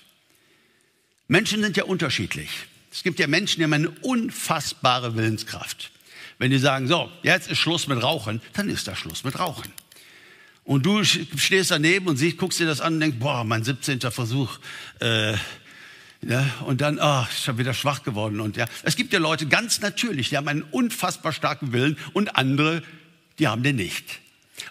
Menschen 1.30 1.62
sind 1.62 1.78
ja 1.78 1.86
unterschiedlich. 1.86 2.50
Es 2.92 3.04
gibt 3.04 3.20
ja 3.20 3.28
Menschen, 3.28 3.60
die 3.60 3.64
haben 3.64 3.74
eine 3.74 3.92
unfassbare 4.02 5.16
Willenskraft. 5.16 5.92
Wenn 6.40 6.52
die 6.52 6.58
sagen, 6.58 6.88
so, 6.88 7.10
jetzt 7.22 7.50
ist 7.50 7.60
Schluss 7.60 7.88
mit 7.88 8.02
Rauchen, 8.02 8.42
dann 8.54 8.70
ist 8.70 8.88
da 8.88 8.96
Schluss 8.96 9.24
mit 9.24 9.40
Rauchen. 9.40 9.72
Und 10.66 10.86
du 10.86 11.04
stehst 11.04 11.72
daneben 11.72 12.08
und 12.08 12.18
siehst, 12.18 12.38
guckst 12.38 12.60
dir 12.60 12.66
das 12.66 12.80
an 12.80 12.96
und 12.96 13.00
denkst, 13.02 13.18
boah, 13.20 13.44
mein 13.44 13.64
17. 13.64 14.00
Versuch. 14.00 14.60
Äh, 15.00 15.34
ja, 16.26 16.50
und 16.66 16.80
dann, 16.80 17.00
oh, 17.02 17.26
ich 17.30 17.46
bin 17.46 17.58
wieder 17.58 17.74
schwach 17.74 18.04
geworden. 18.04 18.40
Und 18.40 18.56
ja, 18.56 18.66
es 18.84 18.96
gibt 18.96 19.12
ja 19.12 19.20
Leute 19.20 19.48
ganz 19.48 19.82
natürlich, 19.82 20.30
die 20.30 20.38
haben 20.38 20.48
einen 20.48 20.64
unfassbar 20.64 21.34
starken 21.34 21.74
Willen 21.74 21.98
und 22.14 22.38
andere, 22.38 22.82
die 23.40 23.48
haben 23.48 23.64
den 23.64 23.76
nicht. 23.76 24.20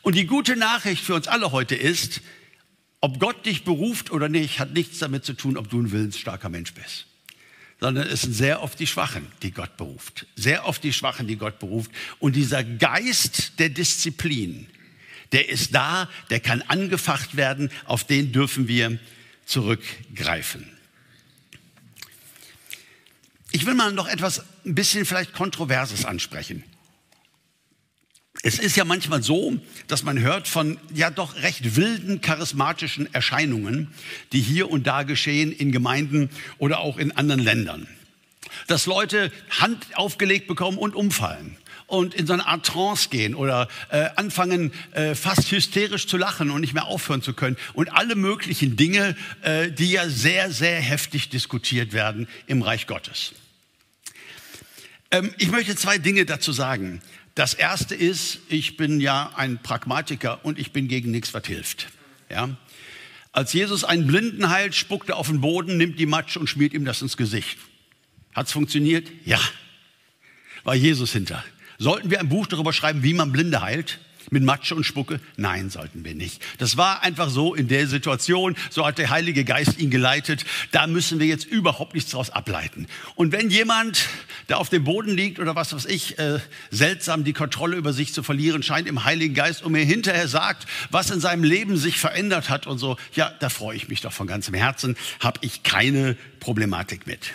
Und 0.01 0.15
die 0.15 0.27
gute 0.27 0.57
Nachricht 0.57 1.05
für 1.05 1.15
uns 1.15 1.29
alle 1.29 1.53
heute 1.53 1.75
ist, 1.75 2.23
ob 3.01 3.19
Gott 3.19 3.45
dich 3.45 3.65
beruft 3.65 4.13
oder 4.13 4.29
nicht, 4.29 4.61
hat 4.61 4.73
nichts 4.73 4.99
damit 4.99 5.25
zu 5.25 5.35
tun, 5.35 5.57
ob 5.57 5.69
du 5.69 5.81
ein 5.81 5.91
willensstarker 5.91 6.49
Mensch 6.49 6.73
bist. 6.73 7.07
Sondern 7.81 8.07
es 8.07 8.23
sind 8.23 8.33
sehr 8.33 8.63
oft 8.63 8.79
die 8.79 8.87
Schwachen, 8.87 9.27
die 9.43 9.51
Gott 9.51 9.77
beruft. 9.77 10.27
Sehr 10.37 10.67
oft 10.67 10.83
die 10.85 10.93
Schwachen, 10.93 11.27
die 11.27 11.37
Gott 11.37 11.59
beruft. 11.59 11.91
Und 12.21 12.37
dieser 12.37 12.63
Geist 12.63 13.59
der 13.59 13.71
Disziplin, 13.71 14.69
der 15.33 15.49
ist 15.49 15.75
da, 15.75 16.09
der 16.31 16.41
kann 16.41 16.63
angefacht 16.63 17.37
werden, 17.37 17.71
auf 17.87 18.05
den 18.05 18.33
dürfen 18.33 18.69
wir 18.69 18.99
zurückgreifen. 19.47 20.71
Ich 23.51 23.67
will 23.67 23.75
mal 23.75 23.93
noch 23.93 24.09
etwas 24.09 24.45
ein 24.65 24.75
bisschen 24.75 25.05
vielleicht 25.05 25.35
Kontroverses 25.35 26.05
ansprechen. 26.05 26.65
Es 28.43 28.59
ist 28.59 28.77
ja 28.77 28.85
manchmal 28.85 29.23
so, 29.23 29.59
dass 29.87 30.03
man 30.03 30.19
hört 30.19 30.49
von 30.49 30.79
ja 30.93 31.11
doch 31.11 31.37
recht 31.37 31.77
wilden 31.77 32.21
charismatischen 32.21 33.13
Erscheinungen, 33.15 33.93
die 34.33 34.41
hier 34.41 34.71
und 34.71 34.87
da 34.87 35.03
geschehen 35.03 35.53
in 35.53 35.71
Gemeinden 35.71 36.31
oder 36.59 36.81
auch 36.81 36.97
in 36.97 37.13
anderen 37.13 37.43
Ländern. 37.43 37.87
Dass 38.67 38.87
Leute 38.87 39.31
Hand 39.51 39.87
aufgelegt 39.95 40.49
bekommen 40.49 40.79
und 40.79 40.97
umfallen 40.97 41.57
und 41.93 42.15
in 42.15 42.27
so 42.27 42.33
eine 42.33 42.47
Art 42.47 42.65
Trance 42.65 43.11
gehen 43.11 43.35
oder 43.35 43.69
äh, 43.91 44.09
anfangen 44.17 44.73
äh, 44.93 45.15
fast 45.15 45.53
hysterisch 45.53 46.07
zu 46.07 46.17
lachen 46.17 46.51
und 46.51 46.63
nicht 46.63 46.73
mehr 46.73 46.87
aufhören 46.87 47.21
zu 47.21 47.35
können 47.35 47.59
und 47.75 47.93
alle 47.93 48.15
möglichen 48.15 48.77
Dinge, 48.77 49.15
äh, 49.43 49.71
die 49.71 49.93
ja 49.93 50.09
sehr, 50.09 50.51
sehr 50.51 50.81
heftig 50.81 51.29
diskutiert 51.29 51.93
werden 51.93 52.29
im 52.47 52.63
Reich 52.63 52.87
Gottes. 52.87 53.35
Ähm, 55.11 55.35
ich 55.37 55.51
möchte 55.51 55.77
zwei 55.77 55.99
Dinge 55.99 56.25
dazu 56.25 56.53
sagen. 56.53 57.03
Das 57.35 57.53
erste 57.53 57.95
ist, 57.95 58.39
ich 58.49 58.79
bin 58.79 58.99
ja 58.99 59.31
ein 59.37 59.63
Pragmatiker 59.63 60.43
und 60.47 60.59
ich 60.59 60.73
bin 60.73 60.89
gegen 60.89 61.11
nichts, 61.11 61.35
was 61.35 61.47
hilft. 61.47 61.89
Ja? 62.31 62.57
Als 63.33 63.53
Jesus 63.53 63.85
einen 63.85 64.07
Blinden 64.07 64.49
heilt, 64.49 64.75
spuckt 64.75 65.11
er 65.11 65.19
auf 65.19 65.27
den 65.27 65.43
Boden, 65.43 65.77
nimmt 65.77 65.99
die 65.99 66.07
Matsch 66.07 66.39
und 66.39 66.49
schmiert 66.49 66.73
ihm 66.73 66.87
das 66.87 67.03
ins 67.03 67.19
Gesicht. 67.19 67.59
Hat's 68.35 68.53
funktioniert? 68.53 69.11
Ja. 69.27 69.41
War 70.65 70.75
Jesus 70.75 71.13
hinter. 71.13 71.45
Sollten 71.79 72.11
wir 72.11 72.21
ein 72.21 72.29
Buch 72.29 72.47
darüber 72.47 72.73
schreiben, 72.73 73.03
wie 73.03 73.15
man 73.15 73.33
Blinde 73.33 73.63
heilt? 73.63 73.99
Mit 74.31 74.45
Matsche 74.45 74.75
und 74.75 74.85
Spucke? 74.85 75.21
Nein, 75.37 75.69
sollten 75.69 76.05
wir 76.05 76.15
nicht. 76.15 76.43
Das 76.59 76.77
war 76.77 77.03
einfach 77.03 77.29
so 77.29 77.55
in 77.55 77.69
der 77.69 77.87
Situation. 77.87 78.57
So 78.71 78.87
hat 78.87 78.99
der 78.99 79.11
Heilige 79.11 79.45
Geist 79.45 79.79
ihn 79.79 79.91
geleitet. 79.91 80.45
Da 80.71 80.87
müssen 80.87 81.19
wir 81.19 81.27
jetzt 81.27 81.45
überhaupt 81.45 81.95
nichts 81.95 82.13
daraus 82.13 82.31
ableiten. 82.31 82.87
Und 83.15 83.33
wenn 83.33 83.51
jemand, 83.51 84.09
der 84.49 84.59
auf 84.59 84.69
dem 84.69 84.85
Boden 84.85 85.11
liegt 85.11 85.39
oder 85.39 85.55
was 85.55 85.75
weiß 85.75 85.87
ich, 85.87 86.19
äh, 86.19 86.39
seltsam 86.71 87.25
die 87.25 87.33
Kontrolle 87.33 87.77
über 87.77 87.93
sich 87.93 88.15
zu 88.15 88.23
verlieren 88.23 88.63
scheint 88.63 88.89
im 88.89 89.05
Heiligen 89.05 89.35
Geist 89.35 89.63
und 89.63 89.73
mir 89.73 89.85
hinterher 89.85 90.29
sagt, 90.29 90.67
was 90.91 91.11
in 91.11 91.21
seinem 91.21 91.45
Leben 91.45 91.77
sich 91.77 91.99
verändert 91.99 92.49
hat 92.49 92.67
und 92.67 92.79
so, 92.79 92.97
ja, 93.15 93.33
da 93.41 93.49
freue 93.49 93.77
ich 93.77 93.89
mich 93.89 94.01
doch 94.01 94.13
von 94.13 94.27
ganzem 94.27 94.55
Herzen, 94.55 94.97
habe 95.21 95.41
ich 95.43 95.63
keine 95.63 96.17
Problematik 96.41 97.07
mit. 97.07 97.33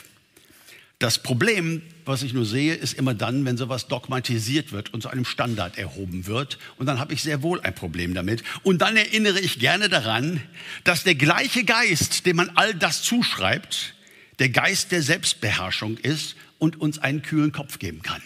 Das 1.00 1.22
Problem, 1.22 1.84
was 2.06 2.24
ich 2.24 2.34
nur 2.34 2.46
sehe, 2.46 2.74
ist 2.74 2.94
immer 2.94 3.14
dann, 3.14 3.46
wenn 3.46 3.56
sowas 3.56 3.88
dogmatisiert 3.88 4.72
wird 4.72 4.94
und 4.94 5.02
zu 5.02 5.10
einem 5.10 5.26
Standard 5.26 5.78
erhoben 5.78 6.26
wird. 6.26 6.58
Und 6.78 6.88
dann 6.88 7.00
habe 7.00 7.14
ich 7.14 7.22
sehr 7.22 7.44
wohl 7.44 7.62
ein 7.62 7.76
Problem 7.76 8.16
damit. 8.16 8.44
Und 8.64 8.80
dann 8.82 8.98
erinnere 8.98 9.40
ich 9.40 9.60
gerne 9.60 9.90
daran, 9.90 10.42
dass 10.84 11.04
der 11.04 11.14
gleiche 11.14 11.66
Geist, 11.66 12.26
dem 12.26 12.38
man 12.38 12.50
all 12.56 12.74
das 12.74 13.04
zuschreibt, 13.04 13.94
der 14.40 14.50
Geist 14.50 14.92
der 14.92 15.04
Selbstbeherrschung 15.04 15.98
ist 15.98 16.36
und 16.58 16.82
uns 16.82 16.98
einen 16.98 17.22
kühlen 17.22 17.52
Kopf 17.52 17.78
geben 17.78 18.02
kann. 18.02 18.24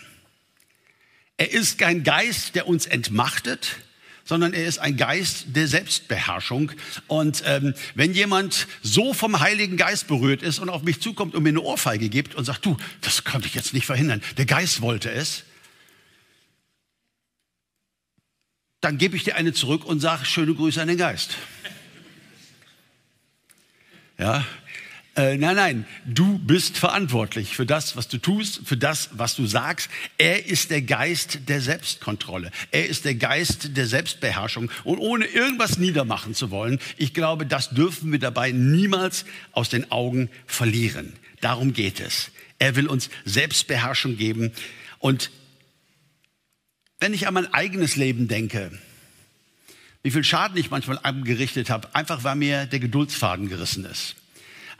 Er 1.36 1.52
ist 1.52 1.78
kein 1.78 2.04
Geist, 2.04 2.56
der 2.56 2.68
uns 2.68 2.86
entmachtet, 2.86 3.78
sondern 4.26 4.54
er 4.54 4.66
ist 4.66 4.80
ein 4.80 4.98
Geist 4.98 5.46
der 5.48 5.68
Selbstbeherrschung. 5.68 6.72
Und 7.08 7.44
ähm, 7.46 7.74
wenn 7.96 8.14
jemand 8.14 8.68
so 8.82 9.14
vom 9.14 9.40
Heiligen 9.40 9.78
Geist 9.78 10.08
berührt 10.08 10.44
ist 10.44 10.60
und 10.60 10.70
auf 10.70 10.84
mich 10.84 11.02
zukommt 11.02 11.36
und 11.36 11.44
mir 11.44 11.50
eine 11.50 11.62
Ohrfeige 11.62 12.10
gibt 12.10 12.36
und 12.36 12.46
sagt, 12.46 12.66
du, 12.66 12.78
das 13.02 13.24
konnte 13.24 13.48
ich 13.48 13.56
jetzt 13.56 13.74
nicht 13.74 13.86
verhindern, 13.86 14.22
der 14.38 14.46
Geist 14.46 14.82
wollte 14.82 15.12
es, 15.12 15.44
dann 18.82 18.98
gebe 18.98 19.16
ich 19.16 19.24
dir 19.24 19.36
eine 19.36 19.54
zurück 19.54 19.86
und 19.86 20.00
sage, 20.00 20.26
schöne 20.26 20.56
Grüße 20.56 20.82
an 20.82 20.88
den 20.88 20.98
Geist. 20.98 21.38
Ja, 24.18 24.46
äh, 25.18 25.36
nein, 25.36 25.58
nein, 25.58 25.86
du 26.06 26.40
bist 26.40 26.78
verantwortlich 26.78 27.54
für 27.54 27.66
das, 27.66 27.98
was 27.98 28.08
du 28.08 28.18
tust, 28.18 28.62
für 28.64 28.78
das, 28.78 29.10
was 29.12 29.36
du 29.36 29.46
sagst. 29.46 29.90
Er 30.18 30.46
ist 30.46 30.72
der 30.72 30.82
Geist 30.82 31.50
der 31.50 31.60
Selbstkontrolle. 31.60 32.50
Er 32.72 32.88
ist 32.88 33.04
der 33.04 33.16
Geist 33.16 33.76
der 33.76 33.88
Selbstbeherrschung. 33.88 34.72
Und 34.86 35.00
ohne 35.00 35.26
irgendwas 35.26 35.78
niedermachen 35.78 36.34
zu 36.34 36.50
wollen, 36.50 36.80
ich 36.96 37.14
glaube, 37.14 37.46
das 37.46 37.72
dürfen 37.72 38.14
wir 38.14 38.20
dabei 38.20 38.54
niemals 38.54 39.26
aus 39.52 39.68
den 39.68 39.92
Augen 39.92 40.30
verlieren. 40.46 41.12
Darum 41.42 41.74
geht 41.74 42.00
es. 42.00 42.32
Er 42.58 42.78
will 42.78 42.88
uns 42.88 43.10
Selbstbeherrschung 43.26 44.16
geben. 44.16 44.54
Und 45.00 45.30
wenn 47.02 47.14
ich 47.14 47.28
an 47.28 47.34
mein 47.34 47.54
eigenes 47.54 47.98
Leben 47.98 48.30
denke, 48.30 48.72
wie 50.04 50.12
viel 50.12 50.24
Schaden 50.24 50.56
ich 50.56 50.72
manchmal 50.72 51.00
angerichtet 51.04 51.70
habe, 51.70 51.94
einfach 51.96 52.24
weil 52.24 52.36
mir 52.38 52.66
der 52.66 52.80
Geduldsfaden 52.80 53.50
gerissen 53.50 53.84
ist. 53.84 54.16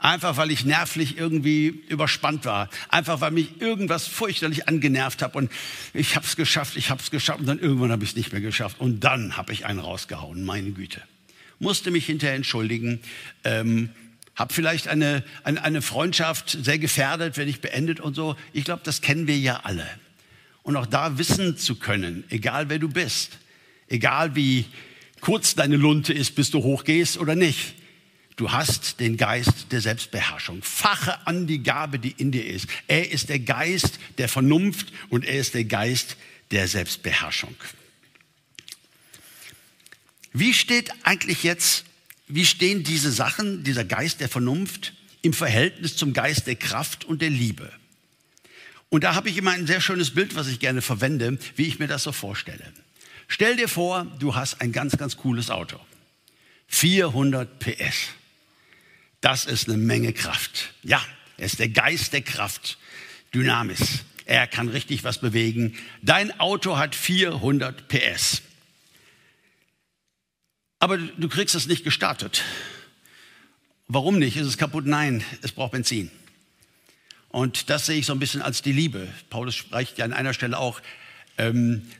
Einfach 0.02 0.36
weil 0.36 0.50
ich 0.50 0.64
nervlich 0.64 1.16
irgendwie 1.16 1.68
überspannt 1.68 2.44
war. 2.44 2.68
Einfach 2.88 3.20
weil 3.20 3.30
mich 3.30 3.60
irgendwas 3.60 4.08
fürchterlich 4.08 4.66
angenervt 4.66 5.22
habe 5.22 5.38
und 5.38 5.52
ich 5.94 6.16
habe 6.16 6.26
es 6.26 6.34
geschafft, 6.34 6.76
ich 6.76 6.90
habe 6.90 7.00
es 7.00 7.12
geschafft 7.12 7.38
und 7.38 7.46
dann 7.46 7.60
irgendwann 7.60 7.92
habe 7.92 8.02
ich 8.02 8.10
es 8.10 8.16
nicht 8.16 8.32
mehr 8.32 8.40
geschafft 8.40 8.80
und 8.80 9.04
dann 9.04 9.36
habe 9.36 9.52
ich 9.52 9.64
einen 9.64 9.78
rausgehauen, 9.78 10.44
meine 10.44 10.72
Güte. 10.72 11.00
musste 11.60 11.92
mich 11.92 12.04
hinterher 12.04 12.34
entschuldigen, 12.34 12.98
ähm, 13.44 13.90
habe 14.34 14.52
vielleicht 14.52 14.88
eine, 14.88 15.22
eine, 15.44 15.62
eine 15.62 15.82
Freundschaft 15.82 16.50
sehr 16.50 16.80
gefährdet, 16.80 17.36
wenn 17.36 17.46
ich 17.46 17.60
beendet 17.60 18.00
und 18.00 18.14
so. 18.14 18.34
Ich 18.52 18.64
glaube, 18.64 18.82
das 18.82 19.02
kennen 19.02 19.28
wir 19.28 19.38
ja 19.38 19.60
alle. 19.62 19.86
Und 20.64 20.74
auch 20.74 20.86
da 20.86 21.16
wissen 21.16 21.56
zu 21.56 21.76
können, 21.76 22.24
egal 22.28 22.68
wer 22.68 22.80
du 22.80 22.88
bist, 22.88 23.38
egal 23.86 24.34
wie 24.34 24.64
kurz 25.20 25.54
deine 25.54 25.76
Lunte 25.76 26.12
ist, 26.12 26.34
bis 26.34 26.50
du 26.50 26.60
hochgehst 26.60 27.18
oder 27.18 27.36
nicht, 27.36 27.74
Du 28.36 28.50
hast 28.50 29.00
den 29.00 29.16
Geist 29.16 29.72
der 29.72 29.80
Selbstbeherrschung. 29.80 30.62
Fache 30.62 31.26
an 31.26 31.46
die 31.46 31.62
Gabe, 31.62 31.98
die 31.98 32.12
in 32.12 32.32
dir 32.32 32.46
ist. 32.46 32.66
Er 32.88 33.10
ist 33.10 33.28
der 33.28 33.40
Geist 33.40 33.98
der 34.18 34.28
Vernunft 34.28 34.92
und 35.10 35.24
er 35.24 35.38
ist 35.38 35.54
der 35.54 35.64
Geist 35.64 36.16
der 36.50 36.66
Selbstbeherrschung. 36.66 37.54
Wie 40.32 40.54
steht 40.54 40.90
eigentlich 41.02 41.42
jetzt, 41.42 41.84
wie 42.26 42.46
stehen 42.46 42.84
diese 42.84 43.12
Sachen, 43.12 43.64
dieser 43.64 43.84
Geist 43.84 44.20
der 44.20 44.30
Vernunft 44.30 44.94
im 45.20 45.34
Verhältnis 45.34 45.96
zum 45.96 46.14
Geist 46.14 46.46
der 46.46 46.56
Kraft 46.56 47.04
und 47.04 47.20
der 47.20 47.30
Liebe? 47.30 47.70
Und 48.88 49.04
da 49.04 49.14
habe 49.14 49.28
ich 49.28 49.36
immer 49.36 49.52
ein 49.52 49.66
sehr 49.66 49.80
schönes 49.80 50.14
Bild, 50.14 50.34
was 50.34 50.48
ich 50.48 50.58
gerne 50.58 50.82
verwende, 50.82 51.38
wie 51.56 51.66
ich 51.66 51.78
mir 51.78 51.86
das 51.86 52.02
so 52.02 52.12
vorstelle. 52.12 52.72
Stell 53.28 53.56
dir 53.56 53.68
vor, 53.68 54.06
du 54.18 54.34
hast 54.34 54.60
ein 54.60 54.72
ganz, 54.72 54.96
ganz 54.96 55.16
cooles 55.16 55.50
Auto. 55.50 55.78
400 56.68 57.58
PS. 57.58 58.08
Das 59.22 59.46
ist 59.46 59.68
eine 59.68 59.78
Menge 59.78 60.12
Kraft. 60.12 60.74
Ja, 60.82 61.00
er 61.38 61.46
ist 61.46 61.60
der 61.60 61.70
Geist 61.70 62.12
der 62.12 62.22
Kraft. 62.22 62.76
Dynamis. 63.32 64.00
Er 64.26 64.46
kann 64.46 64.68
richtig 64.68 65.04
was 65.04 65.20
bewegen. 65.20 65.78
Dein 66.02 66.38
Auto 66.38 66.76
hat 66.76 66.94
400 66.94 67.88
PS. 67.88 68.42
Aber 70.80 70.98
du 70.98 71.28
kriegst 71.28 71.54
es 71.54 71.66
nicht 71.66 71.84
gestartet. 71.84 72.42
Warum 73.86 74.18
nicht? 74.18 74.36
Ist 74.36 74.48
es 74.48 74.58
kaputt? 74.58 74.86
Nein, 74.86 75.24
es 75.42 75.52
braucht 75.52 75.72
Benzin. 75.72 76.10
Und 77.28 77.70
das 77.70 77.86
sehe 77.86 77.98
ich 77.98 78.06
so 78.06 78.12
ein 78.12 78.18
bisschen 78.18 78.42
als 78.42 78.60
die 78.60 78.72
Liebe. 78.72 79.08
Paulus 79.30 79.54
spricht 79.54 79.98
ja 79.98 80.04
an 80.04 80.12
einer 80.12 80.34
Stelle 80.34 80.58
auch, 80.58 80.82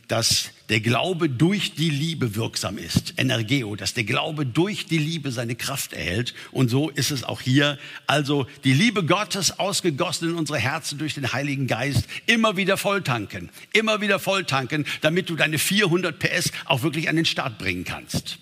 dass 0.08 0.50
der 0.68 0.80
Glaube 0.80 1.28
durch 1.28 1.74
die 1.74 1.90
Liebe 1.90 2.34
wirksam 2.34 2.78
ist. 2.78 3.14
Energeo, 3.16 3.76
dass 3.76 3.94
der 3.94 4.04
Glaube 4.04 4.46
durch 4.46 4.86
die 4.86 4.98
Liebe 4.98 5.32
seine 5.32 5.54
Kraft 5.54 5.94
erhält. 5.94 6.34
Und 6.50 6.68
so 6.68 6.90
ist 6.90 7.10
es 7.10 7.24
auch 7.24 7.40
hier. 7.40 7.78
Also 8.06 8.46
die 8.64 8.72
Liebe 8.72 9.04
Gottes 9.04 9.58
ausgegossen 9.58 10.30
in 10.30 10.36
unsere 10.36 10.58
Herzen 10.58 10.98
durch 10.98 11.14
den 11.14 11.32
Heiligen 11.32 11.66
Geist. 11.66 12.04
Immer 12.26 12.56
wieder 12.56 12.76
volltanken. 12.76 13.50
Immer 13.72 14.00
wieder 14.00 14.18
volltanken, 14.18 14.86
damit 15.00 15.28
du 15.30 15.36
deine 15.36 15.58
400 15.58 16.18
PS 16.18 16.52
auch 16.66 16.82
wirklich 16.82 17.08
an 17.08 17.16
den 17.16 17.26
Start 17.26 17.58
bringen 17.58 17.84
kannst. 17.84 18.38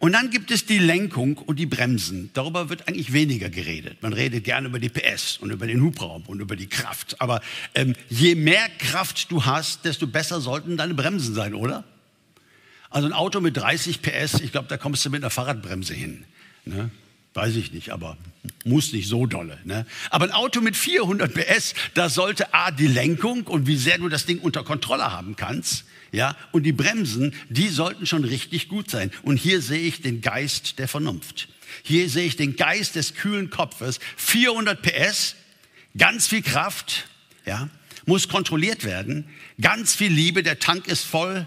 Und 0.00 0.12
dann 0.12 0.30
gibt 0.30 0.50
es 0.50 0.64
die 0.64 0.78
Lenkung 0.78 1.36
und 1.36 1.58
die 1.58 1.66
Bremsen. 1.66 2.30
Darüber 2.32 2.70
wird 2.70 2.88
eigentlich 2.88 3.12
weniger 3.12 3.50
geredet. 3.50 4.02
Man 4.02 4.14
redet 4.14 4.44
gerne 4.44 4.68
über 4.68 4.78
die 4.78 4.88
PS 4.88 5.36
und 5.36 5.50
über 5.50 5.66
den 5.66 5.82
Hubraum 5.82 6.22
und 6.26 6.40
über 6.40 6.56
die 6.56 6.68
Kraft. 6.68 7.20
Aber 7.20 7.42
ähm, 7.74 7.94
je 8.08 8.34
mehr 8.34 8.66
Kraft 8.78 9.30
du 9.30 9.44
hast, 9.44 9.84
desto 9.84 10.06
besser 10.06 10.40
sollten 10.40 10.78
deine 10.78 10.94
Bremsen 10.94 11.34
sein, 11.34 11.52
oder? 11.52 11.84
Also 12.88 13.08
ein 13.08 13.12
Auto 13.12 13.40
mit 13.40 13.58
30 13.58 14.00
PS, 14.00 14.40
ich 14.40 14.52
glaube, 14.52 14.68
da 14.68 14.78
kommst 14.78 15.04
du 15.04 15.10
mit 15.10 15.22
einer 15.22 15.28
Fahrradbremse 15.28 15.92
hin. 15.92 16.24
Ne? 16.64 16.90
Weiß 17.34 17.54
ich 17.56 17.72
nicht, 17.72 17.90
aber 17.90 18.16
muss 18.64 18.94
nicht 18.94 19.06
so 19.06 19.26
dolle. 19.26 19.58
Ne? 19.64 19.84
Aber 20.08 20.24
ein 20.24 20.32
Auto 20.32 20.62
mit 20.62 20.78
400 20.78 21.32
PS, 21.34 21.74
da 21.92 22.08
sollte 22.08 22.54
A, 22.54 22.70
die 22.70 22.86
Lenkung 22.86 23.46
und 23.46 23.66
wie 23.66 23.76
sehr 23.76 23.98
du 23.98 24.08
das 24.08 24.24
Ding 24.24 24.38
unter 24.38 24.64
Kontrolle 24.64 25.12
haben 25.12 25.36
kannst, 25.36 25.84
ja, 26.12 26.36
und 26.52 26.64
die 26.64 26.72
Bremsen, 26.72 27.34
die 27.48 27.68
sollten 27.68 28.06
schon 28.06 28.24
richtig 28.24 28.68
gut 28.68 28.90
sein. 28.90 29.10
Und 29.22 29.36
hier 29.36 29.62
sehe 29.62 29.80
ich 29.80 30.02
den 30.02 30.20
Geist 30.20 30.78
der 30.78 30.88
Vernunft. 30.88 31.48
Hier 31.82 32.08
sehe 32.08 32.26
ich 32.26 32.36
den 32.36 32.56
Geist 32.56 32.96
des 32.96 33.14
kühlen 33.14 33.50
Kopfes. 33.50 34.00
400 34.16 34.82
PS, 34.82 35.36
ganz 35.96 36.26
viel 36.26 36.42
Kraft, 36.42 37.08
ja, 37.46 37.68
muss 38.06 38.28
kontrolliert 38.28 38.84
werden. 38.84 39.28
Ganz 39.60 39.94
viel 39.94 40.12
Liebe, 40.12 40.42
der 40.42 40.58
Tank 40.58 40.88
ist 40.88 41.04
voll, 41.04 41.46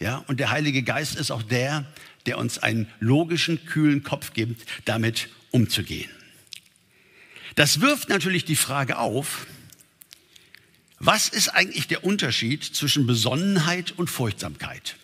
ja, 0.00 0.18
und 0.28 0.38
der 0.38 0.50
Heilige 0.50 0.82
Geist 0.82 1.16
ist 1.16 1.30
auch 1.30 1.42
der, 1.42 1.84
der 2.26 2.38
uns 2.38 2.58
einen 2.58 2.86
logischen, 3.00 3.64
kühlen 3.66 4.04
Kopf 4.04 4.32
gibt, 4.32 4.64
damit 4.84 5.28
umzugehen. 5.50 6.10
Das 7.56 7.80
wirft 7.80 8.08
natürlich 8.08 8.44
die 8.44 8.54
Frage 8.54 8.98
auf, 8.98 9.46
was 11.08 11.30
ist 11.30 11.48
eigentlich 11.48 11.86
der 11.86 12.04
Unterschied 12.04 12.62
zwischen 12.62 13.06
Besonnenheit 13.06 13.92
und 13.92 14.10
Furchtsamkeit? 14.10 14.96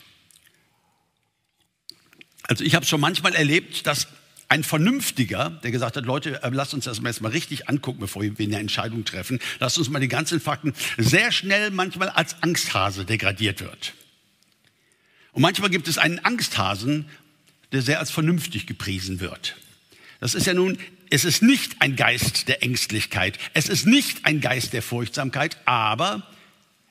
Also 2.42 2.62
ich 2.62 2.74
habe 2.74 2.84
schon 2.84 3.00
manchmal 3.00 3.34
erlebt, 3.34 3.86
dass 3.86 4.08
ein 4.48 4.64
Vernünftiger, 4.64 5.48
der 5.48 5.70
gesagt 5.70 5.96
hat, 5.96 6.04
Leute, 6.04 6.42
äh, 6.42 6.50
lasst 6.50 6.74
uns 6.74 6.84
das 6.84 7.00
mal 7.00 7.30
richtig 7.32 7.70
angucken, 7.70 8.00
bevor 8.00 8.20
wir 8.20 8.34
eine 8.38 8.58
Entscheidung 8.58 9.06
treffen, 9.06 9.40
lasst 9.60 9.78
uns 9.78 9.88
mal 9.88 9.98
die 9.98 10.08
ganzen 10.08 10.40
Fakten, 10.40 10.74
sehr 10.98 11.32
schnell 11.32 11.70
manchmal 11.70 12.10
als 12.10 12.36
Angsthase 12.42 13.06
degradiert 13.06 13.62
wird. 13.62 13.94
Und 15.32 15.40
manchmal 15.40 15.70
gibt 15.70 15.88
es 15.88 15.96
einen 15.96 16.18
Angsthasen, 16.18 17.08
der 17.72 17.80
sehr 17.80 17.98
als 17.98 18.10
vernünftig 18.10 18.66
gepriesen 18.66 19.20
wird. 19.20 19.56
Das 20.20 20.34
ist 20.34 20.46
ja 20.46 20.54
nun 20.54 20.78
es 21.10 21.24
ist 21.24 21.42
nicht 21.42 21.80
ein 21.80 21.94
Geist 21.94 22.48
der 22.48 22.62
Ängstlichkeit, 22.62 23.38
es 23.52 23.68
ist 23.68 23.86
nicht 23.86 24.24
ein 24.24 24.40
Geist 24.40 24.72
der 24.72 24.82
Furchtsamkeit, 24.82 25.56
aber 25.64 26.26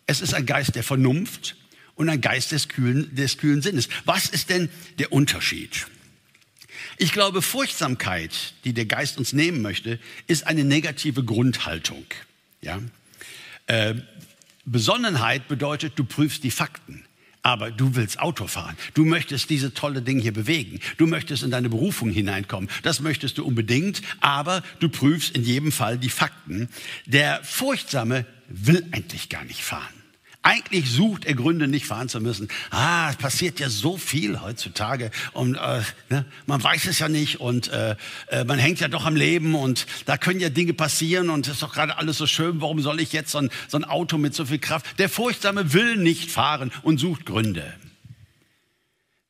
es 0.07 0.21
ist 0.21 0.33
ein 0.33 0.45
Geist 0.45 0.75
der 0.75 0.83
Vernunft 0.83 1.57
und 1.95 2.09
ein 2.09 2.21
Geist 2.21 2.51
des 2.51 2.69
kühlen, 2.69 3.13
des 3.15 3.37
kühlen 3.37 3.61
Sinnes. 3.61 3.89
Was 4.05 4.29
ist 4.29 4.49
denn 4.49 4.69
der 4.97 5.11
Unterschied? 5.11 5.87
Ich 6.97 7.11
glaube, 7.11 7.41
Furchtsamkeit, 7.41 8.53
die 8.63 8.73
der 8.73 8.85
Geist 8.85 9.17
uns 9.17 9.33
nehmen 9.33 9.61
möchte, 9.61 9.99
ist 10.27 10.47
eine 10.47 10.63
negative 10.63 11.23
Grundhaltung. 11.23 12.05
Ja? 12.61 12.81
Äh, 13.67 13.95
Besonnenheit 14.65 15.47
bedeutet, 15.47 15.93
du 15.97 16.05
prüfst 16.05 16.43
die 16.43 16.51
Fakten. 16.51 17.05
Aber 17.43 17.71
du 17.71 17.95
willst 17.95 18.19
Auto 18.19 18.47
fahren. 18.47 18.75
Du 18.93 19.05
möchtest 19.05 19.49
diese 19.49 19.73
tolle 19.73 20.01
Ding 20.01 20.19
hier 20.19 20.33
bewegen. 20.33 20.79
Du 20.97 21.05
möchtest 21.05 21.43
in 21.43 21.51
deine 21.51 21.69
Berufung 21.69 22.09
hineinkommen. 22.09 22.69
Das 22.81 23.01
möchtest 23.01 23.37
du 23.37 23.45
unbedingt. 23.45 24.01
Aber 24.21 24.63
du 24.79 24.89
prüfst 24.89 25.35
in 25.35 25.43
jedem 25.43 25.71
Fall 25.71 25.97
die 25.97 26.09
Fakten. 26.09 26.69
Der 27.05 27.43
Furchtsame 27.43 28.25
will 28.47 28.85
eigentlich 28.91 29.29
gar 29.29 29.43
nicht 29.43 29.61
fahren. 29.61 30.02
Eigentlich 30.45 30.91
sucht 30.91 31.23
er 31.23 31.35
Gründe, 31.35 31.69
nicht 31.69 31.85
fahren 31.85 32.09
zu 32.09 32.19
müssen. 32.19 32.49
Ah, 32.69 33.09
es 33.09 33.15
passiert 33.15 33.61
ja 33.61 33.69
so 33.69 33.97
viel 33.97 34.41
heutzutage 34.41 35.09
und 35.31 35.55
äh, 35.55 35.81
ne, 36.09 36.25
man 36.47 36.61
weiß 36.61 36.85
es 36.87 36.99
ja 36.99 37.07
nicht 37.07 37.39
und 37.39 37.69
äh, 37.69 37.95
äh, 38.27 38.43
man 38.43 38.59
hängt 38.59 38.81
ja 38.81 38.89
doch 38.89 39.05
am 39.05 39.15
Leben 39.15 39.55
und 39.55 39.87
da 40.05 40.17
können 40.17 40.41
ja 40.41 40.49
Dinge 40.49 40.73
passieren 40.73 41.29
und 41.29 41.47
es 41.47 41.53
ist 41.53 41.63
doch 41.63 41.73
gerade 41.73 41.97
alles 41.97 42.17
so 42.17 42.27
schön. 42.27 42.59
Warum 42.59 42.81
soll 42.81 42.99
ich 42.99 43.13
jetzt 43.13 43.31
so 43.31 43.37
ein, 43.37 43.49
so 43.69 43.77
ein 43.77 43.85
Auto 43.85 44.17
mit 44.17 44.35
so 44.35 44.45
viel 44.45 44.59
Kraft? 44.59 44.99
Der 44.99 45.07
Furchtsame 45.07 45.71
will 45.71 45.95
nicht 45.95 46.29
fahren 46.29 46.73
und 46.81 46.99
sucht 46.99 47.25
Gründe. 47.25 47.73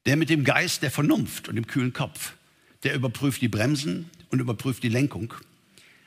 Der 0.08 0.18
mit 0.18 0.32
dem 0.32 0.44
Geist 0.44 0.82
der 0.82 0.90
Vernunft 0.90 1.48
und 1.48 1.56
dem 1.56 1.68
kühlen 1.68 1.94
Kopf, 1.94 2.34
der 2.82 2.96
überprüft 2.96 3.40
die 3.40 3.50
Bremsen 3.50 4.10
und 4.32 4.40
überprüft 4.40 4.82
die 4.82 4.90
Lenkung, 4.90 5.32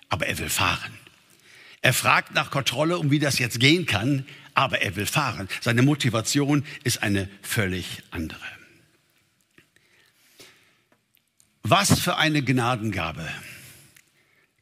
aber 0.09 0.27
er 0.27 0.37
will 0.41 0.49
fahren. 0.49 1.06
Er 1.87 1.93
fragt 1.93 2.35
nach 2.35 2.51
Kontrolle, 2.51 2.99
um 2.99 3.13
wie 3.13 3.21
das 3.21 3.39
jetzt 3.39 3.61
gehen 3.61 3.87
kann, 3.87 4.27
aber 4.55 4.83
er 4.83 4.97
will 4.97 5.07
fahren. 5.07 5.49
Seine 5.61 5.83
Motivation 5.83 6.65
ist 6.83 7.01
eine 7.05 7.29
völlig 7.43 8.03
andere. 8.11 8.41
Was 11.63 12.01
für 12.01 12.17
eine 12.17 12.43
Gnadengabe, 12.43 13.25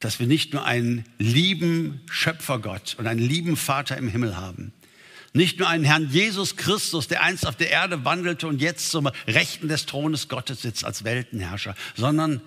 dass 0.00 0.20
wir 0.20 0.26
nicht 0.26 0.52
nur 0.52 0.66
einen 0.66 1.06
lieben 1.16 2.02
Schöpfergott 2.10 2.96
und 2.98 3.06
einen 3.06 3.26
lieben 3.26 3.56
Vater 3.56 3.96
im 3.96 4.08
Himmel 4.08 4.36
haben, 4.36 4.74
nicht 5.32 5.58
nur 5.58 5.66
einen 5.66 5.84
Herrn 5.84 6.10
Jesus 6.10 6.56
Christus, 6.56 7.08
der 7.08 7.22
einst 7.22 7.46
auf 7.46 7.56
der 7.56 7.70
Erde 7.70 8.04
wandelte 8.04 8.46
und 8.46 8.60
jetzt 8.60 8.90
zum 8.90 9.06
Rechten 9.26 9.68
des 9.68 9.86
Thrones 9.86 10.28
Gottes 10.28 10.60
sitzt 10.60 10.84
als 10.84 11.04
Weltenherrscher, 11.04 11.74
sondern 11.96 12.42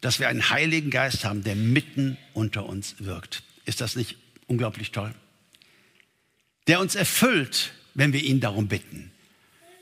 dass 0.00 0.18
wir 0.18 0.30
einen 0.30 0.48
Heiligen 0.48 0.88
Geist 0.88 1.26
haben, 1.26 1.44
der 1.44 1.56
mitten 1.56 2.16
unter 2.32 2.64
uns 2.64 2.94
wirkt. 2.98 3.42
Ist 3.64 3.80
das 3.80 3.96
nicht 3.96 4.16
unglaublich 4.46 4.92
toll? 4.92 5.14
der 6.66 6.80
uns 6.80 6.94
erfüllt, 6.94 7.72
wenn 7.94 8.12
wir 8.12 8.22
ihn 8.22 8.40
darum 8.40 8.68
bitten. 8.68 9.10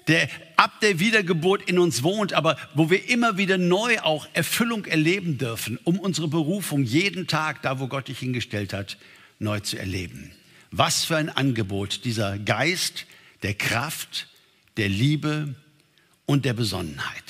Der 0.08 0.28
ab 0.56 0.80
der 0.80 0.98
Wiedergeburt 0.98 1.68
in 1.68 1.78
uns 1.78 2.02
wohnt, 2.02 2.32
aber 2.32 2.56
wo 2.74 2.90
wir 2.90 3.08
immer 3.08 3.36
wieder 3.36 3.58
neu 3.58 4.00
auch 4.00 4.26
Erfüllung 4.32 4.86
erleben 4.86 5.38
dürfen, 5.38 5.78
um 5.84 5.98
unsere 6.00 6.26
Berufung 6.26 6.82
jeden 6.82 7.26
Tag, 7.26 7.62
da 7.62 7.78
wo 7.78 7.86
Gott 7.86 8.08
dich 8.08 8.18
hingestellt 8.18 8.72
hat, 8.72 8.96
neu 9.38 9.60
zu 9.60 9.78
erleben. 9.78 10.32
Was 10.70 11.04
für 11.04 11.16
ein 11.16 11.28
Angebot 11.28 12.04
dieser 12.04 12.38
Geist 12.38 13.06
der 13.42 13.54
Kraft, 13.54 14.28
der 14.76 14.88
Liebe 14.88 15.54
und 16.26 16.44
der 16.44 16.54
Besonnenheit. 16.54 17.24